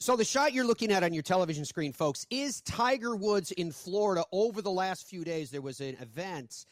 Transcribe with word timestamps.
So 0.00 0.16
the 0.16 0.24
shot 0.24 0.52
you're 0.52 0.66
looking 0.66 0.92
at 0.92 1.02
on 1.02 1.14
your 1.14 1.22
television 1.22 1.64
screen, 1.64 1.92
folks, 1.92 2.26
is 2.28 2.60
Tiger 2.62 3.16
Woods 3.16 3.52
in 3.52 3.70
Florida. 3.70 4.24
Over 4.32 4.60
the 4.60 4.70
last 4.70 5.06
few 5.06 5.24
days, 5.24 5.50
there 5.50 5.62
was 5.62 5.80
an 5.80 5.96
event 6.00 6.66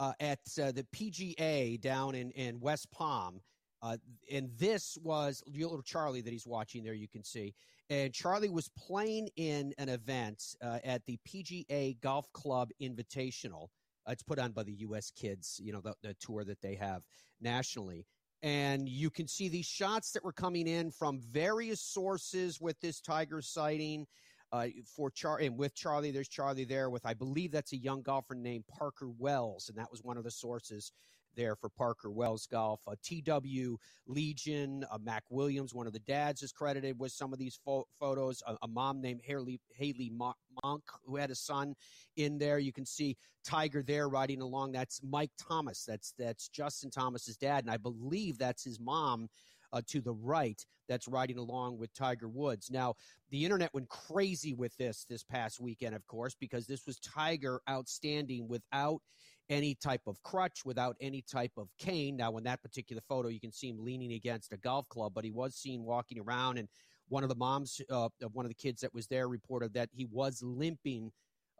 uh, 0.00 0.12
at 0.20 0.38
uh, 0.62 0.72
the 0.72 0.86
PGA 0.94 1.80
down 1.80 2.14
in, 2.14 2.30
in 2.30 2.60
West 2.60 2.90
Palm. 2.90 3.40
Uh, 3.82 3.96
and 4.32 4.50
this 4.58 4.96
was 5.02 5.42
little 5.46 5.82
Charlie 5.82 6.20
that 6.20 6.32
he's 6.32 6.46
watching 6.46 6.82
there, 6.82 6.94
you 6.94 7.08
can 7.08 7.22
see. 7.22 7.54
And 7.90 8.12
Charlie 8.12 8.48
was 8.48 8.70
playing 8.70 9.28
in 9.36 9.72
an 9.78 9.88
event 9.88 10.56
uh, 10.62 10.78
at 10.84 11.04
the 11.06 11.18
PGA 11.28 12.00
Golf 12.00 12.32
Club 12.32 12.70
Invitational. 12.80 13.68
It's 14.08 14.22
put 14.22 14.38
on 14.38 14.52
by 14.52 14.62
the 14.62 14.72
U.S. 14.72 15.10
Kids, 15.10 15.60
you 15.62 15.72
know, 15.72 15.80
the, 15.80 15.94
the 16.02 16.14
tour 16.14 16.44
that 16.44 16.62
they 16.62 16.74
have 16.76 17.02
nationally 17.40 18.06
and 18.42 18.88
you 18.88 19.10
can 19.10 19.26
see 19.26 19.48
these 19.48 19.66
shots 19.66 20.12
that 20.12 20.24
were 20.24 20.32
coming 20.32 20.66
in 20.66 20.90
from 20.90 21.20
various 21.30 21.80
sources 21.80 22.60
with 22.60 22.78
this 22.80 23.00
tiger 23.00 23.42
sighting. 23.42 24.06
Uh, 24.50 24.68
for 24.96 25.10
Char 25.10 25.40
and 25.40 25.58
with 25.58 25.74
Charlie, 25.74 26.10
there's 26.10 26.28
Charlie 26.28 26.64
there 26.64 26.88
with 26.88 27.04
I 27.04 27.12
believe 27.12 27.52
that's 27.52 27.74
a 27.74 27.76
young 27.76 28.00
golfer 28.00 28.34
named 28.34 28.64
Parker 28.66 29.10
Wells, 29.18 29.68
and 29.68 29.76
that 29.76 29.90
was 29.90 30.02
one 30.02 30.16
of 30.16 30.24
the 30.24 30.30
sources 30.30 30.92
there 31.36 31.56
for 31.56 31.68
Parker 31.68 32.10
Wells 32.10 32.46
Golf. 32.46 32.80
Uh, 32.86 32.94
TW 33.02 33.78
Legion, 34.06 34.84
uh, 34.90 34.98
Mac 35.02 35.24
Williams, 35.30 35.74
one 35.74 35.86
of 35.86 35.92
the 35.92 35.98
dads, 36.00 36.42
is 36.42 36.52
credited 36.52 36.98
with 36.98 37.12
some 37.12 37.32
of 37.32 37.38
these 37.38 37.58
fo- 37.64 37.86
photos. 37.98 38.42
A, 38.46 38.56
a, 38.62 38.68
mom 38.68 39.00
named 39.00 39.20
Haley, 39.24 39.60
Haley 39.74 40.10
Monk, 40.10 40.82
who 41.06 41.16
had 41.16 41.30
a 41.30 41.34
son 41.34 41.74
in 42.16 42.38
there. 42.38 42.58
You 42.58 42.72
can 42.72 42.86
see 42.86 43.16
Tiger 43.44 43.82
there 43.82 44.08
riding 44.08 44.40
along. 44.40 44.72
That's 44.72 45.00
Mike 45.02 45.30
Thomas. 45.38 45.84
That's 45.84 46.12
that's 46.18 46.48
Justin 46.48 46.90
Thomas's 46.90 47.36
dad, 47.36 47.64
and 47.64 47.70
I 47.72 47.76
believe 47.76 48.38
that's 48.38 48.64
his 48.64 48.80
mom. 48.80 49.28
Uh, 49.70 49.82
to 49.86 50.00
the 50.00 50.14
right 50.14 50.64
that's 50.88 51.06
riding 51.06 51.36
along 51.36 51.78
with 51.78 51.92
Tiger 51.92 52.28
Woods. 52.28 52.70
Now, 52.70 52.94
the 53.30 53.44
internet 53.44 53.72
went 53.74 53.88
crazy 53.88 54.54
with 54.54 54.76
this 54.78 55.04
this 55.08 55.22
past 55.22 55.60
weekend, 55.60 55.94
of 55.94 56.06
course, 56.06 56.34
because 56.34 56.66
this 56.66 56.86
was 56.86 56.98
Tiger 56.98 57.60
outstanding 57.68 58.48
without 58.48 59.02
any 59.50 59.74
type 59.74 60.02
of 60.06 60.22
crutch, 60.22 60.64
without 60.64 60.96
any 61.00 61.22
type 61.22 61.52
of 61.56 61.68
cane. 61.78 62.16
Now, 62.16 62.36
in 62.36 62.44
that 62.44 62.62
particular 62.62 63.02
photo, 63.08 63.28
you 63.28 63.40
can 63.40 63.52
see 63.52 63.68
him 63.68 63.84
leaning 63.84 64.12
against 64.12 64.52
a 64.52 64.56
golf 64.56 64.88
club, 64.88 65.12
but 65.14 65.24
he 65.24 65.30
was 65.30 65.54
seen 65.54 65.82
walking 65.82 66.18
around. 66.18 66.58
And 66.58 66.68
one 67.08 67.22
of 67.22 67.28
the 67.28 67.34
moms 67.34 67.80
uh, 67.90 68.08
of 68.22 68.34
one 68.34 68.44
of 68.44 68.50
the 68.50 68.54
kids 68.54 68.80
that 68.82 68.92
was 68.92 69.06
there 69.06 69.28
reported 69.28 69.72
that 69.74 69.88
he 69.92 70.06
was 70.06 70.42
limping 70.42 71.10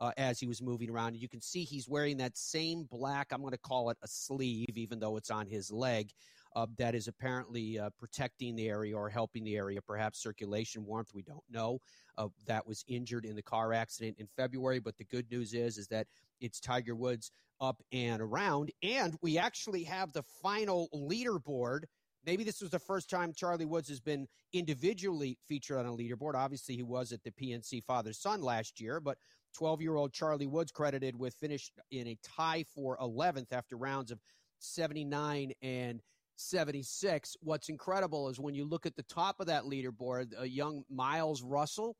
uh, 0.00 0.12
as 0.16 0.38
he 0.38 0.46
was 0.46 0.62
moving 0.62 0.90
around. 0.90 1.08
And 1.08 1.22
you 1.22 1.28
can 1.28 1.40
see 1.40 1.64
he's 1.64 1.88
wearing 1.88 2.16
that 2.18 2.36
same 2.36 2.86
black, 2.90 3.28
I'm 3.32 3.40
going 3.40 3.52
to 3.52 3.58
call 3.58 3.90
it 3.90 3.96
a 4.02 4.08
sleeve, 4.08 4.76
even 4.76 4.98
though 4.98 5.16
it's 5.16 5.30
on 5.30 5.46
his 5.46 5.70
leg, 5.70 6.10
uh, 6.58 6.66
that 6.76 6.96
is 6.96 7.06
apparently 7.06 7.78
uh, 7.78 7.88
protecting 8.00 8.56
the 8.56 8.68
area 8.68 8.96
or 8.96 9.08
helping 9.08 9.44
the 9.44 9.56
area, 9.56 9.80
perhaps 9.80 10.20
circulation 10.20 10.84
warmth. 10.84 11.10
We 11.14 11.22
don't 11.22 11.44
know. 11.48 11.78
Uh, 12.16 12.26
that 12.48 12.66
was 12.66 12.84
injured 12.88 13.24
in 13.24 13.36
the 13.36 13.42
car 13.42 13.72
accident 13.72 14.16
in 14.18 14.26
February. 14.26 14.80
But 14.80 14.98
the 14.98 15.04
good 15.04 15.30
news 15.30 15.54
is, 15.54 15.78
is 15.78 15.86
that 15.88 16.08
it's 16.40 16.58
Tiger 16.58 16.96
Woods 16.96 17.30
up 17.60 17.80
and 17.92 18.20
around. 18.20 18.72
And 18.82 19.16
we 19.22 19.38
actually 19.38 19.84
have 19.84 20.12
the 20.12 20.24
final 20.42 20.88
leaderboard. 20.92 21.82
Maybe 22.26 22.42
this 22.42 22.60
was 22.60 22.72
the 22.72 22.80
first 22.80 23.08
time 23.08 23.32
Charlie 23.32 23.64
Woods 23.64 23.88
has 23.88 24.00
been 24.00 24.26
individually 24.52 25.38
featured 25.46 25.78
on 25.78 25.86
a 25.86 25.92
leaderboard. 25.92 26.34
Obviously, 26.34 26.74
he 26.74 26.82
was 26.82 27.12
at 27.12 27.22
the 27.22 27.30
PNC 27.30 27.84
Father 27.84 28.12
Son 28.12 28.42
last 28.42 28.80
year, 28.80 28.98
but 28.98 29.16
12 29.54 29.80
year 29.80 29.94
old 29.94 30.12
Charlie 30.12 30.48
Woods 30.48 30.72
credited 30.72 31.16
with 31.16 31.34
finish 31.34 31.70
in 31.92 32.08
a 32.08 32.18
tie 32.24 32.64
for 32.74 32.98
11th 32.98 33.52
after 33.52 33.76
rounds 33.76 34.10
of 34.10 34.18
79 34.58 35.52
and 35.62 36.02
76. 36.38 37.36
What's 37.40 37.68
incredible 37.68 38.28
is 38.28 38.38
when 38.40 38.54
you 38.54 38.64
look 38.64 38.86
at 38.86 38.96
the 38.96 39.02
top 39.04 39.40
of 39.40 39.46
that 39.46 39.64
leaderboard, 39.64 40.32
a 40.38 40.48
young 40.48 40.84
Miles 40.90 41.42
Russell 41.42 41.96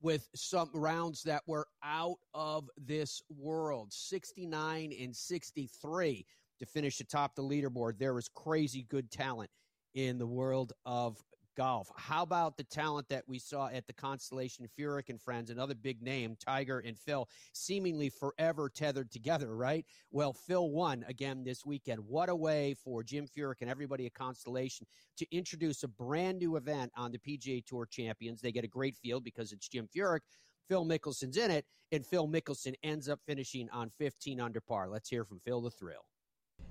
with 0.00 0.28
some 0.34 0.68
rounds 0.74 1.22
that 1.22 1.42
were 1.46 1.66
out 1.84 2.18
of 2.34 2.68
this 2.76 3.22
world 3.30 3.92
69 3.92 4.92
and 5.00 5.14
63 5.14 6.26
to 6.58 6.66
finish 6.66 7.00
atop 7.00 7.34
the 7.34 7.42
leaderboard. 7.42 7.98
There 7.98 8.18
is 8.18 8.28
crazy 8.28 8.86
good 8.90 9.10
talent 9.10 9.50
in 9.94 10.18
the 10.18 10.26
world 10.26 10.72
of 10.84 11.18
golf. 11.56 11.90
How 11.96 12.22
about 12.22 12.56
the 12.56 12.64
talent 12.64 13.08
that 13.08 13.24
we 13.26 13.38
saw 13.38 13.68
at 13.68 13.86
the 13.86 13.92
Constellation 13.92 14.66
Furyk 14.78 15.08
and 15.08 15.20
Friends, 15.20 15.50
another 15.50 15.74
big 15.74 16.02
name, 16.02 16.36
Tiger 16.38 16.80
and 16.80 16.98
Phil, 16.98 17.28
seemingly 17.52 18.10
forever 18.10 18.68
tethered 18.68 19.10
together, 19.10 19.54
right? 19.56 19.84
Well, 20.10 20.32
Phil 20.32 20.70
won 20.70 21.04
again 21.08 21.44
this 21.44 21.64
weekend. 21.64 22.00
What 22.06 22.28
a 22.28 22.36
way 22.36 22.74
for 22.74 23.02
Jim 23.02 23.26
Furyk 23.26 23.60
and 23.60 23.70
everybody 23.70 24.06
at 24.06 24.14
Constellation 24.14 24.86
to 25.18 25.26
introduce 25.34 25.82
a 25.82 25.88
brand 25.88 26.38
new 26.38 26.56
event 26.56 26.92
on 26.96 27.12
the 27.12 27.18
PGA 27.18 27.64
Tour 27.64 27.86
Champions. 27.90 28.40
They 28.40 28.52
get 28.52 28.64
a 28.64 28.68
great 28.68 28.96
field 28.96 29.24
because 29.24 29.52
it's 29.52 29.68
Jim 29.68 29.88
Furyk. 29.94 30.20
Phil 30.68 30.84
Mickelson's 30.84 31.36
in 31.36 31.50
it, 31.50 31.66
and 31.90 32.06
Phil 32.06 32.28
Mickelson 32.28 32.74
ends 32.82 33.08
up 33.08 33.20
finishing 33.26 33.68
on 33.70 33.90
15 33.98 34.40
under 34.40 34.60
par. 34.60 34.88
Let's 34.88 35.08
hear 35.08 35.24
from 35.24 35.40
Phil 35.44 35.60
the 35.60 35.70
Thrill 35.70 36.04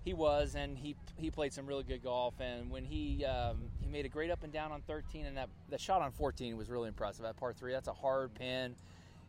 he 0.03 0.13
was, 0.13 0.55
and 0.55 0.77
he 0.77 0.95
he 1.17 1.29
played 1.29 1.53
some 1.53 1.67
really 1.67 1.83
good 1.83 2.03
golf. 2.03 2.33
And 2.39 2.69
when 2.69 2.83
he 2.83 3.23
um, 3.25 3.57
he 3.79 3.87
made 3.87 4.05
a 4.05 4.09
great 4.09 4.31
up 4.31 4.43
and 4.43 4.51
down 4.51 4.71
on 4.71 4.81
13, 4.81 5.25
and 5.25 5.37
that 5.37 5.49
the 5.69 5.77
shot 5.77 6.01
on 6.01 6.11
14 6.11 6.57
was 6.57 6.69
really 6.69 6.87
impressive. 6.87 7.25
At 7.25 7.37
par 7.37 7.53
three, 7.53 7.71
that's 7.71 7.87
a 7.87 7.93
hard 7.93 8.33
pin. 8.33 8.75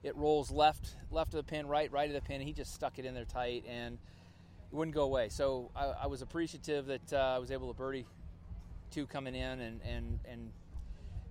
It 0.03 0.17
rolls 0.17 0.51
left 0.51 0.97
left 1.11 1.35
of 1.35 1.39
the 1.39 1.51
pin, 1.51 1.67
right 1.67 1.93
right 1.93 2.09
of 2.09 2.15
the 2.15 2.23
pin. 2.23 2.41
He 2.41 2.53
just 2.53 2.75
stuck 2.75 2.99
it 2.99 3.05
in 3.05 3.15
there 3.15 3.25
tight, 3.25 3.65
and 3.69 3.99
it 4.71 4.75
wouldn't 4.75 4.95
go 4.95 5.03
away. 5.03 5.29
So 5.29 5.71
I, 5.77 5.93
I 6.03 6.07
was 6.07 6.23
appreciative 6.23 6.87
that 6.87 7.13
uh, 7.13 7.35
I 7.37 7.39
was 7.39 7.51
able 7.51 7.69
to 7.69 7.75
birdie 7.75 8.07
two 8.91 9.07
coming 9.07 9.35
in 9.35 9.61
and 9.61 9.81
and 9.87 10.19
and 10.25 10.51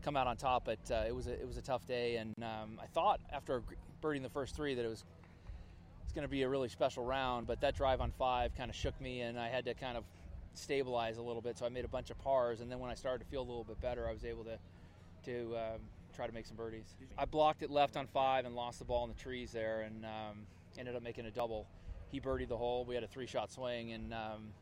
come 0.03 0.15
out 0.15 0.27
on 0.27 0.37
top. 0.37 0.65
But 0.65 0.79
uh, 0.91 1.03
it 1.07 1.15
was 1.15 1.25
a, 1.25 1.33
it 1.33 1.47
was 1.47 1.57
a 1.57 1.63
tough 1.63 1.87
day, 1.87 2.17
and 2.17 2.35
um, 2.43 2.79
I 2.81 2.85
thought 2.85 3.19
after 3.33 3.63
birding 4.01 4.21
the 4.21 4.29
first 4.29 4.55
three 4.55 4.75
that 4.75 4.85
it 4.85 4.89
was 4.89 5.03
it's 6.03 6.13
going 6.13 6.23
to 6.23 6.31
be 6.31 6.43
a 6.43 6.49
really 6.49 6.69
special 6.69 7.05
round. 7.05 7.47
But 7.47 7.61
that 7.61 7.75
drive 7.75 8.01
on 8.01 8.11
five 8.11 8.55
kind 8.55 8.69
of 8.69 8.75
shook 8.75 8.99
me, 9.01 9.21
and 9.21 9.39
I 9.39 9.49
had 9.49 9.65
to 9.65 9.73
kind 9.73 9.97
of 9.97 10.03
stabilize 10.53 11.17
a 11.17 11.21
little 11.21 11.41
bit. 11.41 11.57
So 11.57 11.65
I 11.65 11.69
made 11.69 11.85
a 11.85 11.89
bunch 11.89 12.09
of 12.09 12.19
pars, 12.19 12.61
and 12.61 12.71
then 12.71 12.79
when 12.79 12.91
I 12.91 12.95
started 12.95 13.23
to 13.23 13.29
feel 13.29 13.41
a 13.41 13.47
little 13.47 13.63
bit 13.63 13.81
better, 13.81 14.07
I 14.07 14.13
was 14.13 14.25
able 14.25 14.43
to 14.45 14.57
to 15.25 15.55
um, 15.55 15.81
try 16.15 16.25
to 16.25 16.33
make 16.33 16.45
some 16.45 16.57
birdies. 16.57 16.95
I 17.17 17.25
blocked 17.25 17.61
it 17.61 17.69
left 17.69 17.95
on 17.95 18.07
five 18.07 18.45
and 18.45 18.55
lost 18.55 18.79
the 18.79 18.85
ball 18.85 19.03
in 19.03 19.09
the 19.09 19.19
trees 19.19 19.51
there, 19.51 19.81
and 19.81 20.05
um, 20.05 20.47
ended 20.77 20.95
up 20.95 21.03
making 21.03 21.25
a 21.25 21.31
double. 21.31 21.67
He 22.11 22.19
birdied 22.19 22.49
the 22.49 22.57
hole. 22.57 22.83
We 22.85 22.95
had 22.95 23.03
a 23.03 23.07
three-shot 23.07 23.51
swing, 23.51 23.93
and 23.93 24.13
um, 24.13 24.53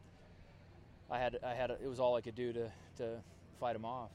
I 1.09 1.17
had 1.17 1.39
I 1.43 1.53
had 1.53 1.71
a, 1.71 1.77
it 1.81 1.87
was 1.87 1.99
all 1.99 2.15
I 2.15 2.21
could 2.21 2.35
do 2.35 2.53
to 2.53 2.71
to 2.97 3.21
fight 3.59 3.75
him 3.75 3.85
off. 3.85 4.11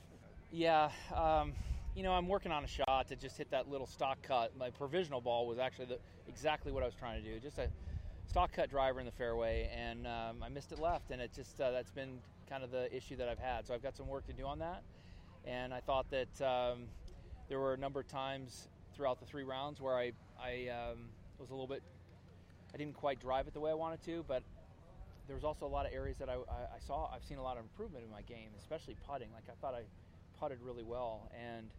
Yeah 0.53 0.91
um, 1.15 1.53
you 1.94 2.03
know, 2.03 2.12
I'm 2.12 2.28
working 2.28 2.50
on 2.50 2.65
a 2.65 2.69
shot 2.69 3.09
to 3.09 3.16
just 3.16 3.37
hit 3.37 3.50
that 3.53 3.69
little 3.69 3.87
stock 3.87 4.19
cut. 4.22 4.56
My 4.56 4.71
provisional 4.71 5.21
ball 5.21 5.47
was 5.47 5.59
actually 5.59 5.87
the, 5.87 5.99
exactly 6.28 6.72
what 6.72 6.82
I 6.82 6.87
was 6.87 6.94
trying 6.94 7.22
to 7.22 7.28
do, 7.28 7.38
just 7.38 7.59
a 7.59 7.69
stock 8.27 8.53
cut 8.53 8.69
driver 8.69 8.99
in 8.99 9.06
the 9.06 9.12
fairway, 9.12 9.71
and 9.75 10.06
um, 10.06 10.43
I 10.43 10.49
missed 10.49 10.72
it 10.72 10.81
left, 10.81 11.10
and 11.10 11.21
it 11.21 11.32
just 11.34 11.60
uh, 11.60 11.71
that's 11.71 11.93
been 11.93 12.19
kind 12.49 12.65
of 12.65 12.71
the 12.71 12.94
issue 12.94 13.16
that 13.16 13.28
I've 13.28 13.38
had. 13.38 13.66
So 13.66 13.75
I've 13.75 13.82
got 13.82 13.97
some 13.97 14.09
work 14.09 14.27
to 14.27 14.32
do 14.32 14.44
on 14.44 14.59
that, 14.59 14.82
and 15.44 15.72
I 15.72 15.81
thought 15.81 16.06
that 16.10 16.43
um, 16.43 16.87
there 17.49 17.60
were 17.60 17.75
a 17.75 17.78
number 17.78 18.00
of 18.00 18.09
times 18.09 18.69
throughout 18.97 19.21
the 19.21 19.26
three 19.26 19.44
rounds 19.44 19.81
where 19.81 19.97
I 19.97 20.12
I 20.41 20.69
um, 20.69 21.11
was 21.38 21.50
a 21.50 21.53
little 21.53 21.69
bit 21.69 21.82
I 22.72 22.76
didn't 22.76 22.94
quite 22.94 23.21
drive 23.21 23.47
it 23.47 23.55
the 23.55 23.61
way 23.61 23.71
I 23.71 23.75
wanted 23.75 24.03
to, 24.06 24.25
but 24.26 24.43
there 25.28 25.37
was 25.37 25.44
also 25.44 25.65
a 25.65 25.69
lot 25.69 25.87
of 25.87 25.93
areas 25.93 26.19
that 26.19 26.28
I, 26.28 26.34
I, 26.34 26.76
I 26.76 26.78
saw 26.84 27.09
I've 27.15 27.25
seen 27.25 27.38
a 27.38 27.43
lot 27.43 27.56
of 27.56 27.62
improvement 27.62 28.05
in 28.05 28.11
my 28.11 28.22
game, 28.22 28.49
especially 28.59 28.97
putting. 29.09 29.28
Like 29.32 29.44
I 29.49 29.55
thought 29.61 29.75
I 29.75 29.82
putted 30.41 30.59
really 30.61 30.82
well, 30.82 31.31
and 31.32 31.71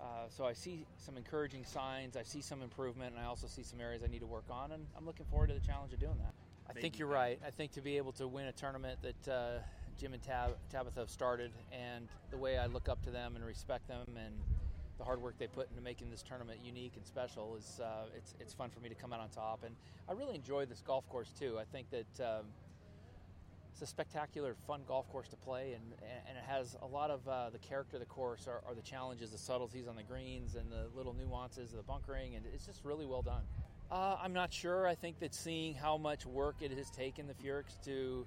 uh, 0.00 0.28
so 0.28 0.44
I 0.44 0.52
see 0.52 0.86
some 0.96 1.16
encouraging 1.16 1.64
signs. 1.64 2.16
I 2.16 2.22
see 2.22 2.40
some 2.40 2.62
improvement, 2.62 3.14
and 3.14 3.22
I 3.22 3.28
also 3.28 3.46
see 3.46 3.62
some 3.62 3.80
areas 3.80 4.02
I 4.02 4.08
need 4.08 4.20
to 4.20 4.26
work 4.26 4.44
on. 4.50 4.72
And 4.72 4.86
I'm 4.96 5.04
looking 5.04 5.26
forward 5.26 5.48
to 5.48 5.54
the 5.54 5.60
challenge 5.60 5.92
of 5.92 6.00
doing 6.00 6.16
that. 6.18 6.32
I 6.68 6.72
think 6.72 6.98
you're 6.98 7.08
right. 7.08 7.38
I 7.46 7.50
think 7.50 7.72
to 7.72 7.80
be 7.80 7.96
able 7.96 8.12
to 8.12 8.28
win 8.28 8.46
a 8.46 8.52
tournament 8.52 8.98
that 9.02 9.32
uh, 9.32 9.58
Jim 9.98 10.14
and 10.14 10.22
Tab- 10.22 10.56
Tabitha 10.70 11.00
have 11.00 11.10
started, 11.10 11.50
and 11.72 12.08
the 12.30 12.38
way 12.38 12.58
I 12.58 12.66
look 12.66 12.88
up 12.88 13.02
to 13.02 13.10
them 13.10 13.36
and 13.36 13.44
respect 13.44 13.88
them, 13.88 14.06
and 14.16 14.34
the 14.98 15.04
hard 15.04 15.20
work 15.20 15.34
they 15.38 15.46
put 15.46 15.68
into 15.70 15.82
making 15.82 16.10
this 16.10 16.22
tournament 16.22 16.60
unique 16.64 16.92
and 16.96 17.04
special 17.04 17.56
is 17.56 17.80
uh, 17.82 18.04
it's 18.16 18.34
it's 18.38 18.54
fun 18.54 18.70
for 18.70 18.80
me 18.80 18.88
to 18.88 18.94
come 18.94 19.12
out 19.12 19.20
on 19.20 19.28
top. 19.30 19.64
And 19.64 19.74
I 20.08 20.12
really 20.12 20.34
enjoy 20.34 20.64
this 20.66 20.82
golf 20.86 21.08
course 21.08 21.32
too. 21.38 21.58
I 21.58 21.64
think 21.64 21.88
that. 21.90 22.24
Um, 22.24 22.46
it's 23.72 23.82
a 23.82 23.86
spectacular, 23.86 24.54
fun 24.66 24.80
golf 24.86 25.08
course 25.10 25.28
to 25.28 25.36
play, 25.36 25.72
and 25.74 25.82
and 26.28 26.36
it 26.36 26.44
has 26.46 26.76
a 26.82 26.86
lot 26.86 27.10
of 27.10 27.26
uh, 27.28 27.50
the 27.50 27.58
character 27.58 27.96
of 27.96 28.00
the 28.00 28.06
course 28.06 28.46
are, 28.46 28.62
are, 28.66 28.74
the 28.74 28.82
challenges, 28.82 29.30
the 29.30 29.38
subtleties 29.38 29.86
on 29.86 29.96
the 29.96 30.02
greens, 30.02 30.54
and 30.54 30.70
the 30.70 30.86
little 30.96 31.14
nuances 31.14 31.70
of 31.72 31.76
the 31.76 31.82
bunkering, 31.82 32.34
and 32.34 32.44
it's 32.54 32.66
just 32.66 32.84
really 32.84 33.06
well 33.06 33.22
done. 33.22 33.42
Uh, 33.90 34.16
I'm 34.22 34.32
not 34.32 34.52
sure. 34.52 34.86
I 34.86 34.94
think 34.94 35.18
that 35.20 35.34
seeing 35.34 35.74
how 35.74 35.96
much 35.96 36.24
work 36.24 36.56
it 36.60 36.70
has 36.72 36.90
taken 36.90 37.26
the 37.26 37.34
Furyks 37.34 37.80
to 37.84 38.24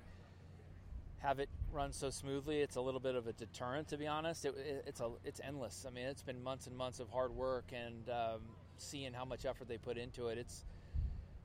have 1.20 1.40
it 1.40 1.50
run 1.72 1.94
so 1.94 2.10
smoothly, 2.10 2.60
it's 2.60 2.76
a 2.76 2.82
little 2.82 3.00
bit 3.00 3.16
of 3.16 3.28
a 3.28 3.34
deterrent, 3.34 3.88
to 3.90 3.98
be 3.98 4.08
honest. 4.08 4.44
It, 4.44 4.56
it, 4.58 4.84
it's 4.88 5.00
a 5.00 5.10
it's 5.24 5.40
endless. 5.46 5.86
I 5.88 5.92
mean, 5.92 6.06
it's 6.06 6.24
been 6.24 6.44
months 6.44 6.68
and 6.68 6.76
months 6.76 7.00
of 7.00 7.10
hard 7.10 7.32
work, 7.32 7.66
and 7.74 8.10
um, 8.10 8.42
seeing 8.78 9.14
how 9.14 9.26
much 9.26 9.46
effort 9.46 9.68
they 9.68 9.78
put 9.78 9.98
into 9.98 10.28
it, 10.28 10.38
it's 10.38 10.66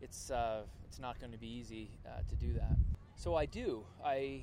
it's 0.01 0.31
uh, 0.31 0.63
it's 0.85 0.99
not 0.99 1.21
going 1.21 1.33
to 1.33 1.39
be 1.39 1.49
easy 1.49 1.91
uh, 2.07 2.21
to 2.29 2.37
do 2.37 2.53
that. 2.55 2.77
So 3.19 3.35
I 3.35 3.47
do. 3.47 3.83
I 4.05 4.43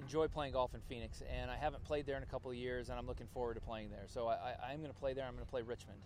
enjoy 0.00 0.26
playing 0.26 0.54
golf 0.54 0.74
in 0.74 0.80
Phoenix, 0.88 1.22
and 1.32 1.48
I 1.48 1.56
haven't 1.56 1.84
played 1.84 2.06
there 2.06 2.16
in 2.16 2.24
a 2.24 2.26
couple 2.26 2.50
of 2.50 2.56
years, 2.56 2.88
and 2.88 2.98
I'm 2.98 3.06
looking 3.06 3.28
forward 3.32 3.54
to 3.54 3.60
playing 3.60 3.88
there. 3.88 4.02
So 4.08 4.26
I, 4.26 4.72
am 4.72 4.80
going 4.80 4.92
to 4.92 4.98
play 4.98 5.14
there. 5.14 5.24
I'm 5.24 5.34
going 5.34 5.44
to 5.44 5.50
play 5.50 5.62
Richmond, 5.62 6.00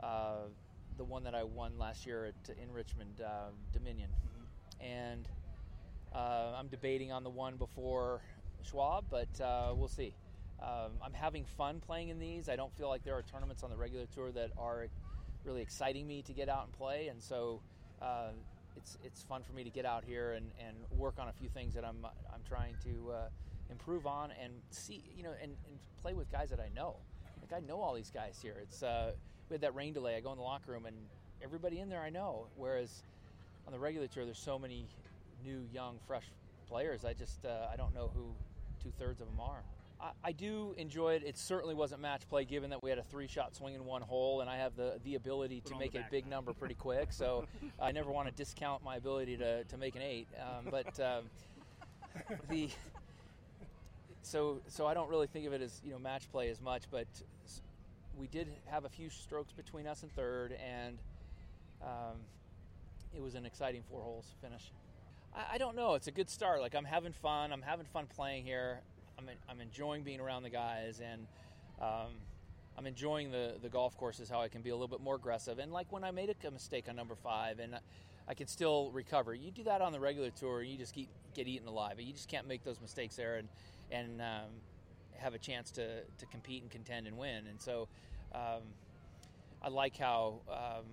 uh, 0.00 0.48
the 0.96 1.04
one 1.04 1.22
that 1.22 1.34
I 1.34 1.44
won 1.44 1.78
last 1.78 2.04
year 2.06 2.26
at, 2.26 2.56
in 2.60 2.72
Richmond, 2.72 3.20
uh, 3.24 3.50
Dominion, 3.72 4.10
mm-hmm. 4.10 4.84
and 4.84 5.28
uh, 6.12 6.56
I'm 6.58 6.66
debating 6.66 7.12
on 7.12 7.22
the 7.22 7.30
one 7.30 7.54
before 7.54 8.20
Schwab, 8.68 9.04
but 9.08 9.40
uh, 9.40 9.72
we'll 9.76 9.86
see. 9.86 10.12
Um, 10.60 10.94
I'm 11.04 11.12
having 11.12 11.44
fun 11.44 11.80
playing 11.86 12.08
in 12.08 12.18
these. 12.18 12.48
I 12.48 12.56
don't 12.56 12.76
feel 12.76 12.88
like 12.88 13.04
there 13.04 13.14
are 13.14 13.22
tournaments 13.22 13.62
on 13.62 13.70
the 13.70 13.76
regular 13.76 14.06
tour 14.12 14.32
that 14.32 14.50
are 14.58 14.88
really 15.44 15.62
exciting 15.62 16.04
me 16.08 16.22
to 16.22 16.32
get 16.32 16.48
out 16.48 16.64
and 16.64 16.72
play, 16.72 17.06
and 17.06 17.22
so 17.22 17.60
uh, 18.02 18.30
it's 18.76 18.96
it's 19.04 19.22
fun 19.22 19.42
for 19.42 19.52
me 19.52 19.64
to 19.64 19.70
get 19.70 19.84
out 19.84 20.04
here 20.04 20.32
and, 20.32 20.50
and 20.66 20.76
work 20.98 21.14
on 21.18 21.28
a 21.28 21.32
few 21.32 21.48
things 21.48 21.74
that 21.74 21.84
I'm 21.84 22.06
I'm 22.32 22.42
trying 22.48 22.74
to 22.84 23.12
uh, 23.12 23.28
improve 23.70 24.06
on 24.06 24.32
and 24.42 24.52
see 24.70 25.02
you 25.16 25.22
know 25.22 25.32
and, 25.42 25.52
and 25.68 25.78
play 26.02 26.14
with 26.14 26.30
guys 26.30 26.50
that 26.50 26.60
I 26.60 26.68
know. 26.74 26.96
Like 27.40 27.62
I 27.62 27.66
know 27.66 27.80
all 27.80 27.94
these 27.94 28.10
guys 28.10 28.38
here. 28.42 28.56
It's 28.62 28.82
uh, 28.82 29.12
we 29.48 29.54
had 29.54 29.60
that 29.62 29.74
rain 29.74 29.92
delay. 29.92 30.16
I 30.16 30.20
go 30.20 30.32
in 30.32 30.38
the 30.38 30.44
locker 30.44 30.72
room 30.72 30.86
and 30.86 30.96
everybody 31.42 31.80
in 31.80 31.88
there 31.88 32.02
I 32.02 32.10
know. 32.10 32.46
Whereas 32.56 33.02
on 33.66 33.72
the 33.72 33.78
regular 33.78 34.06
tour, 34.06 34.24
there's 34.24 34.38
so 34.38 34.58
many 34.58 34.86
new, 35.44 35.62
young, 35.72 35.98
fresh 36.06 36.24
players. 36.68 37.04
I 37.04 37.12
just 37.12 37.44
uh, 37.44 37.68
I 37.72 37.76
don't 37.76 37.94
know 37.94 38.10
who 38.14 38.32
two 38.82 38.92
thirds 38.98 39.20
of 39.20 39.26
them 39.26 39.40
are. 39.40 39.62
I, 40.22 40.32
do 40.32 40.74
enjoy 40.76 41.14
it. 41.14 41.22
It 41.24 41.38
certainly 41.38 41.74
wasn't 41.74 42.00
match 42.00 42.28
play, 42.28 42.44
given 42.44 42.70
that 42.70 42.82
we 42.82 42.90
had 42.90 42.98
a 42.98 43.02
three-shot 43.02 43.54
swing 43.54 43.74
in 43.74 43.84
one 43.84 44.02
hole, 44.02 44.40
and 44.40 44.50
I 44.50 44.56
have 44.56 44.76
the 44.76 44.98
the 45.04 45.14
ability 45.14 45.62
to 45.66 45.76
make 45.78 45.94
a 45.94 46.06
big 46.10 46.26
number 46.26 46.52
pretty 46.52 46.74
quick. 46.74 47.12
So 47.12 47.46
I 47.80 47.92
never 47.92 48.10
want 48.10 48.28
to 48.28 48.34
discount 48.34 48.84
my 48.84 48.96
ability 48.96 49.36
to, 49.38 49.64
to 49.64 49.76
make 49.76 49.96
an 49.96 50.02
eight. 50.02 50.28
Um, 50.38 50.68
but 50.70 51.00
um, 51.00 51.24
the 52.50 52.68
so 54.22 54.60
so 54.68 54.86
I 54.86 54.94
don't 54.94 55.08
really 55.08 55.26
think 55.26 55.46
of 55.46 55.52
it 55.52 55.62
as 55.62 55.80
you 55.84 55.92
know 55.92 55.98
match 55.98 56.30
play 56.30 56.50
as 56.50 56.60
much, 56.60 56.84
but 56.90 57.06
we 58.18 58.26
did 58.26 58.48
have 58.66 58.84
a 58.84 58.88
few 58.88 59.10
strokes 59.10 59.52
between 59.52 59.86
us 59.86 60.02
and 60.02 60.12
third, 60.14 60.52
and 60.52 60.98
um, 61.82 62.16
it 63.14 63.22
was 63.22 63.34
an 63.34 63.46
exciting 63.46 63.82
four 63.90 64.02
holes 64.02 64.26
finish. 64.40 64.72
I, 65.34 65.54
I, 65.54 65.58
don't 65.58 65.76
know. 65.76 65.94
It's 65.94 66.06
a 66.06 66.12
good 66.12 66.30
start. 66.30 66.60
Like 66.60 66.74
I'm 66.74 66.84
having 66.84 67.12
fun. 67.12 67.52
I'm 67.52 67.62
having 67.62 67.86
fun 67.86 68.06
playing 68.06 68.44
here. 68.44 68.80
I'm, 69.18 69.28
I'm 69.48 69.60
enjoying 69.60 70.02
being 70.02 70.20
around 70.20 70.42
the 70.42 70.50
guys 70.50 71.00
and 71.00 71.26
um, 71.80 72.12
I'm 72.76 72.86
enjoying 72.86 73.30
the, 73.30 73.54
the 73.62 73.68
golf 73.68 73.96
courses, 73.96 74.28
how 74.28 74.40
I 74.40 74.48
can 74.48 74.62
be 74.62 74.70
a 74.70 74.74
little 74.74 74.88
bit 74.88 75.00
more 75.00 75.14
aggressive. 75.14 75.58
And 75.58 75.72
like 75.72 75.92
when 75.92 76.04
I 76.04 76.10
made 76.10 76.34
a 76.46 76.50
mistake 76.50 76.86
on 76.88 76.96
number 76.96 77.14
five 77.14 77.58
and 77.60 77.78
I 78.26 78.34
can 78.34 78.46
still 78.46 78.90
recover. 78.92 79.34
You 79.34 79.50
do 79.50 79.64
that 79.64 79.80
on 79.80 79.92
the 79.92 80.00
regular 80.00 80.30
tour, 80.30 80.62
you 80.62 80.78
just 80.78 80.94
get, 80.94 81.06
get 81.34 81.46
eaten 81.46 81.68
alive. 81.68 82.00
You 82.00 82.12
just 82.12 82.28
can't 82.28 82.48
make 82.48 82.64
those 82.64 82.80
mistakes 82.80 83.16
there 83.16 83.36
and, 83.36 83.48
and 83.90 84.20
um, 84.20 84.50
have 85.18 85.34
a 85.34 85.38
chance 85.38 85.70
to, 85.72 86.02
to 86.02 86.26
compete 86.26 86.62
and 86.62 86.70
contend 86.70 87.06
and 87.06 87.16
win. 87.16 87.46
And 87.48 87.60
so 87.60 87.88
um, 88.34 88.62
I 89.62 89.68
like 89.68 89.96
how 89.96 90.40
um, 90.50 90.84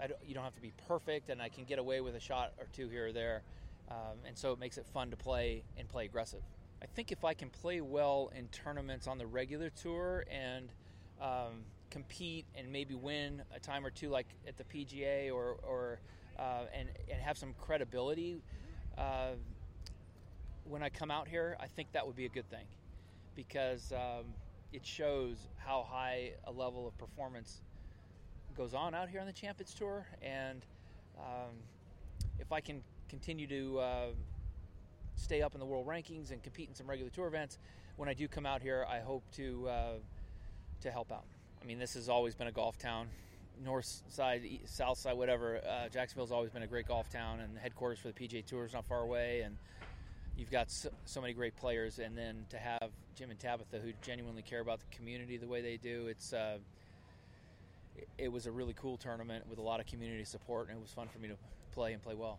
I 0.00 0.06
don't, 0.06 0.20
you 0.26 0.34
don't 0.34 0.44
have 0.44 0.54
to 0.56 0.62
be 0.62 0.72
perfect 0.88 1.30
and 1.30 1.40
I 1.40 1.48
can 1.48 1.64
get 1.64 1.78
away 1.78 2.00
with 2.00 2.16
a 2.16 2.20
shot 2.20 2.52
or 2.58 2.66
two 2.72 2.88
here 2.88 3.08
or 3.08 3.12
there. 3.12 3.42
Um, 3.90 4.18
and 4.26 4.36
so 4.36 4.52
it 4.52 4.58
makes 4.58 4.78
it 4.78 4.86
fun 4.86 5.10
to 5.10 5.16
play 5.16 5.62
and 5.78 5.88
play 5.88 6.06
aggressive. 6.06 6.42
I 6.82 6.86
think 6.94 7.12
if 7.12 7.24
I 7.24 7.34
can 7.34 7.50
play 7.50 7.80
well 7.80 8.30
in 8.36 8.48
tournaments 8.48 9.06
on 9.06 9.18
the 9.18 9.26
regular 9.26 9.70
tour 9.70 10.24
and 10.30 10.68
um, 11.20 11.64
compete 11.90 12.44
and 12.54 12.70
maybe 12.70 12.94
win 12.94 13.42
a 13.54 13.60
time 13.60 13.84
or 13.84 13.90
two, 13.90 14.10
like 14.10 14.26
at 14.46 14.56
the 14.56 14.64
PGA, 14.64 15.32
or, 15.32 15.56
or 15.62 16.00
uh, 16.38 16.64
and 16.74 16.88
and 17.10 17.20
have 17.20 17.38
some 17.38 17.54
credibility 17.60 18.40
uh, 18.98 19.32
when 20.64 20.82
I 20.82 20.88
come 20.88 21.10
out 21.10 21.28
here, 21.28 21.56
I 21.60 21.66
think 21.66 21.92
that 21.92 22.06
would 22.06 22.16
be 22.16 22.26
a 22.26 22.30
good 22.30 22.48
thing. 22.50 22.64
Because 23.34 23.92
um, 23.92 24.26
it 24.72 24.86
shows 24.86 25.36
how 25.56 25.86
high 25.88 26.32
a 26.44 26.52
level 26.52 26.86
of 26.86 26.96
performance 26.98 27.60
goes 28.56 28.74
on 28.74 28.94
out 28.94 29.08
here 29.08 29.20
on 29.20 29.26
the 29.26 29.32
Champions 29.32 29.74
Tour, 29.74 30.06
and 30.22 30.64
um, 31.18 31.54
if 32.38 32.52
I 32.52 32.60
can 32.60 32.82
continue 33.08 33.46
to 33.48 33.78
uh, 33.80 34.06
stay 35.16 35.42
up 35.42 35.54
in 35.54 35.60
the 35.60 35.66
world 35.66 35.86
rankings 35.86 36.30
and 36.30 36.42
compete 36.42 36.68
in 36.68 36.74
some 36.74 36.88
regular 36.88 37.10
tour 37.10 37.26
events. 37.26 37.58
When 37.96 38.08
I 38.08 38.14
do 38.14 38.28
come 38.28 38.46
out 38.46 38.62
here, 38.62 38.86
I 38.88 39.00
hope 39.00 39.22
to 39.36 39.68
uh, 39.68 39.92
to 40.82 40.90
help 40.90 41.12
out. 41.12 41.24
I 41.62 41.66
mean, 41.66 41.78
this 41.78 41.94
has 41.94 42.08
always 42.08 42.34
been 42.34 42.46
a 42.46 42.52
golf 42.52 42.76
town, 42.78 43.08
north 43.64 44.02
side, 44.08 44.42
south 44.66 44.98
side, 44.98 45.16
whatever. 45.16 45.60
Uh, 45.66 45.88
Jacksonville's 45.88 46.32
always 46.32 46.50
been 46.50 46.62
a 46.62 46.66
great 46.66 46.86
golf 46.86 47.08
town, 47.08 47.40
and 47.40 47.56
the 47.56 47.60
headquarters 47.60 47.98
for 47.98 48.08
the 48.08 48.14
PGA 48.14 48.44
Tour 48.44 48.64
is 48.64 48.72
not 48.72 48.84
far 48.84 49.00
away. 49.00 49.42
And 49.42 49.56
you've 50.36 50.50
got 50.50 50.70
so, 50.70 50.90
so, 51.04 51.20
many 51.20 51.32
great 51.32 51.56
players, 51.56 51.98
and 51.98 52.18
then 52.18 52.44
to 52.50 52.58
have 52.58 52.90
Jim 53.16 53.30
and 53.30 53.38
Tabitha 53.38 53.78
who 53.78 53.92
genuinely 54.02 54.42
care 54.42 54.60
about 54.60 54.80
the 54.80 54.96
community 54.96 55.36
the 55.36 55.48
way 55.48 55.62
they 55.62 55.76
do, 55.76 56.06
it's. 56.08 56.32
Uh, 56.32 56.58
it 58.18 58.30
was 58.30 58.46
a 58.46 58.50
really 58.50 58.74
cool 58.74 58.96
tournament 58.96 59.44
with 59.48 59.58
a 59.58 59.62
lot 59.62 59.80
of 59.80 59.86
community 59.86 60.24
support, 60.24 60.68
and 60.68 60.76
it 60.76 60.80
was 60.80 60.90
fun 60.90 61.08
for 61.08 61.18
me 61.18 61.28
to 61.28 61.36
play 61.72 61.92
and 61.92 62.02
play 62.02 62.14
well. 62.14 62.38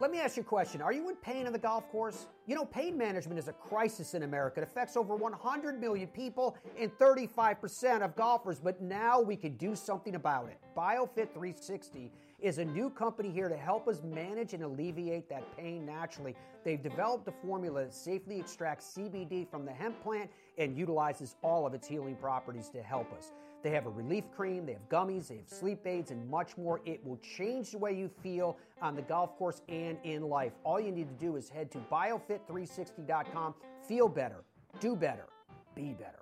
Let 0.00 0.10
me 0.10 0.18
ask 0.18 0.38
you 0.38 0.42
a 0.42 0.46
question. 0.46 0.80
Are 0.80 0.94
you 0.94 1.10
in 1.10 1.16
pain 1.16 1.46
on 1.46 1.52
the 1.52 1.58
golf 1.58 1.86
course? 1.92 2.26
You 2.46 2.54
know, 2.54 2.64
pain 2.64 2.96
management 2.96 3.38
is 3.38 3.48
a 3.48 3.52
crisis 3.52 4.14
in 4.14 4.22
America. 4.22 4.62
It 4.62 4.62
affects 4.62 4.96
over 4.96 5.14
100 5.14 5.78
million 5.78 6.08
people 6.08 6.56
and 6.78 6.90
35% 6.98 8.00
of 8.00 8.16
golfers, 8.16 8.58
but 8.58 8.80
now 8.80 9.20
we 9.20 9.36
can 9.36 9.58
do 9.58 9.76
something 9.76 10.14
about 10.14 10.48
it. 10.48 10.56
BioFit 10.74 11.34
360 11.34 12.10
is 12.40 12.56
a 12.56 12.64
new 12.64 12.88
company 12.88 13.30
here 13.30 13.50
to 13.50 13.56
help 13.58 13.88
us 13.88 14.02
manage 14.02 14.54
and 14.54 14.62
alleviate 14.62 15.28
that 15.28 15.44
pain 15.58 15.84
naturally. 15.84 16.34
They've 16.64 16.82
developed 16.82 17.28
a 17.28 17.32
formula 17.46 17.84
that 17.84 17.92
safely 17.92 18.40
extracts 18.40 18.96
CBD 18.96 19.50
from 19.50 19.66
the 19.66 19.72
hemp 19.72 20.02
plant 20.02 20.30
and 20.56 20.78
utilizes 20.78 21.36
all 21.42 21.66
of 21.66 21.74
its 21.74 21.86
healing 21.86 22.16
properties 22.16 22.70
to 22.70 22.82
help 22.82 23.12
us. 23.12 23.32
They 23.62 23.70
have 23.70 23.86
a 23.86 23.90
relief 23.90 24.24
cream, 24.34 24.64
they 24.64 24.72
have 24.72 24.88
gummies, 24.88 25.28
they 25.28 25.36
have 25.36 25.48
sleep 25.48 25.86
aids, 25.86 26.10
and 26.10 26.28
much 26.30 26.56
more. 26.56 26.80
It 26.84 27.04
will 27.04 27.18
change 27.18 27.72
the 27.72 27.78
way 27.78 27.92
you 27.92 28.10
feel 28.22 28.56
on 28.80 28.96
the 28.96 29.02
golf 29.02 29.36
course 29.36 29.60
and 29.68 29.98
in 30.04 30.22
life. 30.22 30.52
All 30.64 30.80
you 30.80 30.90
need 30.90 31.08
to 31.08 31.24
do 31.24 31.36
is 31.36 31.48
head 31.48 31.70
to 31.72 31.78
biofit360.com. 31.92 33.54
Feel 33.86 34.08
better, 34.08 34.44
do 34.80 34.96
better, 34.96 35.26
be 35.74 35.92
better. 35.92 36.20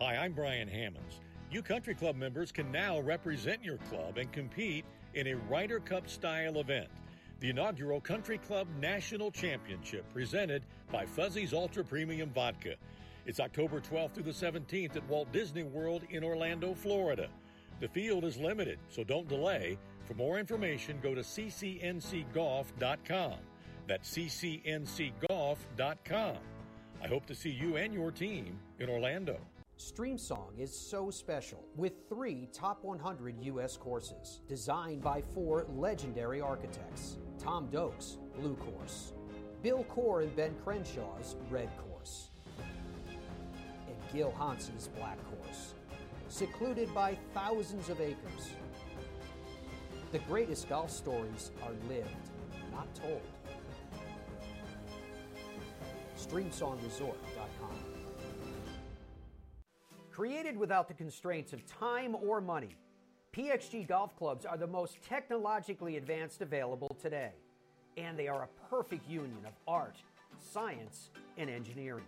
Hi, 0.00 0.16
I'm 0.16 0.32
Brian 0.32 0.68
Hammons. 0.68 1.20
You 1.50 1.62
country 1.62 1.94
club 1.94 2.16
members 2.16 2.52
can 2.52 2.70
now 2.72 3.00
represent 3.00 3.64
your 3.64 3.78
club 3.88 4.18
and 4.18 4.30
compete 4.32 4.84
in 5.14 5.28
a 5.28 5.34
Ryder 5.34 5.80
Cup 5.80 6.08
style 6.08 6.58
event. 6.58 6.88
The 7.40 7.50
inaugural 7.50 8.00
Country 8.00 8.38
Club 8.38 8.66
National 8.80 9.30
Championship 9.30 10.04
presented 10.12 10.64
by 10.90 11.06
Fuzzy's 11.06 11.52
Ultra 11.52 11.84
Premium 11.84 12.30
Vodka. 12.30 12.74
It's 13.28 13.38
October 13.40 13.78
12th 13.78 14.12
through 14.12 14.22
the 14.22 14.30
17th 14.30 14.96
at 14.96 15.06
Walt 15.06 15.30
Disney 15.32 15.62
World 15.62 16.04
in 16.08 16.24
Orlando, 16.24 16.72
Florida. 16.72 17.28
The 17.78 17.86
field 17.86 18.24
is 18.24 18.38
limited, 18.38 18.78
so 18.88 19.04
don't 19.04 19.28
delay. 19.28 19.76
For 20.06 20.14
more 20.14 20.38
information, 20.38 20.98
go 21.02 21.14
to 21.14 21.20
ccncgolf.com. 21.20 23.34
That's 23.86 24.10
ccncgolf.com. 24.10 26.36
I 27.02 27.06
hope 27.06 27.26
to 27.26 27.34
see 27.34 27.50
you 27.50 27.76
and 27.76 27.92
your 27.92 28.10
team 28.10 28.58
in 28.78 28.88
Orlando. 28.88 29.38
StreamSong 29.78 30.58
is 30.58 30.74
so 30.74 31.10
special 31.10 31.66
with 31.76 32.08
three 32.08 32.48
top 32.50 32.82
100 32.82 33.36
U.S. 33.42 33.76
courses 33.76 34.40
designed 34.48 35.02
by 35.02 35.20
four 35.34 35.66
legendary 35.68 36.40
architects 36.40 37.18
Tom 37.38 37.68
Doak's 37.68 38.16
Blue 38.40 38.56
Course, 38.56 39.12
Bill 39.62 39.84
Coore 39.84 40.22
and 40.22 40.34
Ben 40.34 40.54
Crenshaw's 40.64 41.36
Red 41.50 41.68
Course 41.76 41.97
Gil 44.12 44.32
Hanse's 44.38 44.88
Black 44.96 45.18
Course, 45.30 45.74
secluded 46.28 46.92
by 46.94 47.16
thousands 47.34 47.88
of 47.88 48.00
acres. 48.00 48.54
The 50.12 50.18
greatest 50.20 50.68
golf 50.68 50.90
stories 50.90 51.50
are 51.62 51.72
lived, 51.88 52.08
not 52.72 52.92
told. 52.94 53.20
StreamSongResort.com. 56.16 57.76
Created 60.10 60.56
without 60.56 60.88
the 60.88 60.94
constraints 60.94 61.52
of 61.52 61.64
time 61.66 62.16
or 62.16 62.40
money, 62.40 62.76
PXG 63.32 63.86
golf 63.86 64.16
clubs 64.16 64.44
are 64.44 64.56
the 64.56 64.66
most 64.66 65.00
technologically 65.02 65.96
advanced 65.96 66.40
available 66.40 66.96
today, 67.00 67.32
and 67.96 68.18
they 68.18 68.26
are 68.26 68.42
a 68.42 68.68
perfect 68.68 69.08
union 69.08 69.38
of 69.46 69.52
art, 69.68 69.96
science, 70.38 71.10
and 71.36 71.48
engineering. 71.48 72.04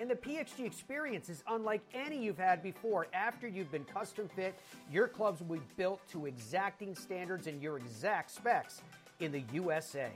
And 0.00 0.10
the 0.10 0.16
PXG 0.16 0.66
experience 0.66 1.28
is 1.28 1.44
unlike 1.48 1.80
any 1.94 2.18
you've 2.18 2.38
had 2.38 2.62
before. 2.62 3.06
After 3.12 3.46
you've 3.46 3.70
been 3.70 3.84
custom 3.84 4.28
fit, 4.34 4.58
your 4.90 5.06
clubs 5.06 5.40
will 5.40 5.56
be 5.56 5.62
built 5.76 6.00
to 6.08 6.26
exacting 6.26 6.96
standards 6.96 7.46
and 7.46 7.62
your 7.62 7.76
exact 7.78 8.32
specs 8.32 8.82
in 9.20 9.30
the 9.30 9.44
USA. 9.52 10.10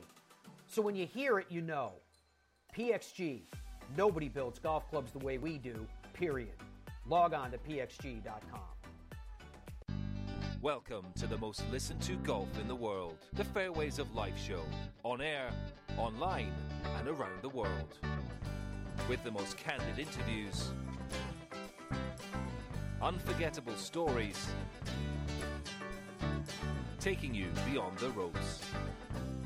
So 0.67 0.83
when 0.83 0.97
you 0.97 1.07
hear 1.07 1.39
it, 1.39 1.47
you 1.49 1.61
know. 1.61 1.93
PXG, 2.77 3.43
nobody 3.97 4.29
builds 4.29 4.59
golf 4.59 4.89
clubs 4.91 5.13
the 5.13 5.21
way 5.21 5.39
we 5.39 5.59
do, 5.59 5.87
period. 6.13 6.55
Log 7.07 7.33
on 7.33 7.53
to 7.53 7.59
pxg.com. 7.59 8.61
Welcome 10.61 11.07
to 11.21 11.29
the 11.29 11.39
most 11.39 11.63
listened 11.71 12.03
to 12.03 12.17
golf 12.17 12.49
in 12.61 12.67
the 12.67 12.75
world, 12.75 13.19
the 13.35 13.45
Fairways 13.45 14.01
of 14.01 14.13
Life 14.13 14.37
show, 14.45 14.63
on 15.05 15.21
air, 15.21 15.51
online, 15.97 16.53
and 16.99 17.07
around 17.07 17.41
the 17.43 17.49
world 17.49 17.97
with 19.09 19.23
the 19.25 19.31
most 19.31 19.57
candid 19.57 19.99
interviews, 19.99 20.71
unforgettable 23.01 23.75
stories, 23.77 24.49
taking 27.01 27.35
you 27.35 27.47
beyond 27.71 27.99
the 27.99 28.11
ropes. 28.11 28.61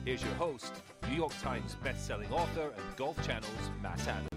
Here's 0.04 0.22
your 0.22 0.34
host, 0.34 0.72
New 1.08 1.16
York 1.16 1.32
Times 1.40 1.76
best-selling 1.82 2.32
author 2.32 2.72
and 2.76 2.96
Golf 2.96 3.16
Channel's 3.26 3.70
Matt 3.82 4.00
Adams. 4.08 4.28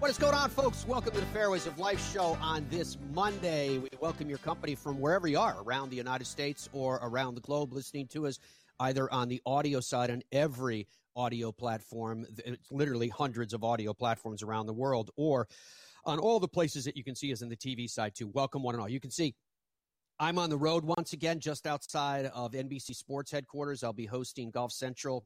What 0.00 0.10
is 0.10 0.18
going 0.18 0.34
on, 0.34 0.48
folks? 0.50 0.86
Welcome 0.88 1.12
to 1.12 1.20
the 1.20 1.26
Fairways 1.26 1.66
of 1.66 1.78
Life 1.78 2.12
show 2.12 2.38
on 2.40 2.66
this 2.70 2.96
Monday. 3.12 3.78
We 3.78 3.90
welcome 4.00 4.28
your 4.28 4.38
company 4.38 4.74
from 4.74 4.98
wherever 4.98 5.28
you 5.28 5.38
are 5.38 5.62
around 5.62 5.90
the 5.90 5.96
United 5.96 6.26
States 6.26 6.68
or 6.72 6.98
around 7.02 7.34
the 7.34 7.42
globe, 7.42 7.72
listening 7.72 8.06
to 8.08 8.26
us 8.26 8.38
either 8.80 9.12
on 9.12 9.28
the 9.28 9.42
audio 9.44 9.78
side 9.80 10.10
on 10.10 10.22
every 10.32 10.86
audio 11.16 11.52
platform. 11.52 12.26
It's 12.44 12.70
literally 12.70 13.08
hundreds 13.08 13.54
of 13.54 13.64
audio 13.64 13.92
platforms 13.94 14.42
around 14.42 14.66
the 14.66 14.72
world, 14.72 15.10
or 15.16 15.48
on 16.04 16.18
all 16.18 16.40
the 16.40 16.48
places 16.48 16.84
that 16.84 16.96
you 16.96 17.04
can 17.04 17.14
see 17.14 17.32
us 17.32 17.42
in 17.42 17.48
the 17.48 17.56
TV 17.56 17.88
side 17.88 18.14
too. 18.14 18.28
Welcome, 18.28 18.62
one 18.62 18.74
and 18.74 18.82
all. 18.82 18.88
You 18.88 19.00
can 19.00 19.10
see 19.10 19.34
I'm 20.18 20.38
on 20.38 20.50
the 20.50 20.58
road 20.58 20.84
once 20.84 21.14
again, 21.14 21.40
just 21.40 21.66
outside 21.66 22.26
of 22.26 22.52
NBC 22.52 22.94
Sports 22.94 23.30
headquarters. 23.30 23.82
I'll 23.82 23.94
be 23.94 24.04
hosting 24.04 24.50
Golf 24.50 24.70
Central 24.70 25.24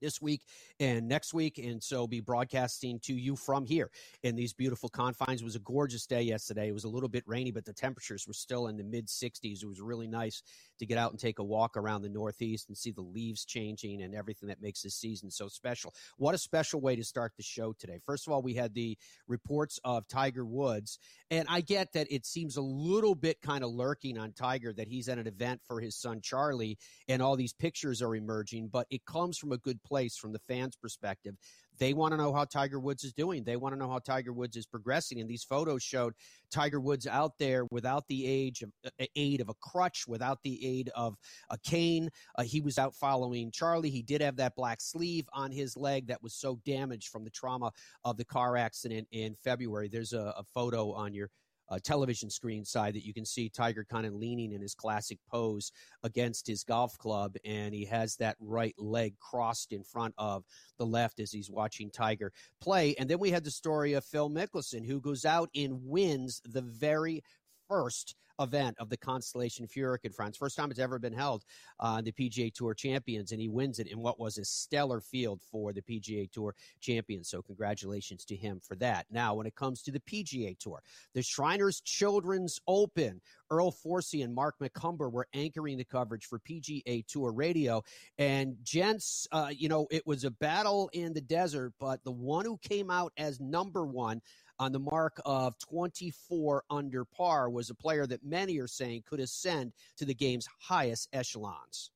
this 0.00 0.20
week 0.20 0.42
and 0.80 1.08
next 1.08 1.34
week 1.34 1.58
and 1.58 1.82
so 1.82 2.06
be 2.06 2.20
broadcasting 2.20 2.98
to 3.00 3.14
you 3.14 3.36
from 3.36 3.64
here 3.64 3.90
in 4.22 4.36
these 4.36 4.52
beautiful 4.52 4.88
confines. 4.88 5.40
It 5.40 5.44
was 5.44 5.56
a 5.56 5.60
gorgeous 5.60 6.06
day 6.06 6.22
yesterday. 6.22 6.68
It 6.68 6.74
was 6.74 6.84
a 6.84 6.88
little 6.88 7.08
bit 7.08 7.24
rainy 7.26 7.50
but 7.50 7.64
the 7.64 7.72
temperatures 7.72 8.26
were 8.26 8.34
still 8.34 8.68
in 8.68 8.76
the 8.76 8.84
mid 8.84 9.06
60s 9.06 9.62
it 9.62 9.68
was 9.68 9.80
really 9.80 10.08
nice 10.08 10.42
to 10.78 10.86
get 10.86 10.98
out 10.98 11.10
and 11.10 11.20
take 11.20 11.38
a 11.38 11.44
walk 11.44 11.76
around 11.76 12.02
the 12.02 12.08
northeast 12.08 12.68
and 12.68 12.76
see 12.76 12.90
the 12.90 13.00
leaves 13.00 13.44
changing 13.44 14.02
and 14.02 14.14
everything 14.14 14.48
that 14.48 14.62
makes 14.62 14.82
this 14.82 14.94
season 14.94 15.30
so 15.30 15.48
special. 15.48 15.94
What 16.16 16.34
a 16.34 16.38
special 16.38 16.80
way 16.80 16.96
to 16.96 17.04
start 17.04 17.32
the 17.36 17.42
show 17.42 17.72
today. 17.72 17.98
First 18.04 18.26
of 18.26 18.32
all 18.32 18.42
we 18.42 18.54
had 18.54 18.74
the 18.74 18.96
reports 19.26 19.78
of 19.84 20.06
tiger 20.08 20.44
woods 20.44 20.98
and 21.30 21.46
i 21.48 21.60
get 21.60 21.92
that 21.92 22.06
it 22.10 22.26
seems 22.26 22.56
a 22.56 22.62
little 22.62 23.14
bit 23.14 23.40
kind 23.40 23.64
of 23.64 23.70
lurking 23.70 24.18
on 24.18 24.32
tiger 24.32 24.72
that 24.72 24.88
he's 24.88 25.08
at 25.08 25.18
an 25.18 25.26
event 25.26 25.60
for 25.66 25.80
his 25.80 25.96
son 25.96 26.20
charlie 26.20 26.78
and 27.08 27.22
all 27.22 27.36
these 27.36 27.52
pictures 27.52 28.02
are 28.02 28.14
emerging 28.14 28.68
but 28.68 28.86
it 28.90 29.04
comes 29.04 29.38
from 29.38 29.52
a 29.52 29.58
good 29.58 29.82
place 29.88 30.16
from 30.16 30.32
the 30.32 30.38
fans' 30.38 30.76
perspective. 30.76 31.34
They 31.78 31.94
want 31.94 32.12
to 32.12 32.16
know 32.16 32.32
how 32.32 32.44
Tiger 32.44 32.80
Woods 32.80 33.04
is 33.04 33.12
doing. 33.12 33.44
They 33.44 33.56
want 33.56 33.72
to 33.72 33.78
know 33.78 33.88
how 33.88 34.00
Tiger 34.00 34.32
Woods 34.32 34.56
is 34.56 34.66
progressing. 34.66 35.20
And 35.20 35.30
these 35.30 35.44
photos 35.44 35.82
showed 35.82 36.14
Tiger 36.50 36.80
Woods 36.80 37.06
out 37.06 37.32
there 37.38 37.66
without 37.70 38.04
the 38.08 38.26
of, 38.62 38.70
uh, 38.84 39.04
aid 39.14 39.40
of 39.40 39.48
a 39.48 39.54
crutch, 39.54 40.04
without 40.08 40.38
the 40.42 40.66
aid 40.66 40.90
of 40.96 41.14
a 41.50 41.58
cane. 41.58 42.10
Uh, 42.36 42.42
he 42.42 42.60
was 42.60 42.78
out 42.78 42.94
following 42.94 43.50
Charlie. 43.52 43.90
He 43.90 44.02
did 44.02 44.20
have 44.20 44.36
that 44.36 44.56
black 44.56 44.80
sleeve 44.80 45.28
on 45.32 45.52
his 45.52 45.76
leg 45.76 46.08
that 46.08 46.22
was 46.22 46.34
so 46.34 46.60
damaged 46.64 47.08
from 47.08 47.24
the 47.24 47.30
trauma 47.30 47.70
of 48.04 48.16
the 48.16 48.24
car 48.24 48.56
accident 48.56 49.06
in 49.12 49.34
February. 49.34 49.88
There's 49.88 50.12
a, 50.12 50.34
a 50.36 50.44
photo 50.52 50.92
on 50.92 51.14
your 51.14 51.30
uh, 51.68 51.78
television 51.82 52.30
screen 52.30 52.64
side 52.64 52.94
that 52.94 53.04
you 53.04 53.12
can 53.12 53.24
see 53.24 53.48
Tiger 53.48 53.84
kind 53.84 54.06
of 54.06 54.14
leaning 54.14 54.52
in 54.52 54.60
his 54.60 54.74
classic 54.74 55.18
pose 55.30 55.72
against 56.02 56.46
his 56.46 56.64
golf 56.64 56.96
club, 56.98 57.36
and 57.44 57.74
he 57.74 57.84
has 57.84 58.16
that 58.16 58.36
right 58.40 58.74
leg 58.78 59.14
crossed 59.18 59.72
in 59.72 59.82
front 59.82 60.14
of 60.18 60.44
the 60.78 60.86
left 60.86 61.20
as 61.20 61.32
he's 61.32 61.50
watching 61.50 61.90
Tiger 61.90 62.32
play. 62.60 62.94
And 62.98 63.08
then 63.08 63.18
we 63.18 63.30
had 63.30 63.44
the 63.44 63.50
story 63.50 63.92
of 63.94 64.04
Phil 64.04 64.30
Mickelson, 64.30 64.86
who 64.86 65.00
goes 65.00 65.24
out 65.24 65.50
and 65.54 65.84
wins 65.84 66.40
the 66.44 66.62
very 66.62 67.22
first 67.68 68.14
event 68.40 68.76
of 68.78 68.88
the 68.88 68.96
Constellation 68.96 69.66
Furyk 69.66 70.04
and 70.04 70.14
Friends. 70.14 70.36
First 70.36 70.56
time 70.56 70.70
it's 70.70 70.80
ever 70.80 70.98
been 70.98 71.12
held 71.12 71.44
on 71.80 71.98
uh, 71.98 72.02
the 72.02 72.12
PGA 72.12 72.52
Tour 72.52 72.74
Champions, 72.74 73.32
and 73.32 73.40
he 73.40 73.48
wins 73.48 73.78
it 73.78 73.88
in 73.88 74.00
what 74.00 74.18
was 74.18 74.38
a 74.38 74.44
stellar 74.44 75.00
field 75.00 75.40
for 75.50 75.72
the 75.72 75.82
PGA 75.82 76.30
Tour 76.30 76.54
Champions. 76.80 77.28
So, 77.28 77.42
congratulations 77.42 78.24
to 78.26 78.36
him 78.36 78.60
for 78.62 78.76
that. 78.76 79.06
Now, 79.10 79.34
when 79.34 79.46
it 79.46 79.54
comes 79.54 79.82
to 79.82 79.90
the 79.90 80.00
PGA 80.00 80.56
Tour, 80.58 80.82
the 81.14 81.22
Shriners 81.22 81.80
Children's 81.80 82.60
Open, 82.66 83.20
Earl 83.50 83.70
Forrester 83.70 84.18
and 84.22 84.34
Mark 84.34 84.56
McCumber 84.60 85.10
were 85.10 85.26
anchoring 85.34 85.78
the 85.78 85.84
coverage 85.84 86.26
for 86.26 86.38
PGA 86.38 87.04
Tour 87.06 87.32
Radio. 87.32 87.82
And, 88.18 88.56
gents, 88.62 89.26
uh, 89.32 89.48
you 89.50 89.68
know, 89.68 89.86
it 89.90 90.06
was 90.06 90.24
a 90.24 90.30
battle 90.30 90.90
in 90.92 91.12
the 91.12 91.20
desert, 91.20 91.72
but 91.80 92.02
the 92.04 92.12
one 92.12 92.44
who 92.44 92.58
came 92.58 92.90
out 92.90 93.12
as 93.16 93.40
number 93.40 93.86
one 93.86 94.20
on 94.58 94.72
the 94.72 94.78
mark 94.78 95.20
of 95.24 95.58
24 95.58 96.64
under 96.70 97.04
par 97.04 97.48
was 97.48 97.70
a 97.70 97.74
player 97.74 98.06
that 98.06 98.24
many 98.24 98.58
are 98.58 98.66
saying 98.66 99.04
could 99.06 99.20
ascend 99.20 99.72
to 99.96 100.04
the 100.04 100.14
game's 100.14 100.48
highest 100.60 101.08
echelons. 101.12 101.90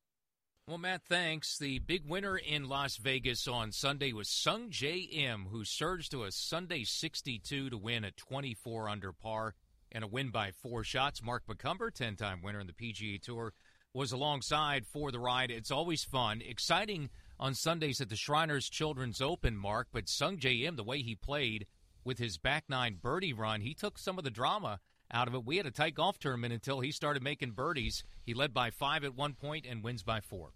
Well, 0.68 0.78
Matt, 0.78 1.02
thanks. 1.08 1.58
The 1.58 1.80
big 1.80 2.08
winner 2.08 2.36
in 2.36 2.68
Las 2.68 2.96
Vegas 2.96 3.48
on 3.48 3.72
Sunday 3.72 4.12
was 4.12 4.28
Sungjae 4.28 5.12
Im, 5.12 5.46
who 5.50 5.64
surged 5.64 6.12
to 6.12 6.22
a 6.22 6.30
Sunday 6.30 6.84
62 6.84 7.70
to 7.70 7.76
win 7.76 8.04
at 8.04 8.16
24 8.16 8.88
under 8.88 9.12
par 9.12 9.54
and 9.90 10.04
a 10.04 10.06
win 10.06 10.30
by 10.30 10.52
four 10.52 10.84
shots. 10.84 11.22
Mark 11.22 11.42
McCumber, 11.48 11.92
10 11.92 12.14
time 12.14 12.42
winner 12.42 12.60
in 12.60 12.68
the 12.68 12.72
PGA 12.72 13.20
Tour, 13.20 13.52
was 13.92 14.12
alongside 14.12 14.86
for 14.86 15.10
the 15.10 15.18
ride. 15.18 15.50
It's 15.50 15.72
always 15.72 16.04
fun, 16.04 16.40
exciting 16.40 17.10
on 17.40 17.54
Sundays 17.54 18.00
at 18.00 18.08
the 18.08 18.16
Shriners 18.16 18.70
Children's 18.70 19.20
Open, 19.20 19.56
Mark, 19.56 19.88
but 19.92 20.06
Sungjae 20.06 20.62
Im, 20.62 20.76
the 20.76 20.84
way 20.84 21.02
he 21.02 21.16
played 21.16 21.66
with 22.04 22.18
his 22.18 22.38
back 22.38 22.64
nine 22.68 22.98
birdie 23.00 23.32
run, 23.32 23.60
he 23.60 23.74
took 23.74 23.98
some 23.98 24.18
of 24.18 24.24
the 24.24 24.30
drama 24.30 24.80
out 25.12 25.28
of 25.28 25.34
it. 25.34 25.44
We 25.44 25.58
had 25.58 25.66
a 25.66 25.70
tight 25.70 25.94
golf 25.94 26.18
tournament 26.18 26.52
until 26.52 26.80
he 26.80 26.90
started 26.90 27.22
making 27.22 27.50
birdies. 27.52 28.04
He 28.24 28.34
led 28.34 28.54
by 28.54 28.70
five 28.70 29.04
at 29.04 29.14
one 29.14 29.34
point 29.34 29.66
and 29.68 29.82
wins 29.82 30.02
by 30.02 30.20
four. 30.20 30.52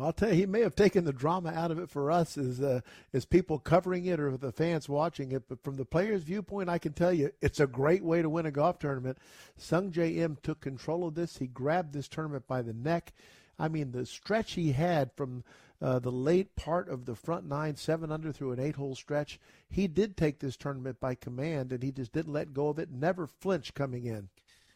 I'll 0.00 0.12
tell 0.12 0.28
you, 0.28 0.36
he 0.36 0.46
may 0.46 0.60
have 0.60 0.76
taken 0.76 1.04
the 1.04 1.12
drama 1.12 1.50
out 1.50 1.72
of 1.72 1.78
it 1.80 1.90
for 1.90 2.10
us 2.12 2.38
as 2.38 2.60
uh, 2.60 2.82
as 3.12 3.24
people 3.24 3.58
covering 3.58 4.06
it 4.06 4.20
or 4.20 4.36
the 4.36 4.52
fans 4.52 4.88
watching 4.88 5.32
it. 5.32 5.48
But 5.48 5.64
from 5.64 5.74
the 5.74 5.84
player's 5.84 6.22
viewpoint, 6.22 6.68
I 6.68 6.78
can 6.78 6.92
tell 6.92 7.12
you 7.12 7.32
it's 7.40 7.58
a 7.58 7.66
great 7.66 8.04
way 8.04 8.22
to 8.22 8.30
win 8.30 8.46
a 8.46 8.52
golf 8.52 8.78
tournament. 8.78 9.18
Sungjae 9.58 10.18
Im 10.18 10.38
took 10.40 10.60
control 10.60 11.08
of 11.08 11.16
this. 11.16 11.38
He 11.38 11.48
grabbed 11.48 11.92
this 11.92 12.06
tournament 12.06 12.46
by 12.46 12.62
the 12.62 12.72
neck. 12.72 13.12
I 13.58 13.66
mean, 13.66 13.90
the 13.90 14.06
stretch 14.06 14.52
he 14.52 14.70
had 14.70 15.10
from 15.16 15.42
uh, 15.80 15.98
the 15.98 16.12
late 16.12 16.56
part 16.56 16.88
of 16.88 17.04
the 17.04 17.14
front 17.14 17.46
nine, 17.46 17.76
seven 17.76 18.10
under 18.10 18.32
through 18.32 18.52
an 18.52 18.60
eight 18.60 18.76
hole 18.76 18.94
stretch, 18.94 19.38
he 19.68 19.86
did 19.86 20.16
take 20.16 20.40
this 20.40 20.56
tournament 20.56 20.98
by 21.00 21.14
command, 21.14 21.72
and 21.72 21.82
he 21.82 21.92
just 21.92 22.12
didn't 22.12 22.32
let 22.32 22.54
go 22.54 22.68
of 22.68 22.78
it. 22.78 22.90
Never 22.90 23.26
flinched 23.26 23.74
coming 23.74 24.04
in. 24.04 24.28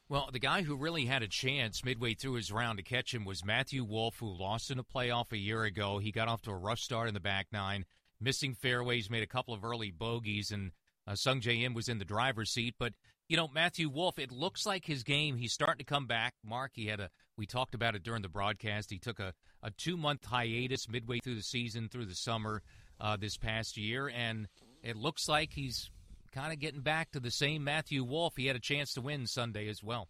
Well, 0.08 0.28
the 0.30 0.38
guy 0.38 0.62
who 0.62 0.76
really 0.76 1.06
had 1.06 1.22
a 1.22 1.28
chance 1.28 1.84
midway 1.84 2.14
through 2.14 2.34
his 2.34 2.52
round 2.52 2.78
to 2.78 2.84
catch 2.84 3.14
him 3.14 3.24
was 3.24 3.44
Matthew 3.44 3.82
Wolff, 3.82 4.18
who 4.18 4.26
lost 4.26 4.70
in 4.70 4.78
a 4.78 4.84
playoff 4.84 5.32
a 5.32 5.38
year 5.38 5.64
ago. 5.64 5.98
He 5.98 6.12
got 6.12 6.28
off 6.28 6.42
to 6.42 6.50
a 6.50 6.56
rough 6.56 6.80
start 6.80 7.08
in 7.08 7.14
the 7.14 7.20
back 7.20 7.46
nine, 7.50 7.86
missing 8.20 8.54
fairways, 8.54 9.08
made 9.08 9.22
a 9.22 9.26
couple 9.26 9.54
of 9.54 9.64
early 9.64 9.90
bogeys, 9.90 10.50
and 10.50 10.72
uh, 11.06 11.12
Sungjae 11.12 11.62
Im 11.62 11.72
was 11.72 11.88
in 11.88 11.98
the 11.98 12.04
driver's 12.04 12.50
seat. 12.50 12.74
But 12.78 12.92
you 13.32 13.38
know, 13.38 13.48
Matthew 13.48 13.88
Wolff, 13.88 14.18
it 14.18 14.30
looks 14.30 14.66
like 14.66 14.84
his 14.84 15.04
game. 15.04 15.38
He's 15.38 15.54
starting 15.54 15.78
to 15.78 15.84
come 15.84 16.06
back. 16.06 16.34
Mark, 16.44 16.72
he 16.74 16.88
had 16.88 17.00
a. 17.00 17.08
We 17.38 17.46
talked 17.46 17.74
about 17.74 17.94
it 17.94 18.02
during 18.02 18.20
the 18.20 18.28
broadcast. 18.28 18.90
He 18.90 18.98
took 18.98 19.18
a, 19.18 19.32
a 19.62 19.70
two 19.70 19.96
month 19.96 20.26
hiatus 20.26 20.86
midway 20.86 21.18
through 21.18 21.36
the 21.36 21.42
season, 21.42 21.88
through 21.88 22.04
the 22.04 22.14
summer 22.14 22.62
uh, 23.00 23.16
this 23.16 23.38
past 23.38 23.78
year, 23.78 24.12
and 24.14 24.48
it 24.82 24.96
looks 24.96 25.30
like 25.30 25.54
he's 25.54 25.90
kind 26.30 26.52
of 26.52 26.58
getting 26.58 26.82
back 26.82 27.10
to 27.12 27.20
the 27.20 27.30
same 27.30 27.64
Matthew 27.64 28.04
Wolff. 28.04 28.36
He 28.36 28.48
had 28.48 28.56
a 28.56 28.60
chance 28.60 28.92
to 28.94 29.00
win 29.00 29.26
Sunday 29.26 29.66
as 29.66 29.82
well. 29.82 30.08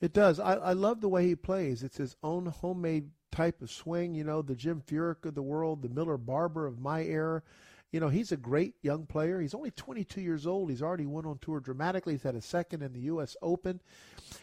It 0.00 0.12
does. 0.12 0.40
I, 0.40 0.54
I 0.54 0.72
love 0.72 1.00
the 1.00 1.08
way 1.08 1.24
he 1.24 1.36
plays. 1.36 1.84
It's 1.84 1.98
his 1.98 2.16
own 2.24 2.46
homemade 2.46 3.10
type 3.30 3.62
of 3.62 3.70
swing. 3.70 4.12
You 4.12 4.24
know, 4.24 4.42
the 4.42 4.56
Jim 4.56 4.82
Furyk 4.84 5.24
of 5.24 5.36
the 5.36 5.42
world, 5.42 5.82
the 5.82 5.88
Miller 5.88 6.16
Barber 6.16 6.66
of 6.66 6.80
my 6.80 7.04
era. 7.04 7.44
You 7.92 8.00
know, 8.00 8.08
he's 8.08 8.32
a 8.32 8.36
great 8.36 8.74
young 8.82 9.06
player. 9.06 9.40
He's 9.40 9.54
only 9.54 9.70
22 9.70 10.20
years 10.20 10.46
old. 10.46 10.70
He's 10.70 10.82
already 10.82 11.06
won 11.06 11.26
on 11.26 11.38
tour 11.38 11.60
dramatically. 11.60 12.14
He's 12.14 12.22
had 12.22 12.34
a 12.34 12.42
second 12.42 12.82
in 12.82 12.92
the 12.92 13.00
U.S. 13.00 13.36
Open. 13.40 13.80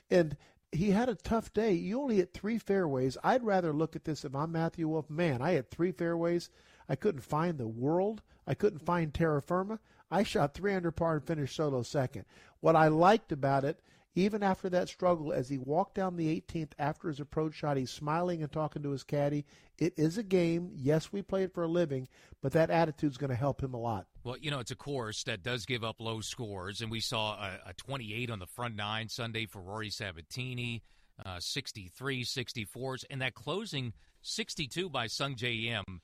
And 0.09 0.38
he 0.71 0.91
had 0.91 1.09
a 1.09 1.15
tough 1.15 1.53
day. 1.53 1.73
You 1.73 2.01
only 2.01 2.15
hit 2.15 2.33
three 2.33 2.57
fairways. 2.57 3.17
I'd 3.23 3.43
rather 3.43 3.73
look 3.73 3.95
at 3.95 4.05
this 4.05 4.25
if 4.25 4.35
I'm 4.35 4.51
Matthew 4.51 4.88
Wolff. 4.88 5.09
Man, 5.09 5.41
I 5.41 5.51
had 5.51 5.69
three 5.69 5.91
fairways. 5.91 6.50
I 6.89 6.95
couldn't 6.95 7.21
find 7.21 7.57
the 7.57 7.67
world. 7.67 8.21
I 8.47 8.53
couldn't 8.53 8.85
find 8.85 9.13
terra 9.13 9.41
firma. 9.41 9.79
I 10.09 10.23
shot 10.23 10.53
three 10.53 10.73
under 10.73 10.91
par 10.91 11.15
and 11.15 11.23
finished 11.23 11.55
solo 11.55 11.81
second. 11.83 12.25
What 12.59 12.75
I 12.75 12.88
liked 12.88 13.31
about 13.31 13.63
it, 13.63 13.79
even 14.15 14.43
after 14.43 14.70
that 14.70 14.89
struggle, 14.89 15.34
as 15.34 15.50
he 15.50 15.58
walked 15.58 15.96
down 15.96 16.15
the 16.15 16.41
18th 16.41 16.72
after 16.77 17.08
his 17.08 17.20
approach 17.20 17.55
shot, 17.55 17.77
he's 17.77 17.89
smiling 17.89 18.43
and 18.43 18.51
talking 18.51 18.84
to 18.84 18.91
his 18.91 19.03
caddy. 19.03 19.46
It 19.77 19.93
is 19.98 20.17
a 20.17 20.24
game. 20.24 20.72
Yes, 20.75 21.12
we 21.12 21.22
play 21.22 21.43
it 21.43 21.53
for 21.53 21.63
a 21.63 21.67
living, 21.67 22.08
but 22.41 22.51
that 22.51 22.70
attitude's 22.70 23.17
going 23.17 23.32
to 23.32 23.36
help 23.36 23.62
him 23.62 23.74
a 23.74 23.79
lot. 23.79 24.05
Well, 24.24 24.38
you 24.38 24.51
know, 24.51 24.60
it's 24.60 24.72
a 24.72 24.75
course 24.75 25.24
that 25.24 25.41
does 25.41 25.65
give 25.65 25.84
up 25.84 26.00
low 26.00 26.22
scores, 26.22 26.82
and 26.82 26.91
we 26.91 27.00
saw 27.00 27.34
a, 27.34 27.70
a 27.70 27.74
28 27.74 28.29
on 28.29 28.39
the 28.39 28.46
front 28.46 28.75
nine 28.75 29.10
Sunday 29.10 29.48
for 29.48 29.62
Rory 29.62 29.89
Sabatini, 29.89 30.84
uh, 31.25 31.39
63, 31.39 32.24
64s, 32.24 33.03
and 33.10 33.22
that 33.22 33.34
closing 33.34 33.93
62 34.22 34.89
by 34.89 35.08
Sungjae 35.08 35.65
Im 35.65 36.01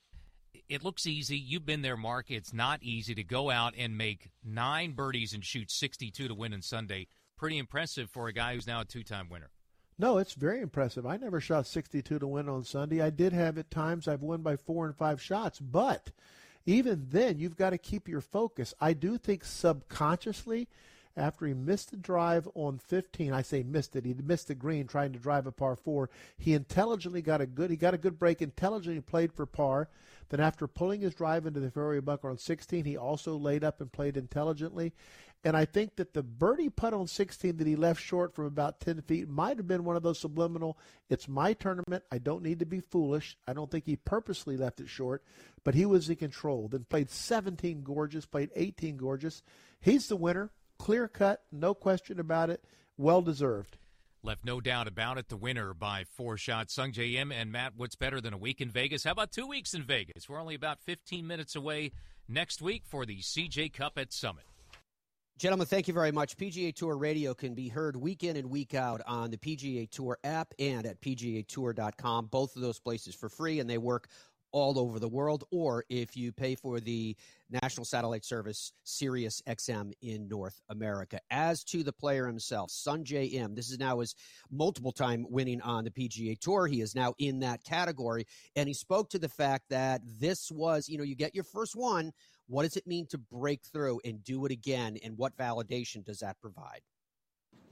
it 0.67 0.83
looks 0.83 1.07
easy. 1.07 1.37
You've 1.37 1.65
been 1.65 1.81
there, 1.81 1.97
Mark. 1.97 2.29
It's 2.29 2.53
not 2.53 2.83
easy 2.83 3.15
to 3.15 3.23
go 3.23 3.49
out 3.49 3.73
and 3.77 3.97
make 3.97 4.29
nine 4.43 4.91
birdies 4.91 5.33
and 5.33 5.43
shoot 5.43 5.71
62 5.71 6.27
to 6.27 6.33
win 6.33 6.53
on 6.53 6.61
Sunday. 6.61 7.07
Pretty 7.39 7.57
impressive 7.57 8.09
for 8.09 8.27
a 8.27 8.33
guy 8.33 8.53
who's 8.53 8.67
now 8.67 8.81
a 8.81 8.85
two 8.85 9.01
time 9.01 9.29
winner. 9.29 9.49
No, 9.97 10.17
it's 10.17 10.33
very 10.33 10.59
impressive. 10.59 11.05
I 11.05 11.15
never 11.15 11.39
shot 11.39 11.67
62 11.67 12.19
to 12.19 12.27
win 12.27 12.49
on 12.49 12.65
Sunday. 12.65 13.01
I 13.01 13.09
did 13.09 13.31
have 13.31 13.57
at 13.57 13.71
times 13.71 14.09
I've 14.09 14.21
won 14.21 14.41
by 14.41 14.57
four 14.57 14.85
and 14.85 14.95
five 14.95 15.21
shots, 15.21 15.57
but 15.57 16.11
even 16.65 17.07
then, 17.09 17.39
you've 17.39 17.55
got 17.55 17.69
to 17.69 17.77
keep 17.77 18.09
your 18.09 18.19
focus. 18.19 18.73
I 18.81 18.91
do 18.91 19.17
think 19.17 19.45
subconsciously, 19.45 20.67
after 21.15 21.45
he 21.45 21.53
missed 21.53 21.91
the 21.91 21.97
drive 21.97 22.47
on 22.55 22.77
15, 22.77 23.31
I 23.31 23.41
say 23.41 23.63
missed 23.63 23.95
it. 23.95 24.05
He 24.05 24.13
missed 24.13 24.49
the 24.49 24.55
green 24.55 24.85
trying 24.85 25.13
to 25.13 25.19
drive 25.19 25.47
a 25.47 25.51
par 25.51 25.77
four. 25.77 26.09
He 26.37 26.53
intelligently 26.53 27.21
got 27.21 27.39
a 27.41 27.45
good. 27.45 27.69
He 27.69 27.77
got 27.77 27.93
a 27.93 27.97
good 27.97 28.19
break. 28.19 28.41
Intelligently 28.41 29.01
played 29.01 29.31
for 29.31 29.45
par. 29.45 29.89
Then, 30.29 30.39
after 30.39 30.67
pulling 30.67 31.01
his 31.01 31.15
drive 31.15 31.45
into 31.45 31.59
the 31.59 31.71
fairway 31.71 31.99
bunker 32.01 32.29
on 32.29 32.37
16, 32.37 32.85
he 32.85 32.95
also 32.95 33.35
laid 33.35 33.63
up 33.63 33.81
and 33.81 33.91
played 33.91 34.15
intelligently. 34.15 34.93
And 35.43 35.55
I 35.55 35.63
think 35.63 35.95
that 35.95 36.13
the 36.13 36.21
birdie 36.21 36.69
putt 36.69 36.93
on 36.93 37.07
16 37.07 37.57
that 37.57 37.67
he 37.67 37.77
left 37.77 38.01
short 38.01 38.35
from 38.35 38.45
about 38.45 38.81
10 38.81 39.01
feet 39.03 39.29
might 39.29 39.57
have 39.57 39.67
been 39.67 39.85
one 39.85 39.95
of 39.95 40.03
those 40.03 40.19
subliminal, 40.19 40.77
it's 41.09 41.29
my 41.29 41.53
tournament. 41.53 42.03
I 42.11 42.17
don't 42.17 42.43
need 42.43 42.59
to 42.59 42.65
be 42.65 42.81
foolish. 42.81 43.37
I 43.47 43.53
don't 43.53 43.71
think 43.71 43.85
he 43.85 43.95
purposely 43.95 44.57
left 44.57 44.81
it 44.81 44.89
short, 44.89 45.23
but 45.63 45.75
he 45.75 45.85
was 45.85 46.09
in 46.09 46.17
control. 46.17 46.67
Then 46.67 46.85
played 46.89 47.09
17 47.09 47.83
gorgeous, 47.83 48.25
played 48.25 48.49
18 48.53 48.97
gorgeous. 48.97 49.41
He's 49.79 50.07
the 50.07 50.17
winner. 50.17 50.51
Clear 50.77 51.07
cut, 51.07 51.43
no 51.51 51.73
question 51.73 52.19
about 52.19 52.49
it. 52.49 52.63
Well 52.97 53.21
deserved. 53.21 53.77
Left 54.21 54.43
no 54.43 54.59
doubt 54.59 54.89
about 54.89 55.17
it. 55.17 55.29
The 55.29 55.37
winner 55.37 55.73
by 55.73 56.03
four 56.03 56.35
shots, 56.35 56.75
Sungjae 56.75 57.15
Im 57.15 57.31
and 57.31 57.51
Matt. 57.51 57.73
What's 57.77 57.95
better 57.95 58.19
than 58.19 58.33
a 58.33 58.37
week 58.37 58.59
in 58.59 58.69
Vegas? 58.69 59.05
How 59.05 59.11
about 59.11 59.31
two 59.31 59.47
weeks 59.47 59.73
in 59.73 59.83
Vegas? 59.83 60.27
We're 60.27 60.41
only 60.41 60.55
about 60.55 60.81
15 60.81 61.25
minutes 61.25 61.55
away 61.55 61.93
next 62.27 62.61
week 62.61 62.83
for 62.85 63.05
the 63.05 63.19
CJ 63.19 63.71
Cup 63.71 63.97
at 63.97 64.11
Summit. 64.11 64.43
Gentlemen, 65.39 65.67
thank 65.67 65.87
you 65.87 65.93
very 65.93 66.11
much. 66.11 66.35
PGA 66.35 66.75
Tour 66.75 66.97
Radio 66.97 67.33
can 67.33 67.53
be 67.53 67.69
heard 67.69 67.95
week 67.95 68.25
in 68.25 68.35
and 68.35 68.49
week 68.49 68.73
out 68.73 69.01
on 69.07 69.31
the 69.31 69.37
PGA 69.37 69.89
Tour 69.89 70.17
app 70.25 70.53
and 70.59 70.85
at 70.85 70.99
PGAtour.com. 70.99 72.25
Both 72.25 72.57
of 72.57 72.61
those 72.61 72.77
places 72.77 73.15
for 73.15 73.29
free, 73.29 73.61
and 73.61 73.69
they 73.69 73.77
work 73.77 74.09
all 74.51 74.79
over 74.79 74.99
the 74.99 75.07
world, 75.07 75.43
or 75.51 75.85
if 75.89 76.15
you 76.15 76.31
pay 76.31 76.55
for 76.55 76.79
the 76.79 77.15
national 77.61 77.85
satellite 77.85 78.25
service 78.25 78.73
Sirius 78.83 79.41
XM 79.47 79.91
in 80.01 80.27
North 80.27 80.61
America. 80.69 81.19
As 81.31 81.63
to 81.65 81.83
the 81.83 81.93
player 81.93 82.27
himself, 82.27 82.69
Sungjae 82.69 83.33
Im, 83.33 83.55
this 83.55 83.69
is 83.69 83.79
now 83.79 83.99
his 83.99 84.15
multiple 84.51 84.91
time 84.91 85.25
winning 85.29 85.61
on 85.61 85.83
the 85.83 85.91
PGA 85.91 86.37
Tour. 86.39 86.67
He 86.67 86.81
is 86.81 86.95
now 86.95 87.13
in 87.17 87.39
that 87.39 87.63
category, 87.63 88.25
and 88.55 88.67
he 88.67 88.73
spoke 88.73 89.09
to 89.11 89.19
the 89.19 89.29
fact 89.29 89.65
that 89.69 90.01
this 90.19 90.51
was, 90.51 90.87
you 90.87 90.97
know, 90.97 91.03
you 91.03 91.15
get 91.15 91.35
your 91.35 91.43
first 91.43 91.75
one. 91.75 92.11
What 92.47 92.63
does 92.63 92.77
it 92.77 92.87
mean 92.87 93.05
to 93.07 93.17
break 93.17 93.61
through 93.63 94.01
and 94.05 94.23
do 94.23 94.45
it 94.45 94.51
again, 94.51 94.97
and 95.03 95.17
what 95.17 95.37
validation 95.37 96.03
does 96.03 96.19
that 96.19 96.39
provide? 96.39 96.81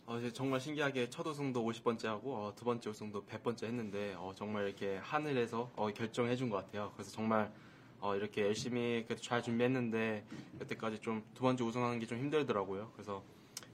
어, 0.10 0.18
정말 0.34 0.62
신기하게 0.62 1.10
첫 1.10 1.28
우승도 1.28 1.62
50번째 1.66 2.06
하고 2.06 2.34
어, 2.34 2.54
두 2.56 2.64
번째 2.64 2.90
우승도 2.90 3.26
100번째 3.26 3.66
했는데 3.66 4.14
어, 4.18 4.32
정말 4.34 4.66
이렇게 4.66 4.96
하늘에서 4.98 5.70
어, 5.76 5.92
결정해 5.92 6.34
준 6.38 6.50
것 6.50 6.58
같아요. 6.66 6.92
그래서 6.96 7.12
정말 7.12 7.52
어, 8.00 8.16
이렇게 8.16 8.44
열심히 8.44 9.04
그래도 9.06 9.22
잘 9.22 9.42
준비했는데 9.42 10.24
여태까지 10.62 11.00
좀 11.02 11.22
두 11.36 11.42
번째 11.42 11.64
우승하는 11.66 12.00
게 12.00 12.06
좀 12.06 12.20
힘들더라고요. 12.20 12.90
그래서 12.94 13.22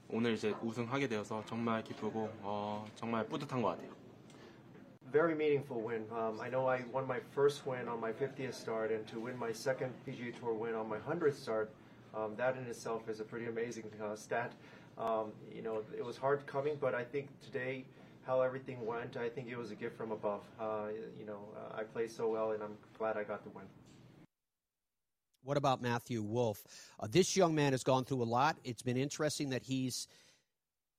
오늘 0.08 0.32
이제 0.32 0.52
우승하게 0.60 1.06
되어서 1.06 1.44
정말 1.46 1.84
기쁘고 1.84 2.28
어, 2.42 2.84
정말 2.96 3.24
뿌듯한 3.28 3.62
것 3.62 3.68
같아요. 3.68 3.90
Very 5.12 5.34
meaningful 5.34 5.80
win. 5.86 6.08
Um, 6.10 6.40
I 6.40 6.50
know 6.50 6.66
I 6.68 6.82
won 6.92 7.04
my 7.06 7.20
first 7.32 7.62
win 7.64 7.86
on 7.86 8.00
my 8.00 8.10
50th 8.12 8.54
start, 8.54 8.90
and 8.92 9.06
to 9.12 9.20
win 9.20 9.36
my 9.38 9.52
second 9.52 9.94
PGA 10.04 10.34
Tour 10.34 10.52
win 10.52 10.74
on 10.74 10.88
my 10.88 10.98
100th 10.98 11.36
start, 11.38 11.70
um, 12.12 12.34
that 12.36 12.56
in 12.58 12.66
itself 12.66 13.08
is 13.08 13.20
a 13.20 13.24
pretty 13.24 13.46
amazing 13.46 13.86
uh, 14.02 14.16
stat. 14.16 14.50
Um, 14.98 15.32
you 15.54 15.62
know, 15.62 15.82
it 15.96 16.04
was 16.04 16.16
hard 16.16 16.46
coming, 16.46 16.76
but 16.80 16.94
I 16.94 17.04
think 17.04 17.28
today, 17.40 17.84
how 18.26 18.40
everything 18.40 18.84
went, 18.86 19.16
I 19.16 19.28
think 19.28 19.48
it 19.48 19.56
was 19.56 19.70
a 19.70 19.74
gift 19.74 19.96
from 19.96 20.12
above. 20.12 20.40
Uh, 20.58 20.86
you 21.18 21.26
know, 21.26 21.40
uh, 21.56 21.78
I 21.78 21.82
played 21.82 22.10
so 22.10 22.28
well, 22.28 22.52
and 22.52 22.62
I'm 22.62 22.76
glad 22.98 23.16
I 23.16 23.24
got 23.24 23.44
the 23.44 23.50
win. 23.50 23.64
What 25.42 25.56
about 25.58 25.82
Matthew 25.82 26.22
Wolff? 26.22 26.64
Uh, 26.98 27.06
this 27.10 27.36
young 27.36 27.54
man 27.54 27.72
has 27.72 27.82
gone 27.82 28.04
through 28.04 28.22
a 28.22 28.24
lot. 28.24 28.56
It's 28.64 28.82
been 28.82 28.96
interesting 28.96 29.50
that 29.50 29.62
he's 29.62 30.08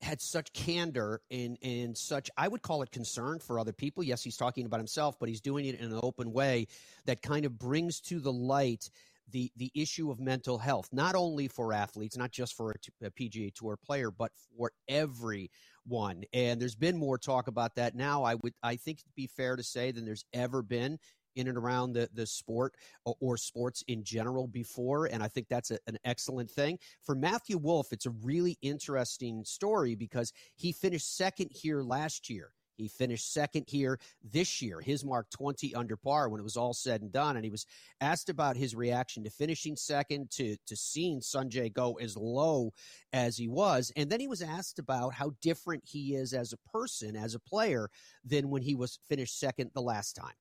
had 0.01 0.21
such 0.21 0.51
candor 0.53 1.21
and 1.31 1.57
and 1.63 1.97
such 1.97 2.29
I 2.37 2.47
would 2.47 2.61
call 2.61 2.83
it 2.83 2.91
concern 2.91 3.39
for 3.39 3.57
other 3.57 3.73
people. 3.73 4.03
Yes, 4.03 4.23
he's 4.23 4.37
talking 4.37 4.65
about 4.65 4.79
himself, 4.79 5.17
but 5.19 5.29
he's 5.29 5.41
doing 5.41 5.65
it 5.65 5.79
in 5.79 5.91
an 5.91 5.99
open 6.03 6.31
way 6.31 6.67
that 7.05 7.21
kind 7.21 7.45
of 7.45 7.57
brings 7.57 7.99
to 8.01 8.19
the 8.19 8.31
light 8.31 8.89
the 9.31 9.51
the 9.55 9.71
issue 9.75 10.11
of 10.11 10.19
mental 10.19 10.57
health, 10.57 10.89
not 10.91 11.15
only 11.15 11.47
for 11.47 11.73
athletes, 11.73 12.17
not 12.17 12.31
just 12.31 12.55
for 12.55 12.71
a, 12.71 13.05
a 13.05 13.11
PGA 13.11 13.53
Tour 13.53 13.77
player, 13.77 14.11
but 14.11 14.31
for 14.57 14.71
everyone. 14.87 16.23
And 16.33 16.61
there's 16.61 16.75
been 16.75 16.97
more 16.97 17.17
talk 17.17 17.47
about 17.47 17.75
that 17.75 17.95
now. 17.95 18.23
I 18.23 18.35
would 18.35 18.53
I 18.61 18.75
think 18.75 18.99
it'd 18.99 19.15
be 19.15 19.27
fair 19.27 19.55
to 19.55 19.63
say 19.63 19.91
than 19.91 20.05
there's 20.05 20.25
ever 20.33 20.61
been 20.61 20.99
in 21.35 21.47
and 21.47 21.57
around 21.57 21.93
the, 21.93 22.09
the 22.13 22.25
sport 22.25 22.75
or, 23.05 23.15
or 23.19 23.37
sports 23.37 23.83
in 23.87 24.03
general 24.03 24.47
before. 24.47 25.05
And 25.05 25.21
I 25.21 25.27
think 25.27 25.47
that's 25.49 25.71
a, 25.71 25.79
an 25.87 25.97
excellent 26.05 26.49
thing. 26.49 26.79
For 27.03 27.15
Matthew 27.15 27.57
Wolff, 27.57 27.91
it's 27.91 28.05
a 28.05 28.11
really 28.23 28.57
interesting 28.61 29.43
story 29.43 29.95
because 29.95 30.31
he 30.55 30.71
finished 30.71 31.17
second 31.17 31.49
here 31.51 31.81
last 31.81 32.29
year 32.29 32.51
He 32.77 32.87
finished 32.87 33.31
second 33.33 33.65
here 33.67 33.99
this 34.23 34.61
year. 34.61 34.81
His 34.81 35.05
mark 35.05 35.29
20 35.31 35.73
under 35.75 35.95
par 35.95 36.29
when 36.29 36.39
it 36.39 36.43
was 36.43 36.57
all 36.57 36.73
said 36.73 37.01
and 37.01 37.11
done. 37.11 37.35
And 37.35 37.45
he 37.45 37.51
was 37.51 37.65
asked 38.01 38.29
about 38.29 38.57
his 38.57 38.75
reaction 38.75 39.23
to 39.23 39.29
finishing 39.29 39.75
second, 39.75 40.31
to, 40.31 40.57
to 40.67 40.75
seeing 40.75 41.21
Sungjae 41.21 41.73
go 41.73 41.93
as 41.95 42.17
low 42.17 42.73
as 43.13 43.37
he 43.37 43.47
was. 43.47 43.91
And 43.95 44.09
then 44.09 44.19
he 44.19 44.27
was 44.27 44.41
asked 44.41 44.79
about 44.79 45.13
how 45.13 45.31
different 45.41 45.83
he 45.85 46.15
is 46.15 46.33
as 46.33 46.53
a 46.53 46.69
person, 46.69 47.15
as 47.15 47.35
a 47.35 47.39
player, 47.39 47.89
than 48.23 48.49
when 48.49 48.61
he 48.61 48.75
was 48.75 48.99
finished 49.07 49.39
second 49.39 49.71
the 49.73 49.81
last 49.81 50.13
time. 50.13 50.33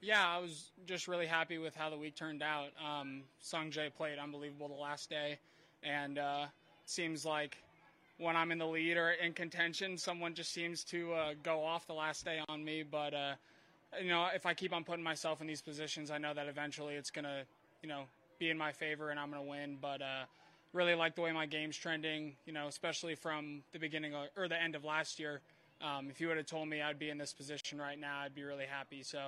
Yeah, 0.00 0.26
I 0.28 0.38
was 0.38 0.72
just 0.84 1.08
really 1.08 1.26
happy 1.26 1.58
with 1.58 1.74
how 1.74 1.88
the 1.90 1.96
week 1.96 2.14
turned 2.14 2.42
out. 2.42 2.68
Um, 2.84 3.22
Sungjae 3.42 3.94
played 3.94 4.18
unbelievable 4.18 4.68
the 4.68 4.74
last 4.74 5.08
day, 5.08 5.38
and 5.82 6.18
uh, 6.18 6.46
seems 6.84 7.24
like 7.24 7.56
when 8.18 8.36
I'm 8.36 8.50
in 8.52 8.58
the 8.58 8.66
lead 8.66 8.96
or 8.96 9.10
in 9.10 9.32
contention, 9.32 9.98
someone 9.98 10.34
just 10.34 10.52
seems 10.52 10.84
to 10.84 11.12
uh, 11.12 11.34
go 11.42 11.62
off 11.62 11.86
the 11.86 11.92
last 11.94 12.24
day 12.24 12.40
on 12.48 12.64
me. 12.64 12.82
But 12.82 13.14
uh, 13.14 13.34
you 14.00 14.08
know, 14.08 14.28
if 14.34 14.46
I 14.46 14.54
keep 14.54 14.72
on 14.72 14.84
putting 14.84 15.04
myself 15.04 15.40
in 15.40 15.46
these 15.46 15.60
positions, 15.62 16.10
I 16.10 16.18
know 16.18 16.34
that 16.34 16.46
eventually 16.46 16.94
it's 16.94 17.10
gonna, 17.10 17.42
you 17.82 17.88
know, 17.88 18.04
be 18.38 18.50
in 18.50 18.58
my 18.58 18.72
favor 18.72 19.10
and 19.10 19.20
I'm 19.20 19.30
gonna 19.30 19.42
win. 19.42 19.78
But 19.80 20.02
uh, 20.02 20.24
really 20.72 20.94
like 20.94 21.14
the 21.14 21.22
way 21.22 21.32
my 21.32 21.46
game's 21.46 21.76
trending. 21.76 22.34
You 22.46 22.52
know, 22.52 22.68
especially 22.68 23.14
from 23.14 23.62
the 23.72 23.78
beginning 23.78 24.14
of, 24.14 24.28
or 24.36 24.48
the 24.48 24.60
end 24.60 24.74
of 24.74 24.84
last 24.84 25.18
year. 25.18 25.40
Um, 25.82 26.08
if 26.08 26.22
you 26.22 26.28
would 26.28 26.38
have 26.38 26.46
told 26.46 26.68
me 26.68 26.80
I'd 26.80 26.98
be 26.98 27.10
in 27.10 27.18
this 27.18 27.34
position 27.34 27.78
right 27.78 28.00
now, 28.00 28.20
I'd 28.20 28.34
be 28.34 28.44
really 28.44 28.64
happy. 28.64 29.02
So 29.02 29.20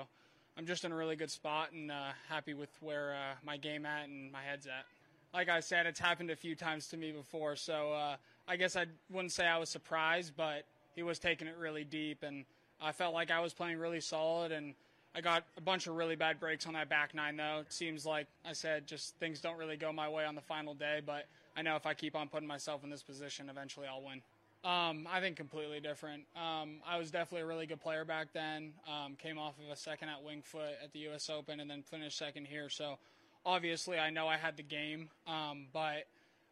I'm 0.57 0.67
just 0.67 0.85
in 0.85 0.91
a 0.91 0.97
really 0.97 1.15
good 1.15 1.31
spot 1.31 1.73
and 1.73 1.91
uh, 1.91 2.13
happy 2.29 2.53
with 2.53 2.71
where 2.81 3.15
uh, 3.15 3.35
my 3.45 3.57
game 3.59 3.87
at 3.87 4.09
and 4.09 4.33
my 4.33 4.43
head's 4.43 4.67
at. 4.67 4.87
Like 5.33 5.49
I 5.49 5.61
said, 5.61 5.87
it's 5.87 6.01
happened 6.01 6.31
a 6.31 6.37
few 6.37 6.57
times 6.57 6.89
to 6.89 6.97
me 6.97 7.13
before, 7.13 7.55
so 7.55 7.93
uh, 7.93 8.17
I 8.49 8.57
guess 8.57 8.77
I 8.77 8.87
wouldn't 9.11 9.33
say 9.33 9.47
I 9.47 9.59
was 9.59 9.69
surprised, 9.69 10.33
but 10.37 10.65
he 10.97 11.03
was 11.03 11.19
taking 11.19 11.47
it 11.47 11.57
really 11.59 11.85
deep, 11.85 12.23
and 12.23 12.45
I 12.81 12.93
felt 12.93 13.13
like 13.13 13.31
I 13.31 13.41
was 13.41 13.53
playing 13.53 13.79
really 13.79 14.01
solid, 14.01 14.53
and 14.53 14.75
I 15.15 15.21
got 15.21 15.45
a 15.57 15.61
bunch 15.61 15.87
of 15.87 15.95
really 15.97 16.17
bad 16.17 16.41
breaks 16.41 16.67
on 16.67 16.73
that 16.73 16.89
back 16.89 17.15
nine, 17.15 17.37
though. 17.37 17.59
It 17.61 17.73
seems 17.73 18.07
like 18.07 18.27
I 18.45 18.55
said, 18.55 18.87
just 18.87 19.15
things 19.17 19.41
don't 19.41 19.59
really 19.59 19.77
go 19.77 19.93
my 19.93 20.09
way 20.09 20.25
on 20.25 20.35
the 20.35 20.41
final 20.41 20.75
day, 20.75 21.01
but 21.05 21.27
I 21.57 21.63
know 21.63 21.77
if 21.77 21.87
I 21.87 21.95
keep 21.95 22.17
on 22.17 22.29
putting 22.29 22.49
myself 22.49 22.85
in 22.85 22.91
this 22.91 23.03
position, 23.03 23.51
eventually 23.51 23.87
I'll 23.87 24.03
win. 24.03 24.23
Um, 24.65 25.07
I 25.11 25.21
think 25.21 25.37
completely 25.37 25.81
different. 25.81 26.25
Um, 26.35 26.79
I 26.87 26.99
was 26.99 27.11
definitely 27.11 27.43
a 27.43 27.47
really 27.47 27.67
good 27.67 27.81
player 27.81 28.05
back 28.05 28.29
then. 28.33 28.73
Um, 28.89 29.15
came 29.15 29.39
off 29.39 29.55
of 29.65 29.71
a 29.73 29.77
second 29.77 30.09
at 30.09 30.23
Winged 30.25 30.45
Foot 30.45 30.79
at 30.83 30.93
the 30.93 31.01
U.S. 31.01 31.31
Open, 31.31 31.61
and 31.61 31.71
then 31.71 31.83
finished 31.83 32.19
second 32.19 32.47
here. 32.47 32.69
So 32.69 32.99
obviously, 33.47 33.99
I 33.99 34.11
know 34.11 34.27
I 34.27 34.37
had 34.37 34.57
the 34.57 34.63
game, 34.63 35.11
um, 35.27 35.67
but 35.73 36.07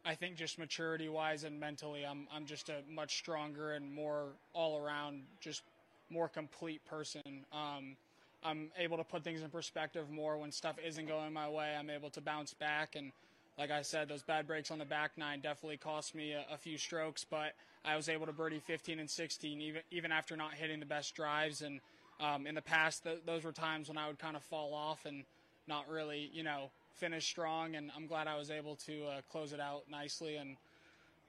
I 0.07 0.15
think 0.15 0.37
just 0.37 0.57
maturity 0.57 1.09
wise 1.09 1.43
and 1.43 1.59
mentally, 1.59 2.05
I'm 2.05 2.27
I'm 2.33 2.45
just 2.45 2.69
a 2.69 2.77
much 2.89 3.17
stronger 3.17 3.73
and 3.73 3.93
more 3.93 4.27
all 4.53 4.79
around, 4.79 5.23
just 5.41 5.63
more 6.09 6.29
complete 6.29 6.85
person. 6.85 7.45
Um, 7.51 7.97
I'm 8.43 8.71
able 8.77 8.97
to 8.97 9.03
put 9.03 9.23
things 9.23 9.41
in 9.41 9.49
perspective 9.49 10.09
more 10.09 10.37
when 10.37 10.51
stuff 10.51 10.77
isn't 10.85 11.07
going 11.07 11.33
my 11.33 11.49
way. 11.49 11.75
I'm 11.77 11.89
able 11.89 12.09
to 12.11 12.21
bounce 12.21 12.53
back 12.53 12.95
and. 12.95 13.11
Like 13.59 13.71
I 13.71 13.81
said, 13.81 14.07
those 14.07 14.21
bad 14.21 14.45
breaks 14.45 14.69
on 14.69 14.77
the 14.77 14.85
back 14.85 15.13
nine 15.17 15.39
definitely 15.39 15.77
cost 15.77 16.13
me 16.13 16.33
a, 16.33 16.45
a 16.53 16.57
few 16.59 16.77
strokes, 16.77 17.25
but 17.27 17.53
I 17.83 17.95
was 17.95 18.07
able 18.07 18.27
to 18.27 18.31
birdie 18.31 18.59
15 18.59 18.99
and 18.99 19.09
16, 19.09 19.61
even 19.61 19.81
even 19.89 20.11
after 20.11 20.37
not 20.37 20.53
hitting 20.53 20.79
the 20.79 20.85
best 20.85 21.15
drives. 21.15 21.63
And 21.63 21.79
um, 22.19 22.45
in 22.45 22.53
the 22.53 22.61
past, 22.61 23.03
th- 23.03 23.21
those 23.25 23.43
were 23.43 23.51
times 23.51 23.87
when 23.89 23.97
I 23.97 24.05
would 24.09 24.19
kind 24.19 24.35
of 24.35 24.43
fall 24.43 24.75
off 24.75 25.07
and 25.07 25.23
not 25.67 25.89
really, 25.89 26.29
you 26.31 26.43
know, 26.43 26.69
finish 26.97 27.25
strong. 27.25 27.75
And 27.75 27.91
I'm 27.95 28.07
glad 28.07 28.27
I 28.27 28.37
was 28.37 28.51
able 28.51 28.75
to 28.87 29.05
uh, 29.05 29.21
close 29.29 29.53
it 29.53 29.59
out 29.59 29.83
nicely. 29.89 30.35
And 30.35 30.57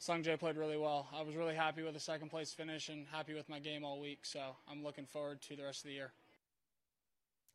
Sungjae 0.01 0.39
played 0.39 0.57
really 0.57 0.77
well. 0.77 1.09
I 1.15 1.23
was 1.23 1.37
really 1.37 1.55
happy 1.55 1.83
with 1.83 1.95
the 1.95 2.01
second 2.01 2.31
place 2.31 2.53
finish 2.53 2.89
and 2.89 3.07
happy 3.11 3.35
with 3.35 3.49
my 3.49 3.59
game 3.59 3.85
all 3.85 4.01
week. 4.01 4.21
So 4.23 4.41
I'm 4.71 4.83
looking 4.83 5.07
forward 5.07 5.41
to 5.43 5.57
the 5.57 5.65
rest 5.65 5.81
of 5.81 5.89
the 5.89 5.95
year. 5.95 6.13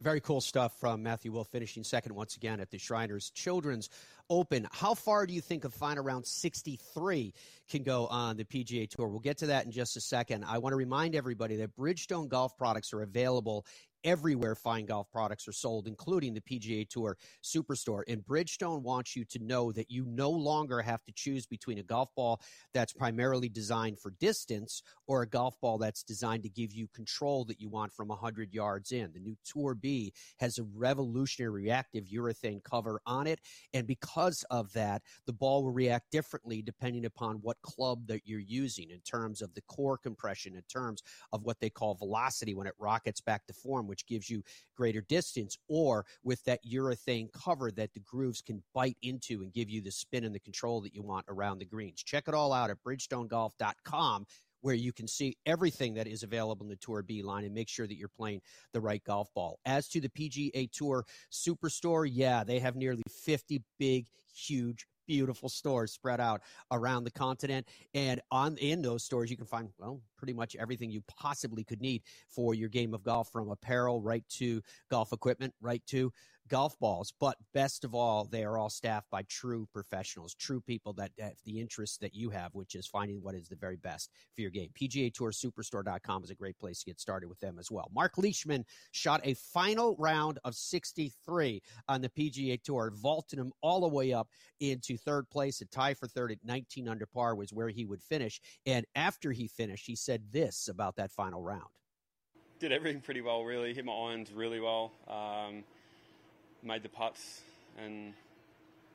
Very 0.02 0.19
cool 0.19 0.41
stuff 0.41 0.78
from 0.82 1.02
Matthew 1.02 1.32
Wolff 1.32 1.47
finishing 1.47 1.82
second 1.82 2.13
once 2.13 2.36
again 2.36 2.60
at 2.60 2.69
the 2.69 2.78
Shriners 2.78 3.30
Children's 3.30 3.89
Open. 4.30 4.67
How 4.73 4.93
far 4.93 5.26
do 5.26 5.34
you 5.34 5.39
think 5.39 5.63
a 5.63 5.69
final 5.69 6.04
round 6.04 6.26
63 6.26 7.34
can 7.69 7.84
go 7.84 8.08
on 8.08 8.36
the 8.36 8.43
PGA 8.43 8.89
Tour? 8.89 9.08
We'll 9.08 9.19
get 9.19 9.38
to 9.38 9.47
that 9.47 9.65
in 9.65 9.71
just 9.71 9.95
a 9.95 10.02
second. 10.02 10.43
I 10.43 10.58
want 10.58 10.73
to 10.73 10.78
remind 10.78 11.15
everybody 11.15 11.56
that 11.58 11.78
Bridgestone 11.78 12.28
golf 12.28 12.58
products 12.58 12.91
are 12.91 13.02
available 13.02 13.65
everywhere 14.03 14.55
fine 14.55 14.85
golf 14.85 15.09
products 15.11 15.47
are 15.47 15.53
sold, 15.53 15.87
including 15.87 16.33
the 16.33 16.41
PGA 16.41 16.87
Tour 16.87 17.17
Superstore. 17.43 18.03
And 18.07 18.23
Bridgestone 18.25 18.81
wants 18.81 19.15
you 19.15 19.25
to 19.25 19.39
know 19.39 19.71
that 19.71 19.89
you 19.89 20.05
no 20.05 20.29
longer 20.29 20.81
have 20.81 21.03
to 21.05 21.13
choose 21.13 21.45
between 21.45 21.79
a 21.79 21.83
golf 21.83 22.09
ball 22.15 22.41
that's 22.73 22.93
primarily 22.93 23.49
designed 23.49 23.99
for 23.99 24.11
distance 24.19 24.81
or 25.07 25.21
a 25.21 25.27
golf 25.27 25.59
ball 25.61 25.77
that's 25.77 26.03
designed 26.03 26.43
to 26.43 26.49
give 26.49 26.73
you 26.73 26.87
control 26.93 27.45
that 27.45 27.59
you 27.59 27.69
want 27.69 27.91
from 27.91 28.07
100 28.07 28.53
yards 28.53 28.91
in. 28.91 29.11
The 29.13 29.19
new 29.19 29.35
Tour 29.45 29.75
B 29.75 30.13
has 30.39 30.57
a 30.57 30.63
revolutionary 30.63 31.63
reactive 31.63 32.05
urethane 32.05 32.63
cover 32.63 33.01
on 33.05 33.27
it. 33.27 33.39
And 33.73 33.87
because 33.87 34.43
of 34.49 34.71
that, 34.73 35.01
the 35.25 35.33
ball 35.33 35.63
will 35.63 35.71
react 35.71 36.11
differently 36.11 36.61
depending 36.61 37.05
upon 37.05 37.37
what 37.37 37.61
club 37.61 38.07
that 38.07 38.21
you're 38.25 38.39
using 38.39 38.89
in 38.89 38.99
terms 38.99 39.41
of 39.41 39.53
the 39.53 39.61
core 39.61 39.97
compression, 39.97 40.55
in 40.55 40.63
terms 40.63 41.01
of 41.31 41.43
what 41.43 41.59
they 41.59 41.69
call 41.69 41.95
velocity 41.95 42.53
when 42.53 42.67
it 42.67 42.73
rockets 42.79 43.21
back 43.21 43.45
to 43.47 43.53
form 43.53 43.87
which 43.93 44.08
gives 44.08 44.27
you 44.27 44.41
greater 44.75 45.01
distance, 45.01 45.56
or 45.67 46.03
with 46.23 46.43
that 46.45 46.60
urethane 46.65 47.32
cover 47.32 47.69
that 47.69 47.93
the 47.93 47.99
grooves 47.99 48.41
can 48.41 48.63
bite 48.73 48.97
into 49.03 49.43
and 49.43 49.53
give 49.53 49.69
you 49.69 49.82
the 49.82 49.91
spin 49.91 50.23
and 50.23 50.34
the 50.34 50.39
control 50.39 50.82
that 50.82 50.95
you 50.95 51.03
want 51.03 51.23
around 51.29 51.60
the 51.60 51.65
greens. 51.65 52.01
Check 52.01 52.23
it 52.27 52.34
all 52.34 52.51
out 52.51 52.71
at 52.71 52.77
bridgestonegolf.com 52.84 54.25
where 54.62 54.73
you 54.73 54.91
can 54.91 55.08
see 55.08 55.38
everything 55.45 55.93
that 55.93 56.08
is 56.08 56.23
available 56.23 56.65
in 56.65 56.69
the 56.69 56.75
Tour 56.77 57.03
B 57.03 57.21
line 57.21 57.43
and 57.43 57.53
make 57.53 57.69
sure 57.69 57.86
that 57.86 57.97
you're 57.97 58.08
playing 58.08 58.41
the 58.71 58.82
right 58.82 59.03
golf 59.03 59.32
ball. 59.36 59.60
As 59.65 59.88
to 59.89 60.01
the 60.01 60.10
PGA 60.10 60.71
Tour 60.71 61.06
Superstore, 61.32 62.10
yeah, 62.12 62.43
they 62.43 62.60
have 62.60 62.75
nearly 62.75 63.03
50 63.10 63.62
big, 63.77 64.08
huge 64.34 64.88
beautiful 65.07 65.49
stores 65.49 65.91
spread 65.91 66.19
out 66.19 66.41
around 66.71 67.03
the 67.03 67.11
continent. 67.11 67.67
And 67.93 68.21
on 68.31 68.57
in 68.57 68.81
those 68.81 69.03
stores, 69.03 69.29
you 69.29 69.37
can 69.37 69.45
find 69.45 69.69
well 69.77 70.01
pretty 70.17 70.33
much 70.33 70.55
everything 70.55 70.89
you 70.89 71.01
possibly 71.07 71.63
could 71.63 71.81
need 71.81 72.03
for 72.29 72.53
your 72.53 72.69
game 72.69 72.93
of 72.93 73.03
golf, 73.03 73.31
from 73.31 73.49
apparel 73.49 74.01
right 74.01 74.23
to 74.29 74.61
golf 74.89 75.11
equipment, 75.11 75.53
right 75.61 75.81
to 75.87 76.11
golf 76.49 76.77
balls. 76.79 77.13
But 77.19 77.38
best 77.53 77.84
of 77.84 77.95
all, 77.95 78.25
they 78.25 78.43
are 78.43 78.58
all 78.58 78.69
staffed 78.69 79.10
by 79.10 79.23
true 79.23 79.67
professionals, 79.71 80.34
true 80.36 80.62
people 80.62 80.93
that 80.93 81.12
have 81.19 81.34
the 81.45 81.60
interest 81.60 82.01
that 82.01 82.13
you 82.13 82.29
have, 82.29 82.53
which 82.53 82.75
is 82.75 82.88
finding 82.88 83.21
what 83.21 83.36
is 83.36 83.47
the 83.47 83.56
very 83.56 83.77
best 83.77 84.10
for 84.36 84.41
your 84.41 84.51
game. 84.51 84.69
PGA 84.79 85.13
Tour 85.13 85.32
Superstore.com 85.32 86.23
is 86.23 86.29
a 86.29 86.36
great 86.36 86.58
place 86.58 86.79
to 86.79 86.86
get 86.86 86.99
started 86.99 87.27
with 87.29 87.39
them 87.39 87.58
as 87.60 87.71
well. 87.71 87.89
Mark 87.93 88.17
Leishman 88.17 88.65
shot 88.91 89.21
a 89.23 89.34
final 89.34 89.95
round 89.97 90.39
of 90.43 90.56
63 90.56 91.62
on 91.88 92.01
the 92.01 92.10
PGA 92.10 92.62
Tour, 92.62 92.91
vaulting 92.95 93.39
him 93.39 93.51
all 93.62 93.82
the 93.82 93.88
way 93.88 94.13
up 94.13 94.27
into 94.60 94.97
third 94.97 95.29
place. 95.29 95.62
A 95.62 95.65
tie 95.65 95.93
for 95.93 96.08
third 96.08 96.32
at 96.32 96.39
19 96.43 96.88
under 96.88 97.06
par 97.06 97.36
was 97.36 97.53
where 97.53 97.69
he 97.69 97.86
would 97.86 98.01
finish. 98.01 98.39
And 98.65 98.86
after 98.95 99.32
he 99.32 99.47
finished, 99.47 99.86
he 99.86 99.95
said 99.95 100.23
this 100.32 100.67
about 100.67 100.95
that 100.97 101.12
final 101.12 101.41
round. 101.41 101.63
Did 102.60 102.71
everything 102.71 103.01
pretty 103.01 103.21
well, 103.21 103.43
really. 103.43 103.73
Hit 103.73 103.84
my 103.84 103.93
irons 103.93 104.32
really 104.32 104.60
well. 104.60 104.93
Um, 105.08 105.63
made 106.63 106.84
the 106.84 106.89
putts, 106.89 107.41
and 107.78 108.13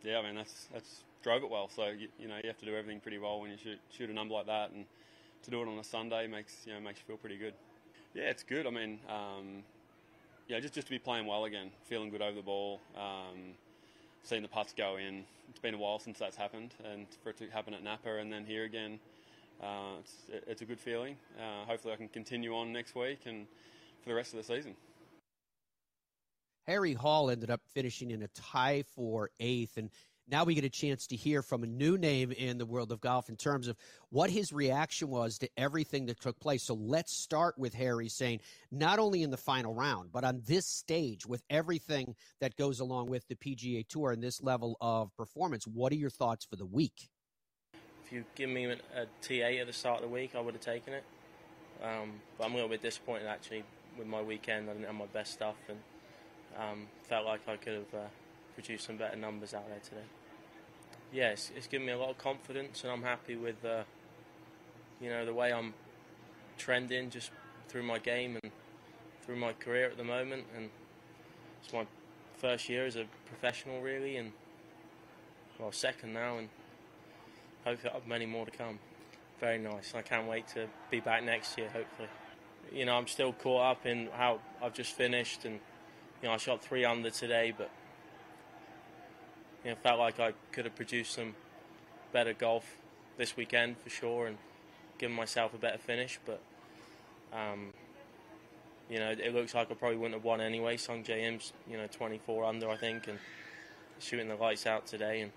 yeah, 0.03 0.19
I 0.19 0.23
mean 0.23 0.37
that's 0.37 0.67
that's 0.73 1.03
drove 1.23 1.43
it 1.43 1.51
well. 1.51 1.69
So 1.69 1.89
you, 1.89 2.09
you, 2.19 2.29
know 2.29 2.37
you 2.43 2.49
have 2.49 2.59
to 2.59 2.67
do 2.67 2.77
everything 2.77 3.01
pretty 3.01 3.19
well 3.19 3.41
when 3.41 3.51
you 3.51 3.57
shoot 3.57 3.79
shoot 3.91 4.11
a 4.11 4.13
number 4.13 4.35
like 4.35 4.47
that, 4.47 4.71
and 4.71 4.85
to 5.45 5.51
do 5.51 5.63
it 5.63 5.69
on 5.69 5.79
a 5.79 5.85
Sunday 5.85 6.27
makes 6.27 6.55
you 6.67 6.75
know 6.75 6.81
makes 6.81 7.01
you 7.01 7.05
feel 7.07 7.17
pretty 7.17 7.37
good. 7.37 7.55
Yeah, 8.15 8.25
it's 8.25 8.43
good. 8.43 8.67
I 8.67 8.71
mean, 8.71 8.99
um, 9.09 9.63
yeah, 10.49 10.61
just 10.61 10.75
just 10.75 10.87
to 10.87 10.91
be 10.91 10.99
playing 10.99 11.27
well 11.27 11.45
again, 11.45 11.71
feeling 11.85 12.11
good 12.11 12.23
over 12.23 12.37
the 12.37 12.43
ball, 12.43 12.81
um, 12.97 13.55
seeing 14.23 14.43
the 14.43 14.49
putts 14.49 14.73
go 14.73 14.97
in. 14.97 15.25
It's 15.51 15.61
been 15.61 15.75
a 15.75 15.79
while 15.79 15.99
since 15.99 16.19
that's 16.19 16.37
happened, 16.37 16.75
and 16.85 17.07
for 17.23 17.31
it 17.31 17.39
to 17.39 17.49
happen 17.49 17.75
at 17.75 17.83
Napa 17.83 18.17
and 18.17 18.33
then 18.33 18.45
here 18.45 18.65
again, 18.65 18.99
uh, 19.63 19.99
it's 20.01 20.47
it's 20.47 20.63
a 20.63 20.65
good 20.65 20.81
feeling. 20.81 21.17
Uh, 21.39 21.65
hopefully, 21.67 21.95
I 21.95 21.97
can 21.97 22.09
continue 22.09 22.55
on 22.55 22.73
next 22.73 22.95
week 22.95 23.21
and 23.27 23.47
for 24.03 24.11
the 24.11 24.15
rest 24.15 24.33
of 24.33 24.39
the 24.39 24.45
season. 24.45 24.75
Harry 26.69 26.93
Hall 26.93 27.31
ended 27.31 27.51
up 27.51 27.63
finishing 27.73 28.11
in 28.11 28.23
a 28.23 28.29
tie 28.29 28.85
for 28.95 29.31
eighth. 29.41 29.79
And 29.79 29.89
now 30.31 30.45
we 30.45 30.55
get 30.55 30.65
a 30.65 30.69
chance 30.69 31.07
to 31.07 31.17
hear 31.17 31.41
from 31.41 31.63
a 31.63 31.67
new 31.67 31.97
name 31.97 32.31
in 32.31 32.59
the 32.59 32.67
world 32.67 32.93
of 32.93 33.01
golf 33.01 33.31
in 33.31 33.37
terms 33.37 33.69
of 33.69 33.77
what 34.11 34.29
his 34.29 34.53
reaction 34.53 35.09
was 35.09 35.39
to 35.39 35.49
everything 35.57 36.05
that 36.07 36.21
took 36.21 36.39
place. 36.39 36.63
So 36.63 36.75
let's 36.75 37.11
start 37.11 37.57
with 37.57 37.73
Harry 37.73 38.11
saying, 38.11 38.41
not 38.71 38.99
only 38.99 39.23
in 39.23 39.31
the 39.31 39.39
final 39.39 39.75
round, 39.75 40.13
but 40.13 40.25
on 40.25 40.43
this 40.47 40.67
stage 40.67 41.25
with 41.25 41.43
everything 41.49 42.15
that 42.43 42.55
goes 42.57 42.81
along 42.81 43.09
with 43.09 43.27
the 43.29 43.37
PGA 43.37 43.89
Tour 43.89 44.13
and 44.13 44.23
this 44.23 44.43
level 44.43 44.77
of 44.83 45.17
performance, 45.17 45.67
what 45.67 45.91
are 45.91 45.97
your 45.97 46.11
thoughts 46.11 46.45
for 46.45 46.57
the 46.57 46.67
week? 46.67 47.09
If 48.05 48.13
you 48.13 48.27
give 48.35 48.51
me 48.51 48.67
a 48.67 49.07
T8 49.23 49.63
at 49.63 49.67
the 49.67 49.73
start 49.73 50.03
of 50.03 50.03
the 50.03 50.15
week, 50.15 50.35
I 50.35 50.41
would 50.41 50.53
have 50.53 50.63
taken 50.63 50.93
it. 50.93 51.05
Um, 51.83 52.21
but 52.37 52.45
I'm 52.45 52.53
a 52.53 52.55
little 52.57 52.69
bit 52.69 52.83
disappointed 52.83 53.27
actually 53.27 53.65
with 53.97 54.07
my 54.07 54.21
weekend. 54.21 54.69
I 54.69 54.75
didn't 54.75 54.85
have 54.87 54.95
my 54.95 55.07
best 55.07 55.33
stuff 55.33 55.57
and 55.71 55.79
um, 56.59 56.87
felt 57.05 57.25
like 57.27 57.41
I 57.49 57.57
could 57.57 57.75
have 57.75 57.95
uh, 57.95 58.09
produced 58.55 58.87
some 58.87 58.97
better 58.97 59.17
numbers 59.17 59.55
out 59.55 59.69
there 59.69 59.81
today. 59.81 60.07
Yeah, 61.13 61.31
it's, 61.31 61.51
it's, 61.57 61.67
given 61.67 61.87
me 61.87 61.93
a 61.93 61.99
lot 61.99 62.11
of 62.11 62.19
confidence, 62.19 62.83
and 62.83 62.93
I'm 62.93 63.03
happy 63.03 63.37
with 63.37 63.65
uh, 63.65 63.85
you 65.01 65.09
know 65.09 65.25
the 65.25 65.33
way 65.33 65.53
I'm 65.53 65.73
trending. 66.59 67.09
Just 67.09 67.31
through 67.69 67.83
my 67.83 67.99
game 67.99 68.39
and 68.43 68.53
through 69.23 69.37
my 69.37 69.53
career 69.53 69.87
at 69.87 69.97
the 69.97 70.05
moment. 70.05 70.45
And 70.57 70.71
it's 71.63 71.73
my 71.73 71.87
first 72.39 72.69
year 72.69 72.87
as 72.87 72.97
a 72.97 73.05
professional, 73.27 73.81
really, 73.81 74.17
and 74.17 74.33
well, 75.59 75.73
second 75.73 76.13
now, 76.13 76.39
and 76.39 76.49
hopefully 77.65 77.91
I 77.91 77.95
have 77.95 78.07
many 78.07 78.27
more 78.27 78.47
to 78.47 78.51
come. 78.51 78.79
Very 79.41 79.59
nice. 79.59 79.93
I 79.95 80.03
can't 80.03 80.27
wait 80.27 80.49
to 80.49 80.67
be 80.91 81.01
back 81.01 81.23
next 81.25 81.59
year, 81.59 81.69
hopefully. 81.69 82.09
You 82.73 82.87
know, 82.87 82.97
I'm 82.97 83.07
still 83.07 83.33
caught 83.33 83.73
up 83.73 83.87
in 83.87 84.09
how 84.13 84.41
I've 84.63 84.75
just 84.75 84.95
finished, 84.95 85.45
and 85.45 85.61
you 86.23 86.29
know, 86.29 86.35
I 86.35 86.37
shot 86.37 86.63
three 86.63 86.85
under 86.85 87.11
today, 87.11 87.53
but 87.57 87.71
you 89.65 89.71
know, 89.71 89.77
felt 89.83 89.99
like 89.99 90.19
I 90.21 90.33
could 90.53 90.65
have 90.65 90.75
produced 90.75 91.15
some 91.15 91.35
better 92.13 92.33
golf 92.33 92.65
this 93.17 93.37
weekend 93.37 93.79
for 93.79 93.91
sure, 93.91 94.27
and 94.27 94.37
given 94.99 95.15
myself 95.15 95.55
a 95.55 95.59
better 95.59 95.79
finish. 95.79 96.19
But 96.25 96.41
um, 97.33 97.73
you 98.91 98.99
know, 98.99 99.11
it 99.11 99.35
looks 99.35 99.55
like 99.55 99.71
I 99.71 99.75
probably 99.75 99.99
wouldn't 99.99 100.15
have 100.15 100.25
won 100.25 100.41
anyway. 100.41 100.77
Sungjae 100.77 101.23
Im's, 101.25 101.53
you 101.71 101.77
know, 101.77 101.87
24 101.87 102.45
under, 102.45 102.71
I 102.71 102.77
think, 102.77 103.07
and 103.07 103.19
shooting 103.99 104.29
the 104.29 104.37
lights 104.37 104.67
out 104.67 104.87
today, 104.87 105.21
and 105.21 105.33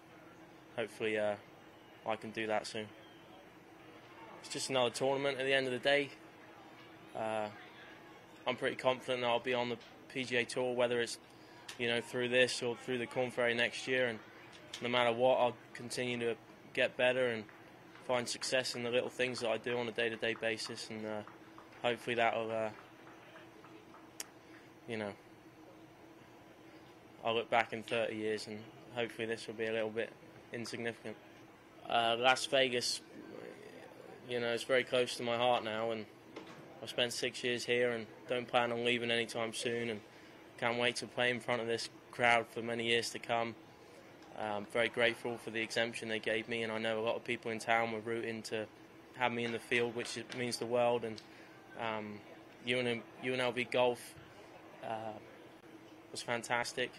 hopefully 0.76 1.17
uh, 1.17 1.36
I 2.08 2.15
can 2.15 2.32
do 2.32 2.48
that 2.48 2.65
soon. 2.65 2.88
It's 4.41 4.54
just 4.54 4.70
another 4.70 4.89
tournament 4.89 5.38
at 5.39 5.46
the 5.46 5.54
end 5.54 5.67
of 5.67 5.74
the 5.74 5.80
day. 5.80 6.10
Uh, 7.15 7.48
I'm 8.48 8.56
pretty 8.56 8.76
confident 8.76 9.24
I'll 9.24 9.39
be 9.39 9.54
on 9.54 9.70
the 9.70 9.78
PGA 10.13 10.47
Tour, 10.47 10.74
whether 10.74 11.02
it's 11.02 11.17
you 11.78 11.88
know 11.88 12.02
through 12.02 12.30
this 12.30 12.62
or 12.62 12.76
through 12.76 12.97
the 12.97 13.08
Korn 13.08 13.32
Ferry 13.32 13.54
next 13.54 13.88
year, 13.88 14.08
and 14.08 14.19
no 14.82 14.89
matter 14.89 15.12
what, 15.12 15.39
I'll 15.39 15.56
continue 15.74 16.19
to 16.19 16.36
get 16.74 16.97
better 16.97 17.28
and 17.28 17.43
find 18.08 18.28
success 18.28 18.76
in 18.76 18.84
the 18.84 18.89
little 18.89 19.10
things 19.10 19.39
that 19.41 19.50
I 19.50 19.58
do 19.58 19.78
on 19.78 19.88
a 19.88 19.91
day-to-day 19.91 20.36
basis, 20.41 20.89
and 20.89 21.06
uh, 21.06 21.21
hopefully 21.84 22.15
that'll 22.15 22.52
uh, 22.52 22.69
you 24.88 24.97
know, 24.97 25.12
I'll 27.24 27.36
look 27.36 27.50
back 27.50 27.71
in 27.71 27.84
30 27.84 28.15
years 28.15 28.47
and 28.47 28.60
hopefully 28.93 29.26
this 29.26 29.47
will 29.47 29.54
be 29.54 29.67
a 29.67 29.71
little 29.71 29.89
bit 29.89 30.10
insignificant. 30.52 31.15
Uh, 31.89 32.17
Las 32.19 32.45
Vegas, 32.47 33.00
you 34.30 34.39
know, 34.39 34.47
it's 34.47 34.63
very 34.63 34.84
close 34.84 35.15
to 35.15 35.24
my 35.24 35.38
heart 35.38 35.63
now, 35.63 35.91
and 35.91 36.06
I've 36.82 36.89
spent 36.89 37.13
six 37.13 37.44
years 37.44 37.65
here 37.65 37.91
and 37.91 38.08
don't 38.28 38.48
plan 38.48 38.72
on 38.72 38.84
leaving 38.84 39.12
anytime 39.12 39.54
soon, 39.54 39.89
and 39.89 40.02
can't 40.60 40.80
wait 40.80 40.96
to 40.98 41.08
play 41.08 41.30
in 41.30 41.39
front 41.39 41.62
of 41.62 41.67
this 41.67 41.89
crowd 42.12 42.48
for 42.48 42.62
many 42.62 42.88
years 42.88 43.10
to 43.12 43.20
come. 43.20 43.56
I'm 44.39 44.65
very 44.65 44.89
grateful 44.89 45.38
for 45.38 45.52
the 45.52 45.62
exemption 45.62 46.10
they 46.10 46.20
gave 46.20 46.50
me, 46.50 46.63
and 46.63 46.72
I 46.72 46.80
know 46.80 47.00
a 47.00 47.04
lot 47.04 47.15
of 47.15 47.24
people 47.24 47.52
in 47.52 47.60
town 47.60 47.91
were 47.91 48.00
rooting 48.00 48.41
to 48.44 48.65
have 49.15 49.32
me 49.32 49.44
in 49.44 49.52
the 49.52 49.60
field, 49.60 49.96
which 49.96 50.17
means 50.38 50.58
the 50.58 50.65
world. 50.65 51.04
And 51.04 51.22
um, 51.80 52.20
UNLV 52.67 53.72
Golf 53.72 54.15
uh, 54.84 55.17
was 56.12 56.22
fantastic. 56.22 56.91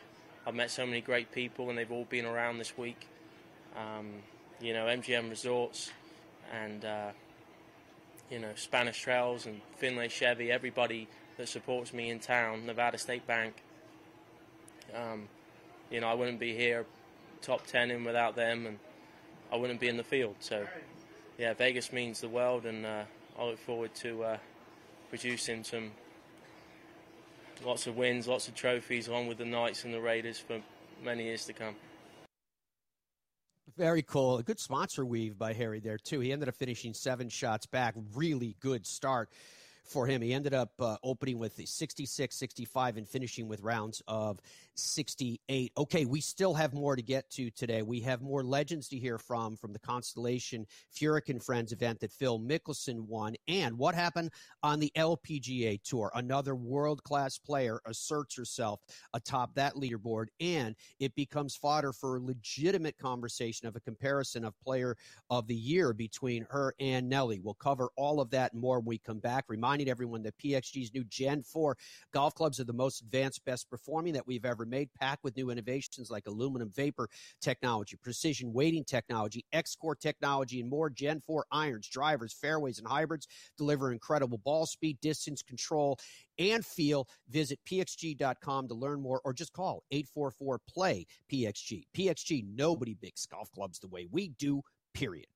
I've 0.46 0.54
met 0.54 0.70
so 0.70 0.86
many 0.86 1.00
great 1.00 1.32
people, 1.32 1.68
and 1.68 1.78
they've 1.78 1.90
all 1.90 2.04
been 2.04 2.26
around 2.26 2.58
this 2.58 2.76
week. 2.78 3.08
Um, 3.76 4.10
you 4.60 4.72
know, 4.72 4.86
MGM 4.86 5.30
Resorts 5.30 5.90
and 6.52 6.84
uh, 6.84 7.10
you 8.32 8.38
know 8.38 8.48
Spanish 8.54 8.98
Trails 8.98 9.44
and 9.44 9.60
Findlay 9.76 10.08
Chevy. 10.08 10.50
Everybody 10.50 11.06
that 11.36 11.48
supports 11.48 11.92
me 11.92 12.08
in 12.08 12.18
town, 12.18 12.64
Nevada 12.64 12.96
State 12.96 13.26
Bank. 13.26 13.54
Um, 14.94 15.28
you 15.90 16.00
know, 16.00 16.08
I 16.08 16.14
wouldn't 16.14 16.40
be 16.40 16.56
here, 16.56 16.86
top 17.42 17.66
ten 17.66 17.90
in 17.90 18.04
without 18.04 18.34
them, 18.34 18.66
and 18.66 18.78
I 19.52 19.56
wouldn't 19.56 19.80
be 19.80 19.88
in 19.88 19.98
the 19.98 20.04
field. 20.04 20.36
So, 20.40 20.66
yeah, 21.38 21.52
Vegas 21.52 21.92
means 21.92 22.22
the 22.22 22.28
world, 22.28 22.64
and 22.64 22.86
uh, 22.86 23.04
I 23.38 23.44
look 23.44 23.58
forward 23.58 23.94
to 23.96 24.24
uh, 24.24 24.36
producing 25.10 25.62
some 25.62 25.90
lots 27.64 27.86
of 27.86 27.98
wins, 27.98 28.26
lots 28.26 28.48
of 28.48 28.54
trophies, 28.54 29.08
along 29.08 29.26
with 29.26 29.36
the 29.36 29.44
Knights 29.44 29.84
and 29.84 29.92
the 29.92 30.00
Raiders 30.00 30.38
for 30.38 30.62
many 31.04 31.24
years 31.24 31.44
to 31.44 31.52
come. 31.52 31.74
Very 33.76 34.02
cool. 34.02 34.38
A 34.38 34.42
good 34.42 34.60
sponsor 34.60 35.04
weave 35.04 35.38
by 35.38 35.54
Harry 35.54 35.80
there, 35.80 35.96
too. 35.96 36.20
He 36.20 36.30
ended 36.30 36.48
up 36.48 36.54
finishing 36.56 36.92
seven 36.92 37.28
shots 37.30 37.64
back. 37.64 37.94
Really 38.14 38.54
good 38.60 38.86
start 38.86 39.30
for 39.92 40.06
him. 40.06 40.22
He 40.22 40.32
ended 40.32 40.54
up 40.54 40.72
uh, 40.80 40.96
opening 41.04 41.38
with 41.38 41.60
66, 41.62 42.34
65, 42.34 42.96
and 42.96 43.08
finishing 43.08 43.46
with 43.46 43.60
rounds 43.60 44.02
of 44.08 44.40
68. 44.74 45.72
Okay, 45.76 46.04
we 46.06 46.20
still 46.20 46.54
have 46.54 46.72
more 46.72 46.96
to 46.96 47.02
get 47.02 47.30
to 47.32 47.50
today. 47.50 47.82
We 47.82 48.00
have 48.00 48.22
more 48.22 48.42
legends 48.42 48.88
to 48.88 48.98
hear 48.98 49.18
from 49.18 49.56
from 49.56 49.72
the 49.72 49.78
Constellation 49.78 50.66
Furyk 50.96 51.28
and 51.28 51.42
Friends 51.42 51.72
event 51.72 52.00
that 52.00 52.10
Phil 52.10 52.40
Mickelson 52.40 53.00
won, 53.00 53.34
and 53.48 53.76
what 53.76 53.94
happened 53.94 54.30
on 54.62 54.80
the 54.80 54.90
LPGA 54.96 55.82
Tour. 55.82 56.10
Another 56.14 56.54
world 56.54 57.02
class 57.02 57.38
player 57.38 57.80
asserts 57.86 58.36
herself 58.36 58.80
atop 59.12 59.54
that 59.54 59.74
leaderboard, 59.74 60.26
and 60.40 60.74
it 61.00 61.14
becomes 61.14 61.54
fodder 61.54 61.92
for 61.92 62.16
a 62.16 62.20
legitimate 62.20 62.96
conversation 62.98 63.68
of 63.68 63.76
a 63.76 63.80
comparison 63.80 64.44
of 64.44 64.58
player 64.60 64.96
of 65.28 65.46
the 65.46 65.54
year 65.54 65.92
between 65.92 66.46
her 66.50 66.74
and 66.80 67.08
Nelly. 67.08 67.40
We'll 67.40 67.54
cover 67.54 67.90
all 67.96 68.20
of 68.20 68.30
that 68.30 68.52
and 68.52 68.62
more 68.62 68.78
when 68.78 68.86
we 68.86 68.98
come 68.98 69.18
back. 69.18 69.44
Reminding 69.48 69.81
everyone 69.88 70.22
that 70.22 70.38
PXG's 70.38 70.94
new 70.94 71.04
Gen 71.04 71.42
4 71.42 71.76
golf 72.14 72.34
clubs 72.34 72.58
are 72.58 72.64
the 72.64 72.72
most 72.72 73.02
advanced, 73.02 73.44
best 73.44 73.68
performing 73.68 74.14
that 74.14 74.26
we've 74.26 74.44
ever 74.44 74.62
ever 74.62 74.66
made, 74.66 74.92
packed 74.94 75.24
with 75.24 75.36
new 75.36 75.50
innovations 75.50 76.10
like 76.10 76.26
aluminum 76.26 76.70
vapor 76.70 77.08
technology, 77.40 77.96
precision 77.96 78.52
weighting 78.52 78.84
technology, 78.84 79.44
X 79.52 79.74
Core 79.74 79.96
technology, 79.96 80.60
and 80.60 80.70
more. 80.70 80.90
Gen 80.90 81.20
4 81.20 81.46
irons, 81.50 81.88
drivers, 81.88 82.32
fairways, 82.32 82.78
and 82.78 82.86
hybrids 82.86 83.26
deliver 83.56 83.92
incredible 83.92 84.38
ball 84.38 84.66
speed, 84.66 84.98
distance 85.00 85.42
control, 85.42 85.98
and 86.38 86.64
feel. 86.64 87.08
Visit 87.28 87.58
pxg.com 87.66 88.68
to 88.68 88.74
learn 88.74 89.00
more 89.00 89.20
or 89.24 89.32
just 89.32 89.52
call 89.52 89.82
844 89.90 90.60
play 90.68 91.06
PXG. 91.32 91.84
PXG, 91.96 92.44
nobody 92.54 92.96
makes 93.02 93.26
golf 93.26 93.50
clubs 93.52 93.78
the 93.78 93.88
way 93.88 94.06
we 94.10 94.28
do, 94.28 94.62
period. 94.94 95.26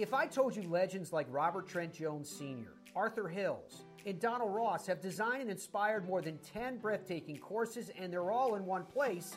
If 0.00 0.14
I 0.14 0.24
told 0.24 0.56
you 0.56 0.62
legends 0.62 1.12
like 1.12 1.26
Robert 1.28 1.68
Trent 1.68 1.92
Jones 1.92 2.26
Sr., 2.26 2.72
Arthur 2.96 3.28
Hills, 3.28 3.84
and 4.06 4.18
Donald 4.18 4.54
Ross 4.54 4.86
have 4.86 5.02
designed 5.02 5.42
and 5.42 5.50
inspired 5.50 6.08
more 6.08 6.22
than 6.22 6.38
10 6.38 6.78
breathtaking 6.78 7.36
courses, 7.36 7.90
and 7.98 8.10
they're 8.10 8.30
all 8.30 8.54
in 8.54 8.64
one 8.64 8.84
place. 8.86 9.36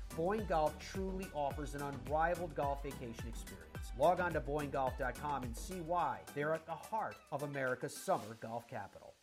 Boyne 0.15 0.45
Golf 0.47 0.77
truly 0.79 1.27
offers 1.33 1.75
an 1.75 1.81
unrivaled 1.81 2.53
golf 2.55 2.83
vacation 2.83 3.27
experience. 3.27 3.91
Log 3.97 4.19
on 4.19 4.33
to 4.33 4.41
BoyneGolf.com 4.41 5.43
and 5.43 5.55
see 5.55 5.81
why 5.81 6.19
they're 6.35 6.53
at 6.53 6.65
the 6.65 6.71
heart 6.71 7.15
of 7.31 7.43
America's 7.43 7.95
summer 7.95 8.37
golf 8.41 8.67
capital. 8.67 9.13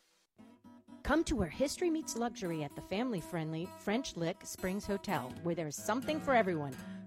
Come 1.03 1.25
to 1.25 1.37
where 1.37 1.49
history 1.49 1.89
meets 1.89 2.17
luxury 2.17 2.65
at 2.65 2.75
the 2.75 2.83
family 2.83 3.21
friendly 3.21 3.69
French 3.81 4.17
Lick 4.17 4.39
Springs 4.45 4.85
Hotel, 4.85 5.33
where 5.43 5.55
there's 5.55 5.77
something 5.77 6.21
for 6.21 6.35
everyone 6.35 6.75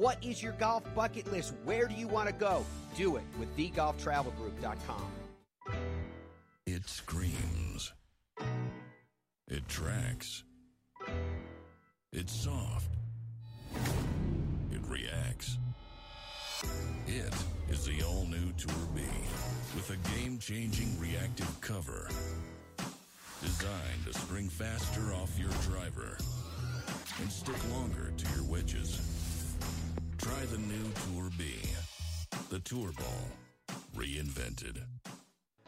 What 0.00 0.16
is 0.24 0.42
your 0.42 0.52
golf 0.52 0.82
bucket 0.94 1.30
list? 1.30 1.52
Where 1.64 1.86
do 1.86 1.92
you 1.92 2.08
want 2.08 2.26
to 2.26 2.32
go? 2.32 2.64
Do 2.96 3.16
it 3.16 3.22
with 3.38 3.54
TheGolfTravelGroup.com. 3.54 5.12
It 6.66 6.88
screams. 6.88 7.92
It 9.46 9.68
tracks. 9.68 10.42
It's 12.14 12.32
soft. 12.32 12.88
It 14.72 14.80
reacts. 14.88 15.58
It 17.06 17.34
is 17.68 17.84
the 17.84 18.02
all 18.02 18.24
new 18.24 18.52
Tour 18.56 18.88
B 18.94 19.02
with 19.74 19.90
a 19.90 20.16
game 20.16 20.38
changing 20.38 20.98
reactive 20.98 21.60
cover 21.60 22.08
designed 23.42 24.06
to 24.06 24.14
spring 24.14 24.48
faster 24.48 25.12
off 25.12 25.38
your 25.38 25.50
driver 25.68 26.16
and 27.20 27.30
stick 27.30 27.70
longer 27.70 28.12
to 28.16 28.34
your 28.34 28.44
wedges. 28.44 29.19
Try 30.30 30.44
the 30.46 30.58
new 30.58 30.92
Tour 31.06 31.28
B, 31.36 31.54
the 32.50 32.60
Tour 32.60 32.92
Ball, 32.92 33.76
reinvented. 33.96 34.80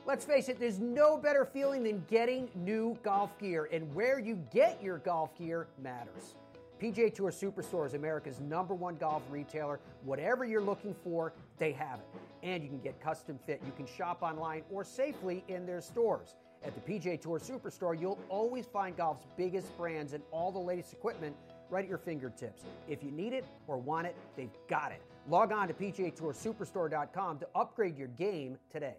Let's 0.07 0.25
face 0.25 0.49
it, 0.49 0.61
there's 0.61 0.79
no 0.79 1.17
better 1.17 1.45
feeling 1.45 1.83
than 1.83 2.05
getting 2.09 2.49
new 2.55 2.97
golf 3.03 3.37
gear, 3.41 3.69
and 3.73 3.93
where 3.93 4.21
you 4.21 4.37
get 4.53 4.81
your 4.81 4.99
golf 4.99 5.37
gear 5.37 5.67
matters. 5.83 6.37
PGA 6.81 7.13
Tour 7.13 7.33
Superstore 7.33 7.87
is 7.87 7.95
America's 7.95 8.39
number 8.39 8.73
one 8.73 8.95
golf 8.95 9.23
retailer. 9.31 9.81
Whatever 10.05 10.45
you're 10.45 10.63
looking 10.63 10.95
for, 11.03 11.33
they 11.59 11.73
have 11.73 11.99
it. 11.99 12.21
And 12.45 12.63
you 12.63 12.69
can 12.69 12.81
get 12.81 13.01
custom 13.01 13.41
fit. 13.45 13.61
You 13.67 13.73
can 13.77 13.87
shop 13.87 14.23
online 14.23 14.63
or 14.71 14.85
safely 14.85 15.43
in 15.49 15.67
their 15.67 15.81
stores. 15.81 16.37
At 16.65 16.73
the 16.75 16.81
PGA 16.93 17.21
Tour 17.21 17.41
Superstore, 17.41 18.01
you'll 18.01 18.21
always 18.29 18.67
find 18.67 18.97
golf's 18.97 19.27
biggest 19.37 19.77
brands 19.77 20.13
and 20.13 20.23
all 20.31 20.53
the 20.53 20.61
latest 20.61 20.93
equipment 20.93 21.35
right 21.73 21.85
at 21.85 21.89
your 21.89 21.99
fingertips. 21.99 22.63
If 22.89 23.03
you 23.03 23.11
need 23.11 23.33
it 23.33 23.45
or 23.67 23.79
want 23.79 24.07
it, 24.07 24.15
they've 24.37 24.51
got 24.69 24.93
it. 24.93 25.03
Log 25.29 25.53
on 25.53 25.69
to 25.69 25.75
PGATourSuperstore.com 25.75 27.39
to 27.39 27.49
upgrade 27.55 27.97
your 27.97 28.09
game 28.09 28.59
today. 28.71 28.97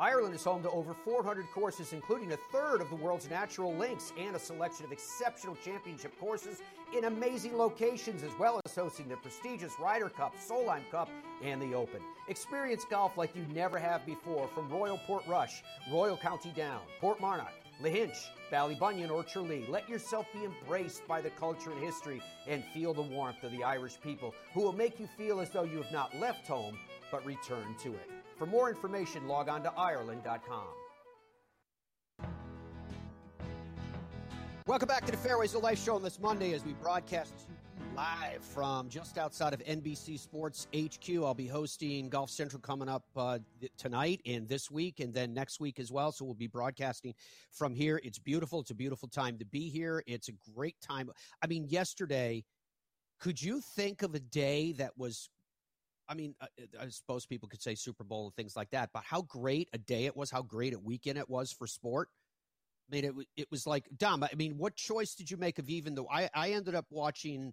Ireland 0.00 0.32
is 0.32 0.44
home 0.44 0.62
to 0.62 0.70
over 0.70 0.94
400 0.94 1.46
courses, 1.52 1.92
including 1.92 2.30
a 2.30 2.36
third 2.52 2.80
of 2.80 2.88
the 2.88 2.94
world's 2.94 3.28
natural 3.28 3.74
links 3.74 4.12
and 4.16 4.36
a 4.36 4.38
selection 4.38 4.86
of 4.86 4.92
exceptional 4.92 5.56
championship 5.56 6.12
courses 6.20 6.62
in 6.96 7.06
amazing 7.06 7.58
locations, 7.58 8.22
as 8.22 8.30
well 8.38 8.60
as 8.64 8.76
hosting 8.76 9.08
the 9.08 9.16
prestigious 9.16 9.72
Ryder 9.80 10.08
Cup, 10.08 10.36
Solheim 10.36 10.88
Cup, 10.92 11.10
and 11.42 11.60
the 11.60 11.74
Open. 11.74 12.00
Experience 12.28 12.86
golf 12.88 13.18
like 13.18 13.34
you 13.34 13.44
never 13.52 13.76
have 13.76 14.06
before 14.06 14.46
from 14.54 14.68
Royal 14.68 14.98
Portrush, 14.98 15.64
Royal 15.90 16.16
County 16.16 16.52
Down, 16.54 16.80
Portmarnock, 17.02 17.50
Lahinch, 17.82 18.26
Ballybunion, 18.50 19.10
or 19.10 19.22
Tralee. 19.22 19.64
Let 19.68 19.88
yourself 19.88 20.26
be 20.32 20.44
embraced 20.44 21.06
by 21.06 21.20
the 21.20 21.30
culture 21.30 21.70
and 21.70 21.80
history 21.80 22.20
and 22.48 22.64
feel 22.74 22.92
the 22.92 23.02
warmth 23.02 23.44
of 23.44 23.52
the 23.52 23.62
Irish 23.62 24.00
people 24.00 24.34
who 24.52 24.62
will 24.62 24.72
make 24.72 24.98
you 24.98 25.08
feel 25.16 25.40
as 25.40 25.50
though 25.50 25.62
you 25.62 25.76
have 25.80 25.92
not 25.92 26.16
left 26.18 26.46
home 26.48 26.76
but 27.12 27.24
returned 27.24 27.78
to 27.78 27.90
it. 27.90 28.10
For 28.36 28.46
more 28.46 28.68
information, 28.68 29.28
log 29.28 29.48
on 29.48 29.62
to 29.62 29.72
Ireland.com. 29.72 30.66
Welcome 34.66 34.88
back 34.88 35.06
to 35.06 35.12
the 35.12 35.18
Fairways 35.18 35.54
of 35.54 35.62
Life 35.62 35.82
show 35.82 35.94
on 35.94 36.02
this 36.02 36.20
Monday 36.20 36.52
as 36.52 36.64
we 36.64 36.74
broadcast 36.74 37.32
live 37.98 38.44
from 38.44 38.88
just 38.88 39.18
outside 39.18 39.52
of 39.52 39.58
NBC 39.64 40.20
Sports 40.20 40.68
HQ. 40.72 41.16
I'll 41.16 41.34
be 41.34 41.48
hosting 41.48 42.08
Golf 42.08 42.30
Central 42.30 42.62
coming 42.62 42.88
up 42.88 43.02
uh, 43.16 43.40
tonight 43.76 44.20
and 44.24 44.48
this 44.48 44.70
week 44.70 45.00
and 45.00 45.12
then 45.12 45.34
next 45.34 45.58
week 45.58 45.80
as 45.80 45.90
well. 45.90 46.12
So 46.12 46.24
we'll 46.24 46.34
be 46.34 46.46
broadcasting 46.46 47.12
from 47.50 47.74
here. 47.74 48.00
It's 48.04 48.20
beautiful. 48.20 48.60
It's 48.60 48.70
a 48.70 48.76
beautiful 48.76 49.08
time 49.08 49.36
to 49.38 49.44
be 49.44 49.68
here. 49.68 50.04
It's 50.06 50.28
a 50.28 50.32
great 50.54 50.76
time. 50.80 51.10
I 51.42 51.48
mean, 51.48 51.66
yesterday, 51.68 52.44
could 53.18 53.42
you 53.42 53.60
think 53.74 54.02
of 54.02 54.14
a 54.14 54.20
day 54.20 54.74
that 54.74 54.92
was 54.96 55.28
I 56.08 56.14
mean, 56.14 56.36
I, 56.40 56.46
I, 56.80 56.88
suppose 56.90 57.26
people 57.26 57.48
could 57.48 57.60
say 57.60 57.74
Super 57.74 58.04
Bowl 58.04 58.26
and 58.26 58.34
things 58.36 58.54
like 58.54 58.70
that, 58.70 58.90
but 58.94 59.02
how 59.04 59.22
great 59.22 59.68
a 59.72 59.78
day 59.78 60.06
it 60.06 60.16
was, 60.16 60.30
how 60.30 60.42
great 60.42 60.72
a 60.72 60.78
weekend 60.78 61.18
it 61.18 61.28
was 61.28 61.50
for 61.50 61.66
sport. 61.66 62.10
I 62.88 62.94
mean, 62.94 63.04
it 63.04 63.14
it 63.36 63.50
was 63.50 63.66
like 63.66 63.88
dumb. 63.96 64.22
I 64.22 64.34
mean, 64.36 64.56
what 64.56 64.76
choice 64.76 65.16
did 65.16 65.32
you 65.32 65.36
make 65.36 65.58
of 65.58 65.68
even 65.68 65.96
though 65.96 66.08
I 66.08 66.30
I 66.32 66.50
ended 66.50 66.76
up 66.76 66.86
watching 66.90 67.52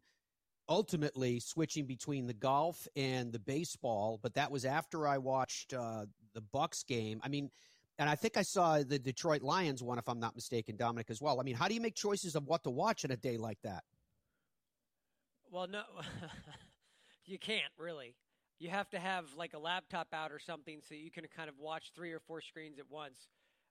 ultimately 0.67 1.39
switching 1.39 1.85
between 1.85 2.27
the 2.27 2.33
golf 2.33 2.87
and 2.95 3.31
the 3.31 3.39
baseball, 3.39 4.19
but 4.21 4.33
that 4.33 4.51
was 4.51 4.65
after 4.65 5.07
I 5.07 5.17
watched 5.17 5.73
uh, 5.73 6.05
the 6.33 6.41
Bucks 6.41 6.83
game. 6.83 7.19
I 7.23 7.29
mean, 7.29 7.49
and 7.97 8.09
I 8.09 8.15
think 8.15 8.37
I 8.37 8.41
saw 8.41 8.79
the 8.83 8.99
Detroit 8.99 9.41
Lions 9.41 9.81
one, 9.81 9.97
if 9.97 10.09
I'm 10.09 10.19
not 10.19 10.35
mistaken, 10.35 10.75
Dominic 10.75 11.09
as 11.09 11.21
well. 11.21 11.39
I 11.39 11.43
mean, 11.43 11.55
how 11.55 11.67
do 11.67 11.73
you 11.73 11.81
make 11.81 11.95
choices 11.95 12.35
of 12.35 12.45
what 12.47 12.63
to 12.63 12.69
watch 12.69 13.05
in 13.05 13.11
a 13.11 13.17
day 13.17 13.37
like 13.37 13.59
that? 13.63 13.83
Well, 15.49 15.67
no, 15.67 15.83
you 17.25 17.39
can't 17.39 17.71
really 17.77 18.15
you 18.59 18.69
have 18.69 18.89
to 18.89 18.99
have 18.99 19.25
like 19.35 19.53
a 19.53 19.59
laptop 19.59 20.07
out 20.13 20.31
or 20.31 20.39
something 20.39 20.79
so 20.87 20.95
you 20.95 21.11
can 21.11 21.25
kind 21.35 21.49
of 21.49 21.59
watch 21.59 21.91
three 21.95 22.11
or 22.11 22.19
four 22.19 22.41
screens 22.41 22.79
at 22.79 22.89
once. 22.89 23.27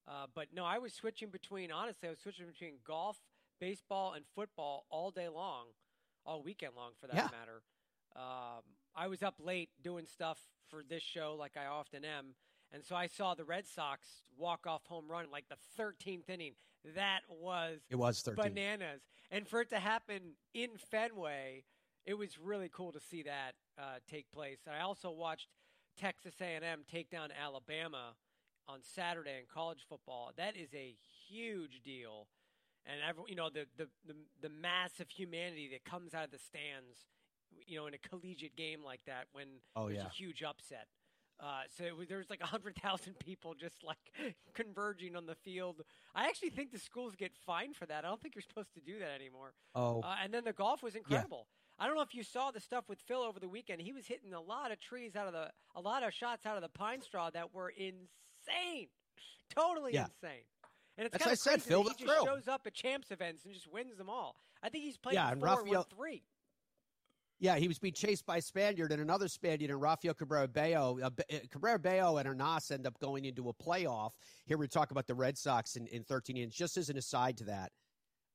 Uh, 0.06 0.26
but 0.34 0.48
no, 0.52 0.64
I 0.64 0.78
was 0.78 0.92
switching 0.92 1.30
between, 1.30 1.72
honestly, 1.72 2.08
I 2.08 2.10
was 2.10 2.18
switching 2.20 2.46
between 2.46 2.74
golf, 2.86 3.16
baseball, 3.58 4.12
and 4.12 4.24
football 4.34 4.84
all 4.90 5.10
day 5.10 5.28
long, 5.28 5.68
all 6.26 6.42
weekend 6.42 6.72
long 6.76 6.92
for 7.00 7.06
that 7.06 7.16
yeah. 7.16 7.28
matter. 7.38 7.62
Um, 8.16 8.62
I 8.94 9.08
was 9.08 9.22
up 9.22 9.36
late 9.42 9.70
doing 9.82 10.06
stuff 10.06 10.38
for 10.68 10.82
this 10.88 11.02
show 11.02 11.36
like 11.38 11.52
I 11.56 11.66
often 11.66 12.04
am. 12.04 12.34
And 12.72 12.84
so 12.84 12.96
I 12.96 13.06
saw 13.06 13.34
the 13.34 13.44
Red 13.44 13.66
Sox 13.66 14.06
walk 14.36 14.66
off 14.66 14.84
home 14.86 15.04
run 15.08 15.26
like 15.30 15.46
the 15.48 15.56
13th 15.80 16.28
inning. 16.28 16.54
That 16.94 17.20
was 17.28 17.78
it 17.90 17.96
was 17.96 18.20
13. 18.20 18.52
bananas. 18.52 19.02
And 19.30 19.48
for 19.48 19.60
it 19.60 19.70
to 19.70 19.78
happen 19.78 20.34
in 20.52 20.70
Fenway, 20.90 21.64
it 22.04 22.14
was 22.14 22.38
really 22.38 22.68
cool 22.72 22.92
to 22.92 23.00
see 23.00 23.22
that 23.22 23.52
uh, 23.78 23.98
take 24.10 24.30
place. 24.32 24.58
I 24.70 24.82
also 24.82 25.10
watched 25.10 25.48
Texas 25.98 26.34
A&M 26.40 26.84
take 26.90 27.10
down 27.10 27.30
Alabama 27.32 28.14
on 28.68 28.80
Saturday 28.82 29.38
in 29.38 29.44
college 29.52 29.84
football. 29.88 30.32
That 30.36 30.56
is 30.56 30.68
a 30.74 30.94
huge 31.28 31.82
deal, 31.82 32.26
and 32.86 33.00
every, 33.08 33.24
you 33.28 33.36
know 33.36 33.50
the, 33.50 33.66
the 33.76 33.88
the 34.06 34.14
the 34.42 34.48
mass 34.48 35.00
of 35.00 35.08
humanity 35.08 35.68
that 35.72 35.84
comes 35.84 36.14
out 36.14 36.24
of 36.24 36.30
the 36.30 36.38
stands, 36.38 37.06
you 37.66 37.78
know, 37.78 37.86
in 37.86 37.94
a 37.94 37.98
collegiate 37.98 38.56
game 38.56 38.82
like 38.84 39.00
that 39.06 39.26
when 39.32 39.46
oh, 39.76 39.86
there's 39.86 39.98
yeah. 39.98 40.06
a 40.06 40.10
huge 40.10 40.42
upset. 40.42 40.86
Uh, 41.40 41.62
so 41.76 41.84
was, 41.96 42.08
there 42.08 42.18
was 42.18 42.30
like 42.30 42.40
hundred 42.40 42.76
thousand 42.76 43.18
people 43.18 43.54
just 43.54 43.82
like 43.82 43.98
converging 44.54 45.16
on 45.16 45.26
the 45.26 45.34
field. 45.34 45.82
I 46.14 46.26
actually 46.26 46.50
think 46.50 46.70
the 46.70 46.78
schools 46.78 47.14
get 47.16 47.32
fined 47.44 47.76
for 47.76 47.86
that. 47.86 48.04
I 48.04 48.08
don't 48.08 48.20
think 48.20 48.34
you're 48.34 48.42
supposed 48.42 48.74
to 48.74 48.80
do 48.80 48.98
that 49.00 49.10
anymore. 49.20 49.52
Oh, 49.74 50.00
uh, 50.00 50.16
and 50.22 50.32
then 50.32 50.44
the 50.44 50.52
golf 50.52 50.82
was 50.82 50.94
incredible. 50.94 51.46
Yeah. 51.48 51.54
I 51.76 51.86
don't 51.86 51.96
know 51.96 52.02
if 52.02 52.14
you 52.14 52.22
saw 52.22 52.52
the 52.52 52.60
stuff 52.60 52.84
with 52.88 53.00
Phil 53.00 53.20
over 53.20 53.40
the 53.40 53.48
weekend. 53.48 53.80
He 53.80 53.92
was 53.92 54.06
hitting 54.06 54.32
a 54.32 54.40
lot 54.40 54.70
of 54.70 54.78
trees 54.78 55.16
out 55.16 55.26
of 55.26 55.32
the, 55.32 55.50
a 55.74 55.80
lot 55.80 56.04
of 56.04 56.14
shots 56.14 56.46
out 56.46 56.56
of 56.56 56.62
the 56.62 56.68
pine 56.68 57.02
straw 57.02 57.30
that 57.30 57.52
were 57.52 57.68
insane, 57.68 58.88
totally 59.50 59.94
yeah. 59.94 60.04
insane. 60.04 60.44
And 60.96 61.06
it's 61.06 61.12
That's 61.12 61.24
kind 61.24 61.30
I 61.30 61.32
of 61.32 61.38
said, 61.38 61.50
crazy 61.54 61.68
Phil 61.68 61.82
he 61.82 62.04
just 62.04 62.24
shows 62.24 62.48
up 62.48 62.62
at 62.66 62.74
champs 62.74 63.10
events 63.10 63.44
and 63.44 63.52
just 63.52 63.70
wins 63.70 63.96
them 63.96 64.08
all. 64.08 64.36
I 64.62 64.68
think 64.68 64.84
he's 64.84 64.96
played 64.96 65.14
Yeah, 65.14 65.30
and 65.32 65.40
four 65.40 65.48
Rafael- 65.62 65.82
three. 65.94 66.22
Yeah, 67.40 67.56
he 67.56 67.66
was 67.66 67.78
being 67.80 67.94
chased 67.94 68.24
by 68.24 68.36
a 68.36 68.40
Spaniard 68.42 68.92
and 68.92 69.02
another 69.02 69.26
Spaniard 69.28 69.70
and 69.70 69.80
Rafael 69.82 70.14
Cabrera 70.14 70.46
Bello. 70.46 71.00
Uh, 71.02 71.10
uh, 71.30 71.36
Cabrera 71.50 71.78
Bello 71.80 72.16
and 72.16 72.28
Arnaus 72.28 72.70
end 72.70 72.86
up 72.86 72.98
going 73.00 73.24
into 73.24 73.48
a 73.48 73.52
playoff. 73.52 74.12
Here 74.46 74.56
we 74.56 74.68
talk 74.68 74.92
about 74.92 75.08
the 75.08 75.14
Red 75.16 75.36
Sox 75.36 75.74
in, 75.76 75.86
in 75.88 76.04
13 76.04 76.36
innings. 76.36 76.54
Just 76.54 76.76
as 76.76 76.90
an 76.90 76.96
aside 76.96 77.36
to 77.38 77.44
that, 77.44 77.72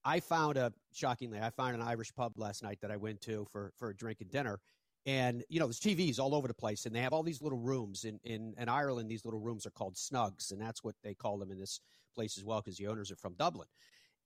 I 0.03 0.19
found 0.19 0.57
a 0.57 0.73
shockingly, 0.93 1.39
I 1.39 1.49
found 1.49 1.75
an 1.75 1.81
Irish 1.81 2.13
pub 2.13 2.33
last 2.37 2.61
night 2.61 2.79
that 2.81 2.91
I 2.91 2.97
went 2.97 3.21
to 3.21 3.45
for 3.49 3.71
for 3.77 3.89
a 3.89 3.95
drink 3.95 4.19
and 4.21 4.29
dinner. 4.29 4.59
And 5.05 5.43
you 5.47 5.59
know, 5.61 5.65
there's 5.65 5.79
TVs 5.79 6.19
all 6.19 6.35
over 6.35 6.47
the 6.49 6.53
place, 6.53 6.85
and 6.85 6.93
they 6.93 6.99
have 7.01 7.13
all 7.13 7.23
these 7.23 7.41
little 7.41 7.57
rooms 7.57 8.03
in 8.03 8.19
in, 8.25 8.53
in 8.57 8.67
Ireland. 8.69 9.09
These 9.09 9.23
little 9.25 9.39
rooms 9.39 9.65
are 9.65 9.71
called 9.71 9.95
snugs, 9.95 10.51
and 10.51 10.61
that's 10.61 10.83
what 10.83 10.95
they 11.03 11.13
call 11.13 11.37
them 11.37 11.51
in 11.51 11.57
this 11.57 11.79
place 12.19 12.37
as 12.37 12.43
well, 12.43 12.61
because 12.61 12.77
the 12.77 12.87
owners 12.87 13.11
are 13.11 13.15
from 13.15 13.33
Dublin. 13.35 13.67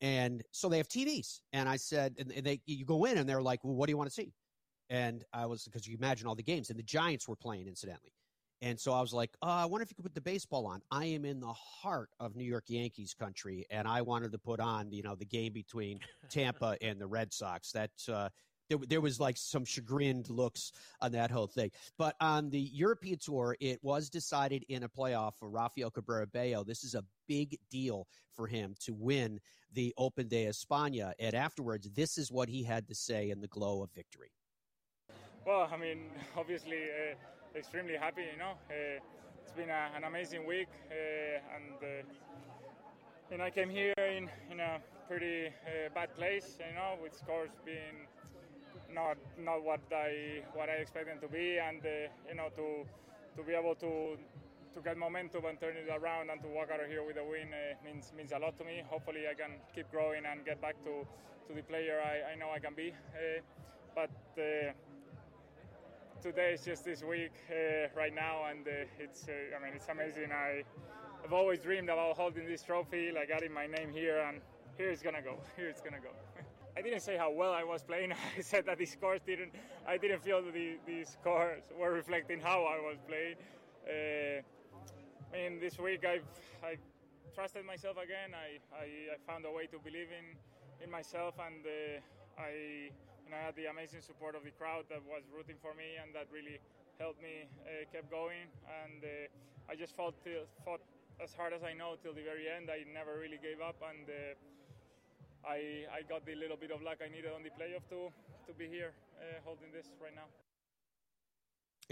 And 0.02 0.42
so 0.52 0.68
they 0.68 0.78
have 0.78 0.88
TVs. 0.88 1.42
And 1.54 1.70
I 1.70 1.78
said, 1.78 2.16
and 2.18 2.30
they 2.30 2.60
you 2.66 2.86
go 2.86 3.06
in, 3.06 3.18
and 3.18 3.30
they're 3.30 3.42
like, 3.42 3.64
"Well, 3.64 3.76
what 3.76 3.86
do 3.88 3.92
you 3.92 3.98
want 3.98 4.10
to 4.10 4.14
see?" 4.14 4.34
And 4.90 5.24
I 5.34 5.46
was 5.46 5.64
because 5.66 5.88
you 5.88 5.96
imagine 5.96 6.28
all 6.28 6.36
the 6.36 6.44
games, 6.44 6.70
and 6.70 6.80
the 6.80 6.84
Giants 6.84 7.28
were 7.28 7.36
playing, 7.36 7.68
incidentally. 7.68 8.14
And 8.62 8.80
so 8.80 8.94
I 8.94 9.02
was 9.02 9.12
like, 9.12 9.32
oh, 9.42 9.50
I 9.50 9.66
wonder 9.66 9.84
if 9.84 9.92
you 9.92 9.96
could 9.96 10.06
put 10.06 10.16
the 10.16 10.22
baseball 10.22 10.66
on. 10.66 10.82
I 10.90 11.04
am 11.06 11.26
in 11.26 11.42
the 11.42 11.52
heart 11.52 12.10
of 12.22 12.38
New 12.38 12.46
York 12.46 12.64
Yankees 12.68 13.14
country, 13.14 13.66
and 13.70 13.86
I 13.86 14.02
wanted 14.02 14.32
to 14.32 14.38
put 14.38 14.62
on, 14.62 14.90
you 14.90 15.04
know, 15.04 15.16
the 15.16 15.26
game 15.26 15.52
between 15.52 16.00
Tampa 16.30 16.78
and 16.82 17.00
the 17.00 17.08
Red 17.08 17.34
Sox. 17.34 17.74
That 17.74 17.92
uh, 18.08 18.30
there, 18.74 18.88
there 18.88 19.02
was 19.02 19.20
like 19.20 19.38
some 19.38 19.66
chagrined 19.66 20.30
looks 20.30 20.72
on 21.02 21.12
that 21.12 21.32
whole 21.32 21.48
thing. 21.48 21.72
But 21.98 22.16
on 22.20 22.50
the 22.50 22.60
European 22.60 23.20
tour, 23.20 23.56
it 23.60 23.80
was 23.84 24.10
decided 24.10 24.66
in 24.70 24.84
a 24.84 24.90
playoff 24.90 25.36
for 25.36 25.50
Rafael 25.50 25.92
Cabrera 25.92 26.28
Bello. 26.28 26.64
This 26.64 26.84
is 26.84 26.96
a 26.96 27.04
big 27.28 27.58
deal 27.70 28.08
for 28.34 28.48
him 28.48 28.76
to 28.82 28.94
win 28.94 29.40
the 29.74 29.94
Open 29.98 30.28
de 30.28 30.46
España. 30.46 31.14
And 31.20 31.36
afterwards, 31.36 31.90
this 31.96 32.18
is 32.18 32.32
what 32.32 32.50
he 32.50 32.64
had 32.64 32.88
to 32.88 32.96
say 32.96 33.30
in 33.30 33.42
the 33.42 33.48
glow 33.48 33.84
of 33.84 33.92
victory. 33.92 34.32
Well, 35.46 35.70
I 35.72 35.78
mean, 35.78 36.10
obviously, 36.38 36.78
uh, 36.78 37.58
extremely 37.58 37.96
happy. 37.96 38.24
You 38.32 38.40
know, 38.40 38.54
uh, 38.70 39.00
it's 39.42 39.52
been 39.52 39.70
a, 39.70 39.92
an 39.96 40.06
amazing 40.06 40.48
week, 40.48 40.70
uh, 40.90 41.56
and 41.56 41.74
uh, 41.82 43.38
you 43.38 43.44
I 43.44 43.50
came 43.50 43.70
here 43.70 43.94
in 43.98 44.30
in 44.52 44.60
a 44.60 44.80
pretty 45.08 45.48
uh, 45.48 45.90
bad 45.94 46.16
place. 46.16 46.58
You 46.60 46.76
know, 46.76 46.96
with 47.02 47.14
scores 47.16 47.50
being 47.66 48.08
not 48.94 49.18
not 49.38 49.64
what 49.64 49.82
I 49.92 50.44
what 50.54 50.70
I 50.70 50.74
expect 50.84 51.08
them 51.08 51.20
to 51.22 51.28
be, 51.28 51.58
and 51.58 51.82
uh, 51.86 52.10
you 52.30 52.36
know, 52.36 52.50
to 52.56 52.86
to 53.36 53.44
be 53.44 53.54
able 53.54 53.76
to 53.76 54.18
to 54.74 54.82
get 54.82 54.98
momentum 54.98 55.46
and 55.46 55.60
turn 55.60 55.76
it 55.78 55.90
around 55.90 56.30
and 56.30 56.42
to 56.42 56.48
walk 56.48 56.70
out 56.72 56.82
of 56.82 56.88
here 56.88 57.04
with 57.06 57.18
a 57.18 57.24
win 57.24 57.50
uh, 57.54 57.76
means 57.86 58.12
means 58.16 58.32
a 58.32 58.40
lot 58.40 58.58
to 58.58 58.64
me. 58.64 58.84
Hopefully, 58.90 59.24
I 59.30 59.34
can 59.34 59.60
keep 59.76 59.90
growing 59.92 60.26
and 60.26 60.46
get 60.46 60.62
back 60.62 60.76
to, 60.84 61.06
to 61.48 61.54
the 61.54 61.62
player 61.64 62.02
I, 62.02 62.34
I 62.34 62.36
know 62.36 62.50
I 62.52 62.60
can 62.60 62.74
be. 62.74 62.92
Uh, 62.92 63.42
but 63.96 64.10
uh, 64.38 64.72
today 66.22 66.54
is 66.54 66.66
just 66.66 66.86
this 66.86 67.04
week 67.04 67.34
uh, 67.50 67.90
right 67.96 68.14
now, 68.14 68.46
and 68.50 68.68
uh, 68.68 68.86
it's 69.00 69.26
I 69.30 69.64
mean 69.64 69.74
it's 69.76 69.90
amazing. 69.90 70.32
I 70.32 70.64
I've 71.24 71.34
always 71.34 71.60
dreamed 71.60 71.90
about 71.90 72.18
holding 72.18 72.46
this 72.46 72.64
trophy, 72.64 73.12
like 73.12 73.30
adding 73.30 73.54
my 73.54 73.68
name 73.68 73.92
here, 73.92 74.20
and 74.28 74.42
here 74.78 74.90
it's 74.90 75.02
gonna 75.04 75.22
go. 75.22 75.38
Here 75.56 75.70
it's 75.70 75.82
gonna 75.82 76.00
go. 76.00 76.14
I 76.76 76.82
didn't 76.82 77.02
say 77.02 77.18
how 77.18 77.32
well 77.32 77.54
I 77.54 77.64
was 77.64 77.84
playing. 77.84 78.14
I 78.38 78.42
said 78.42 78.66
that 78.66 78.78
the 78.78 78.86
scores 78.86 79.22
didn't. 79.26 79.54
I 79.88 79.98
didn't 79.98 80.24
feel 80.24 80.42
that 80.42 80.54
the, 80.54 80.78
the 80.88 81.04
scores 81.06 81.62
were 81.80 81.92
reflecting 81.92 82.40
how 82.40 82.64
I 82.64 82.80
was 82.82 82.98
playing. 83.08 83.36
Uh, 83.86 84.42
I 85.34 85.50
mean, 85.50 85.60
this 85.60 85.78
week 85.78 86.04
I've 86.06 86.26
I 86.64 86.78
trusted 87.36 87.66
myself 87.66 87.98
again. 87.98 88.34
I, 88.34 88.58
I, 88.74 88.86
I 89.14 89.18
found 89.28 89.46
a 89.46 89.52
way 89.52 89.68
to 89.68 89.78
believe 89.80 90.10
in 90.10 90.38
in 90.84 90.90
myself, 90.90 91.36
and 91.40 91.62
uh, 91.62 92.42
I 92.42 92.90
I 93.34 93.46
had 93.46 93.56
the 93.56 93.66
amazing 93.66 94.02
support 94.02 94.36
of 94.36 94.44
the 94.44 94.52
crowd 94.52 94.86
that 94.90 95.02
was 95.06 95.24
rooting 95.34 95.58
for 95.62 95.74
me, 95.74 95.98
and 96.02 96.14
that 96.14 96.28
really 96.34 96.58
helped 97.00 97.22
me 97.22 97.50
uh, 97.66 97.86
kept 97.92 98.10
going. 98.10 98.50
And 98.66 99.02
uh, 99.02 99.72
I 99.72 99.76
just 99.76 99.96
fought 99.96 100.14
till, 100.24 100.46
fought 100.66 100.82
as 101.22 101.34
hard 101.34 101.54
as 101.54 101.64
I 101.64 101.74
know 101.74 101.98
till 102.02 102.14
the 102.14 102.22
very 102.22 102.46
end. 102.50 102.70
I 102.70 102.86
never 102.94 103.18
really 103.18 103.42
gave 103.42 103.62
up, 103.62 103.78
and 103.82 104.06
uh, 104.06 104.38
I 105.48 105.86
I 105.92 106.02
got 106.08 106.26
the 106.26 106.36
little 106.36 106.58
bit 106.58 106.72
of 106.72 106.82
luck 106.82 106.98
I 107.06 107.10
needed 107.10 107.32
on 107.36 107.44
the 107.44 107.50
playoff 107.50 107.88
to 107.90 108.12
to 108.48 108.54
be 108.58 108.68
here 108.68 108.94
uh, 109.20 109.40
holding 109.44 109.72
this 109.72 109.88
right 110.02 110.16
now. 110.16 110.28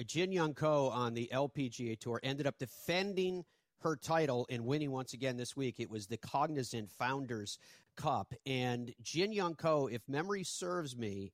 Jin 0.06 0.32
Young 0.32 0.54
Ko 0.54 0.90
on 0.90 1.14
the 1.14 1.30
LPGA 1.34 2.00
Tour 2.00 2.20
ended 2.24 2.48
up 2.48 2.58
defending 2.58 3.44
her 3.82 3.96
title 3.96 4.48
and 4.50 4.66
winning 4.66 4.92
once 4.92 5.14
again 5.14 5.38
this 5.38 5.56
week. 5.56 5.80
It 5.80 5.90
was 5.90 6.08
the 6.08 6.18
Cognizant 6.18 6.90
Founders 6.92 7.58
Cup. 7.98 8.34
And 8.46 8.94
Jin 9.02 9.34
Young 9.34 9.56
Ko, 9.56 9.88
if 9.88 10.02
memory 10.08 10.44
serves 10.44 10.96
me, 10.96 11.34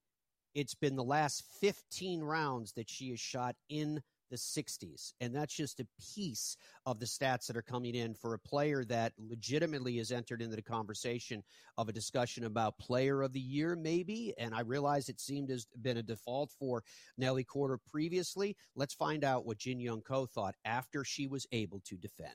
it's 0.56 0.74
been 0.74 0.96
the 0.96 1.04
last 1.04 1.44
15 1.62 2.22
rounds 2.24 2.74
that 2.74 2.90
she 2.90 3.12
has 3.12 3.20
shot 3.20 3.56
in 3.70 4.02
the 4.30 4.38
60s. 4.38 5.14
And 5.22 5.36
that's 5.36 5.56
just 5.56 5.80
a 5.80 5.88
piece 6.16 6.58
of 6.86 7.00
the 7.00 7.06
stats 7.06 7.48
that 7.48 7.58
are 7.58 7.62
coming 7.62 7.96
in 7.96 8.14
for 8.14 8.34
a 8.34 8.40
player 8.40 8.84
that 8.86 9.14
legitimately 9.18 9.98
has 9.98 10.12
entered 10.12 10.42
into 10.42 10.56
the 10.56 10.62
conversation 10.62 11.44
of 11.78 11.90
a 11.90 11.94
discussion 11.94 12.46
about 12.46 12.78
player 12.78 13.22
of 13.22 13.34
the 13.34 13.40
year, 13.40 13.76
maybe. 13.76 14.34
And 14.38 14.54
I 14.54 14.62
realize 14.62 15.10
it 15.10 15.20
seemed 15.20 15.50
have 15.50 15.64
been 15.82 15.98
a 15.98 16.04
default 16.04 16.52
for 16.60 16.84
Nelly 17.18 17.44
Korda 17.44 17.78
previously. 17.90 18.56
Let's 18.76 18.94
find 18.94 19.24
out 19.24 19.46
what 19.46 19.58
Jin 19.58 19.80
Young 19.80 20.02
Ko 20.02 20.26
thought 20.26 20.56
after 20.66 21.04
she 21.04 21.28
was 21.28 21.46
able 21.52 21.82
to 21.86 21.96
defend. 21.96 22.34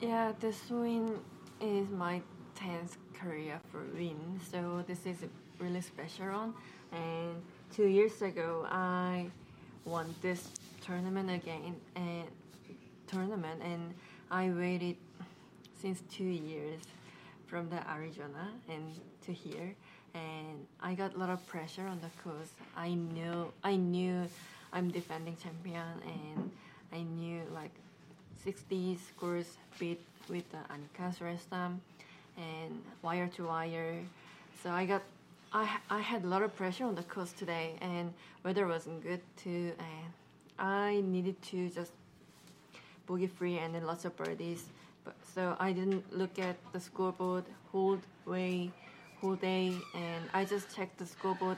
Yeah, 0.00 0.32
this 0.40 0.70
win 0.70 1.18
is 1.60 1.88
my 1.90 2.22
10th 2.56 2.96
career 3.12 3.60
for 3.70 3.84
win. 3.94 4.40
So 4.50 4.82
this 4.86 5.04
is 5.06 5.22
a 5.22 5.62
really 5.62 5.80
special 5.80 6.26
one. 6.26 6.54
And 6.92 7.42
two 7.72 7.86
years 7.86 8.22
ago, 8.22 8.66
I 8.70 9.26
won 9.84 10.14
this 10.22 10.48
tournament 10.80 11.30
again 11.30 11.76
and 11.96 12.24
tournament 13.06 13.60
and 13.62 13.94
I 14.30 14.50
waited 14.50 14.96
since 15.80 16.02
two 16.10 16.24
years 16.24 16.80
from 17.46 17.68
the 17.68 17.80
Arizona 17.90 18.48
and 18.68 18.84
to 19.26 19.32
here 19.32 19.74
and 20.14 20.66
I 20.80 20.94
got 20.94 21.14
a 21.14 21.18
lot 21.18 21.30
of 21.30 21.44
pressure 21.46 21.86
on 21.86 22.00
the 22.00 22.10
course. 22.22 22.50
I 22.76 22.94
knew 22.94 23.52
I 23.62 23.76
knew 23.76 24.26
I'm 24.72 24.90
defending 24.90 25.36
champion 25.42 25.82
and 26.04 26.50
I 26.92 27.02
knew 27.02 27.42
like 27.52 27.72
60 28.44 28.98
scores 29.08 29.56
beat 29.78 30.00
with 30.28 30.44
the 30.50 30.58
Annika 30.72 31.16
Sorenstam 31.16 31.78
and 32.36 32.82
wire 33.02 33.28
to 33.36 33.46
wire. 33.46 33.98
So 34.62 34.70
I 34.70 34.86
got 34.86 35.02
I 35.52 35.78
I 35.90 36.00
had 36.00 36.24
a 36.24 36.28
lot 36.28 36.42
of 36.42 36.54
pressure 36.56 36.84
on 36.84 36.94
the 36.94 37.02
course 37.02 37.32
today 37.32 37.74
and 37.80 38.12
weather 38.44 38.66
wasn't 38.66 39.02
good 39.02 39.20
too 39.36 39.72
and 39.78 40.12
I 40.60 41.02
needed 41.04 41.40
to 41.50 41.70
just 41.70 41.92
bogey 43.06 43.26
free 43.26 43.58
and 43.58 43.74
then 43.74 43.86
lots 43.86 44.04
of 44.04 44.14
birdies. 44.16 44.64
But 45.04 45.16
so 45.34 45.56
I 45.58 45.72
didn't 45.72 46.16
look 46.16 46.38
at 46.38 46.56
the 46.72 46.80
scoreboard 46.80 47.44
whole 47.72 47.98
way, 48.26 48.70
whole 49.20 49.34
day, 49.34 49.74
and 49.94 50.28
I 50.34 50.44
just 50.44 50.74
checked 50.76 50.98
the 50.98 51.06
scoreboard 51.06 51.56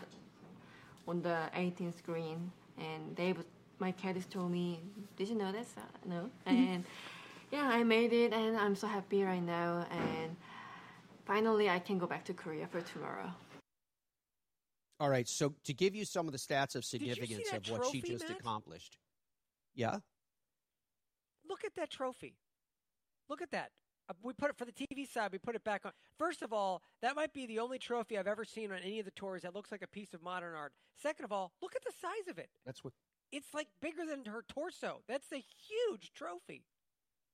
on 1.09 1.23
the 1.23 1.51
18th 1.55 1.99
screen. 1.99 2.53
And 2.79 3.15
they, 3.17 3.35
my 3.79 3.93
caddies 3.93 4.27
told 4.27 4.53
me, 4.53 4.81
"Did 5.17 5.29
you 5.29 5.35
know 5.35 5.53
this?" 5.53 5.75
Uh, 5.77 5.81
no, 6.07 6.31
and 6.47 6.85
yeah, 7.51 7.69
I 7.69 7.83
made 7.83 8.13
it, 8.13 8.33
and 8.33 8.57
I'm 8.57 8.77
so 8.77 8.87
happy 8.87 9.25
right 9.25 9.43
now. 9.43 9.85
And 9.91 10.37
finally, 11.27 11.69
I 11.69 11.81
can 11.81 11.99
go 11.99 12.07
back 12.07 12.25
to 12.27 12.33
Korea 12.33 12.67
for 12.67 12.81
tomorrow. 12.81 13.31
All 15.01 15.09
right. 15.09 15.29
So 15.29 15.55
to 15.65 15.75
give 15.75 15.95
you 15.95 16.05
some 16.05 16.27
of 16.27 16.33
the 16.33 16.39
stats 16.39 16.75
of 16.77 16.85
significance 16.85 17.49
of 17.53 17.69
what 17.71 17.83
trophy, 17.83 18.01
she 18.01 18.13
just 18.13 18.29
Matt? 18.29 18.39
accomplished. 18.39 18.99
Yeah. 19.75 19.99
Look 21.49 21.65
at 21.65 21.75
that 21.77 21.91
trophy. 21.91 22.37
Look 23.29 23.43
at 23.43 23.51
that. 23.51 23.71
Uh, 24.09 24.15
We 24.23 24.33
put 24.33 24.51
it 24.51 24.57
for 24.57 24.65
the 24.65 24.73
TV 24.73 25.07
side. 25.11 25.33
We 25.33 25.39
put 25.39 25.55
it 25.55 25.65
back 25.65 25.85
on. 25.85 25.93
First 26.19 26.43
of 26.43 26.53
all, 26.53 26.83
that 27.01 27.17
might 27.17 27.33
be 27.33 27.47
the 27.47 27.59
only 27.59 27.79
trophy 27.79 28.19
I've 28.19 28.27
ever 28.27 28.45
seen 28.45 28.71
on 28.73 28.79
any 28.79 28.99
of 28.99 29.05
the 29.05 29.11
tours 29.13 29.43
that 29.43 29.55
looks 29.55 29.73
like 29.73 29.83
a 29.83 29.87
piece 29.87 30.15
of 30.15 30.23
modern 30.23 30.55
art. 30.55 30.73
Second 30.97 31.25
of 31.25 31.33
all, 31.33 31.53
look 31.63 31.75
at 31.75 31.83
the 31.85 31.93
size 32.01 32.29
of 32.29 32.39
it. 32.39 32.51
That's 32.67 32.85
what 32.85 32.93
It's 33.31 33.55
like 33.55 33.69
bigger 33.81 34.05
than 34.05 34.25
her 34.27 34.45
torso. 34.49 35.03
That's 35.09 35.33
a 35.33 35.37
huge 35.37 36.13
trophy. 36.15 36.65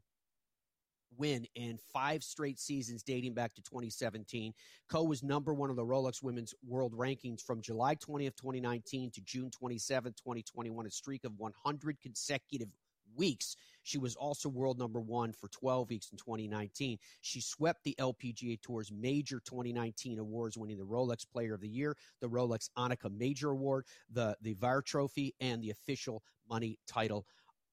win 1.15 1.45
in 1.55 1.77
five 1.93 2.23
straight 2.23 2.59
seasons 2.59 3.03
dating 3.03 3.33
back 3.33 3.53
to 3.55 3.61
2017. 3.61 4.53
Ko 4.89 5.03
was 5.03 5.23
number 5.23 5.53
one 5.53 5.69
on 5.69 5.75
the 5.75 5.85
Rolex 5.85 6.21
Women's 6.21 6.53
World 6.65 6.93
Rankings 6.93 7.41
from 7.41 7.61
July 7.61 7.95
20th, 7.95 8.35
2019 8.35 9.11
to 9.11 9.21
June 9.21 9.49
27th, 9.49 10.15
2021, 10.17 10.85
a 10.85 10.91
streak 10.91 11.23
of 11.23 11.37
100 11.37 11.99
consecutive 12.01 12.69
weeks. 13.15 13.55
She 13.83 13.97
was 13.97 14.15
also 14.15 14.49
world 14.49 14.77
number 14.77 14.99
one 14.99 15.31
for 15.31 15.47
12 15.47 15.89
weeks 15.89 16.09
in 16.11 16.17
2019. 16.17 16.97
She 17.21 17.41
swept 17.41 17.83
the 17.83 17.95
LPGA 17.99 18.61
Tour's 18.61 18.91
major 18.91 19.39
2019 19.39 20.19
awards, 20.19 20.57
winning 20.57 20.77
the 20.77 20.85
Rolex 20.85 21.25
Player 21.29 21.53
of 21.53 21.61
the 21.61 21.69
Year, 21.69 21.95
the 22.19 22.29
Rolex 22.29 22.69
Annika 22.77 23.09
Major 23.09 23.51
Award, 23.51 23.85
the, 24.11 24.35
the 24.41 24.53
Vare 24.53 24.81
Trophy, 24.81 25.33
and 25.39 25.63
the 25.63 25.71
official 25.71 26.21
money 26.49 26.79
title 26.87 27.25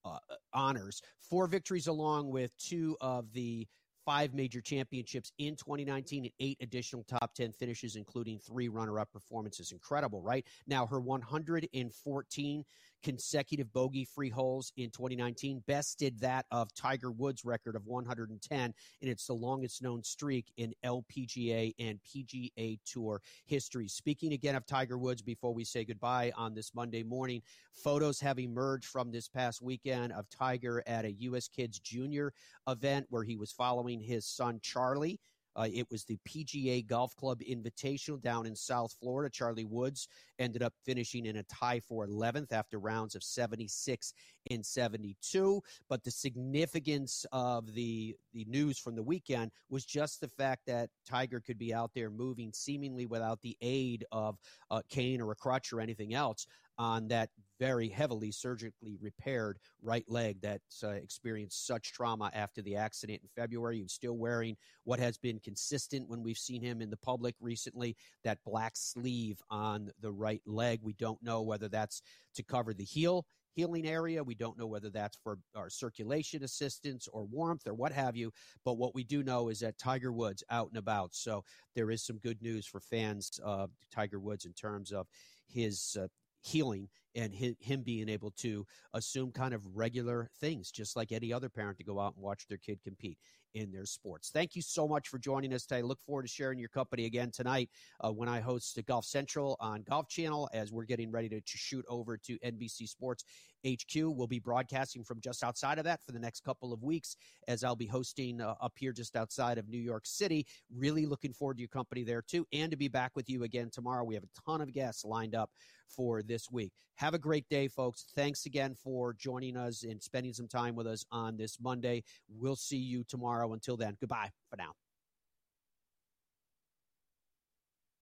uh, 0.04 0.18
honors. 0.52 1.02
Four 1.20 1.46
victories 1.46 1.86
along 1.86 2.30
with 2.30 2.56
two 2.58 2.96
of 3.00 3.32
the 3.32 3.66
five 4.04 4.34
major 4.34 4.60
championships 4.60 5.32
in 5.38 5.56
2019 5.56 6.24
and 6.24 6.32
eight 6.40 6.58
additional 6.60 7.04
top 7.04 7.34
10 7.34 7.52
finishes, 7.52 7.96
including 7.96 8.38
three 8.38 8.68
runner 8.68 8.98
up 8.98 9.10
performances. 9.12 9.72
Incredible, 9.72 10.20
right? 10.20 10.46
Now, 10.66 10.86
her 10.86 11.00
114 11.00 12.64
consecutive 13.04 13.70
bogey 13.72 14.04
free 14.04 14.30
holes 14.30 14.72
in 14.78 14.90
2019 14.90 15.62
bested 15.66 16.18
that 16.18 16.46
of 16.50 16.74
Tiger 16.74 17.12
Woods' 17.12 17.44
record 17.44 17.76
of 17.76 17.84
110, 17.86 18.60
and 18.60 18.74
it's 19.02 19.26
the 19.26 19.34
longest 19.34 19.82
known 19.82 20.02
streak 20.02 20.50
in 20.56 20.72
LPGA 20.84 21.74
and 21.78 22.00
PGA 22.02 22.78
Tour 22.86 23.20
history. 23.44 23.88
Speaking 23.88 24.32
again 24.32 24.56
of 24.56 24.64
Tiger 24.64 24.96
Woods, 24.96 25.20
before 25.20 25.52
we 25.52 25.64
say 25.64 25.84
goodbye 25.84 26.32
on 26.34 26.54
this 26.54 26.74
Monday 26.74 27.02
morning, 27.02 27.42
photos 27.74 28.18
have 28.20 28.38
emerged 28.38 28.86
from 28.86 29.12
this 29.12 29.28
past 29.28 29.60
weekend 29.60 30.10
of 30.12 30.28
Tiger 30.30 30.82
at 30.86 31.04
a 31.04 31.12
U.S. 31.12 31.46
Kids 31.46 31.78
Junior 31.78 32.32
event 32.66 33.06
where 33.10 33.22
he 33.22 33.36
was 33.36 33.52
following 33.52 34.00
his 34.00 34.24
son 34.24 34.58
Charlie 34.62 35.20
uh, 35.56 35.68
it 35.72 35.86
was 35.90 36.04
the 36.04 36.18
PGA 36.28 36.86
Golf 36.86 37.14
Club 37.16 37.40
Invitational 37.40 38.20
down 38.20 38.46
in 38.46 38.56
South 38.56 38.94
Florida. 39.00 39.30
Charlie 39.30 39.64
Woods 39.64 40.08
ended 40.38 40.62
up 40.62 40.74
finishing 40.84 41.26
in 41.26 41.36
a 41.36 41.42
tie 41.44 41.80
for 41.80 42.06
11th 42.06 42.52
after 42.52 42.78
rounds 42.78 43.14
of 43.14 43.22
76 43.22 44.12
and 44.50 44.64
72. 44.64 45.62
But 45.88 46.02
the 46.04 46.10
significance 46.10 47.24
of 47.32 47.72
the 47.74 48.16
the 48.32 48.44
news 48.48 48.78
from 48.78 48.96
the 48.96 49.02
weekend 49.02 49.50
was 49.70 49.84
just 49.84 50.20
the 50.20 50.28
fact 50.28 50.62
that 50.66 50.90
Tiger 51.08 51.40
could 51.40 51.58
be 51.58 51.72
out 51.72 51.92
there 51.94 52.10
moving 52.10 52.52
seemingly 52.52 53.06
without 53.06 53.40
the 53.42 53.56
aid 53.62 54.04
of 54.12 54.36
a 54.70 54.82
cane 54.88 55.20
or 55.20 55.30
a 55.30 55.36
crutch 55.36 55.72
or 55.72 55.80
anything 55.80 56.14
else 56.14 56.46
on 56.78 57.08
that 57.08 57.30
very 57.58 57.88
heavily 57.88 58.30
surgically 58.30 58.96
repaired 59.00 59.58
right 59.82 60.04
leg 60.08 60.40
that 60.40 60.60
uh, 60.82 60.88
experienced 60.88 61.66
such 61.66 61.92
trauma 61.92 62.30
after 62.34 62.62
the 62.62 62.76
accident 62.76 63.20
in 63.22 63.28
February. 63.34 63.80
He's 63.80 63.92
still 63.92 64.16
wearing 64.16 64.56
what 64.84 64.98
has 64.98 65.18
been 65.18 65.38
consistent 65.38 66.08
when 66.08 66.22
we've 66.22 66.38
seen 66.38 66.62
him 66.62 66.80
in 66.80 66.90
the 66.90 66.96
public 66.96 67.34
recently 67.40 67.96
that 68.24 68.38
black 68.44 68.72
sleeve 68.74 69.40
on 69.50 69.90
the 70.00 70.12
right 70.12 70.42
leg. 70.46 70.80
We 70.82 70.94
don't 70.94 71.22
know 71.22 71.42
whether 71.42 71.68
that's 71.68 72.02
to 72.34 72.42
cover 72.42 72.74
the 72.74 72.84
heel 72.84 73.24
healing 73.54 73.86
area. 73.86 74.22
We 74.22 74.34
don't 74.34 74.58
know 74.58 74.66
whether 74.66 74.90
that's 74.90 75.16
for 75.22 75.38
our 75.54 75.70
circulation 75.70 76.42
assistance 76.42 77.08
or 77.12 77.24
warmth 77.24 77.66
or 77.66 77.74
what 77.74 77.92
have 77.92 78.16
you. 78.16 78.32
But 78.64 78.78
what 78.78 78.94
we 78.94 79.04
do 79.04 79.22
know 79.22 79.48
is 79.48 79.60
that 79.60 79.78
Tiger 79.78 80.12
Woods 80.12 80.42
out 80.50 80.68
and 80.68 80.78
about. 80.78 81.14
So 81.14 81.44
there 81.74 81.90
is 81.90 82.04
some 82.04 82.18
good 82.18 82.42
news 82.42 82.66
for 82.66 82.80
fans 82.80 83.38
of 83.42 83.70
Tiger 83.92 84.18
Woods 84.18 84.44
in 84.44 84.52
terms 84.52 84.92
of 84.92 85.06
his 85.46 85.96
uh, 86.00 86.08
healing 86.44 86.88
and 87.16 87.32
him 87.32 87.82
being 87.82 88.08
able 88.08 88.32
to 88.32 88.66
assume 88.92 89.30
kind 89.30 89.54
of 89.54 89.64
regular 89.72 90.28
things, 90.40 90.70
just 90.70 90.96
like 90.96 91.12
any 91.12 91.32
other 91.32 91.48
parent 91.48 91.78
to 91.78 91.84
go 91.84 92.00
out 92.00 92.14
and 92.16 92.22
watch 92.24 92.46
their 92.48 92.58
kid 92.58 92.80
compete 92.82 93.18
in 93.54 93.70
their 93.70 93.86
sports. 93.86 94.30
Thank 94.30 94.56
you 94.56 94.62
so 94.62 94.88
much 94.88 95.08
for 95.08 95.18
joining 95.18 95.54
us 95.54 95.64
today. 95.64 95.82
Look 95.82 96.00
forward 96.00 96.22
to 96.22 96.28
sharing 96.28 96.58
your 96.58 96.68
company 96.68 97.06
again 97.06 97.30
tonight 97.30 97.70
uh, 98.00 98.10
when 98.10 98.28
I 98.28 98.40
host 98.40 98.78
Golf 98.86 99.04
Central 99.04 99.56
on 99.60 99.84
Golf 99.88 100.08
Channel 100.08 100.48
as 100.52 100.72
we're 100.72 100.84
getting 100.84 101.10
ready 101.10 101.28
to, 101.28 101.40
to 101.40 101.56
shoot 101.56 101.84
over 101.88 102.16
to 102.16 102.38
NBC 102.40 102.88
Sports 102.88 103.24
HQ. 103.66 103.94
We'll 103.94 104.26
be 104.26 104.38
broadcasting 104.38 105.04
from 105.04 105.20
just 105.20 105.42
outside 105.42 105.78
of 105.78 105.84
that 105.84 106.02
for 106.04 106.12
the 106.12 106.18
next 106.18 106.44
couple 106.44 106.72
of 106.72 106.82
weeks 106.82 107.16
as 107.48 107.64
I'll 107.64 107.76
be 107.76 107.86
hosting 107.86 108.40
uh, 108.40 108.54
up 108.60 108.72
here 108.76 108.92
just 108.92 109.16
outside 109.16 109.58
of 109.58 109.68
New 109.68 109.78
York 109.78 110.06
City. 110.06 110.46
Really 110.74 111.06
looking 111.06 111.32
forward 111.32 111.56
to 111.56 111.60
your 111.60 111.68
company 111.68 112.04
there 112.04 112.22
too 112.22 112.46
and 112.52 112.70
to 112.70 112.76
be 112.76 112.88
back 112.88 113.12
with 113.14 113.28
you 113.28 113.44
again 113.44 113.70
tomorrow. 113.72 114.04
We 114.04 114.14
have 114.14 114.24
a 114.24 114.40
ton 114.46 114.60
of 114.60 114.72
guests 114.72 115.04
lined 115.04 115.34
up 115.34 115.50
for 115.88 116.22
this 116.22 116.50
week. 116.50 116.72
Have 116.96 117.14
a 117.14 117.18
great 117.18 117.48
day, 117.48 117.68
folks. 117.68 118.06
Thanks 118.14 118.46
again 118.46 118.74
for 118.74 119.12
joining 119.14 119.56
us 119.56 119.84
and 119.84 120.02
spending 120.02 120.32
some 120.32 120.48
time 120.48 120.74
with 120.74 120.86
us 120.86 121.04
on 121.10 121.36
this 121.36 121.58
Monday. 121.60 122.04
We'll 122.28 122.56
see 122.56 122.78
you 122.78 123.04
tomorrow. 123.04 123.52
Until 123.52 123.76
then, 123.76 123.96
goodbye 124.00 124.30
for 124.50 124.56
now. 124.56 124.72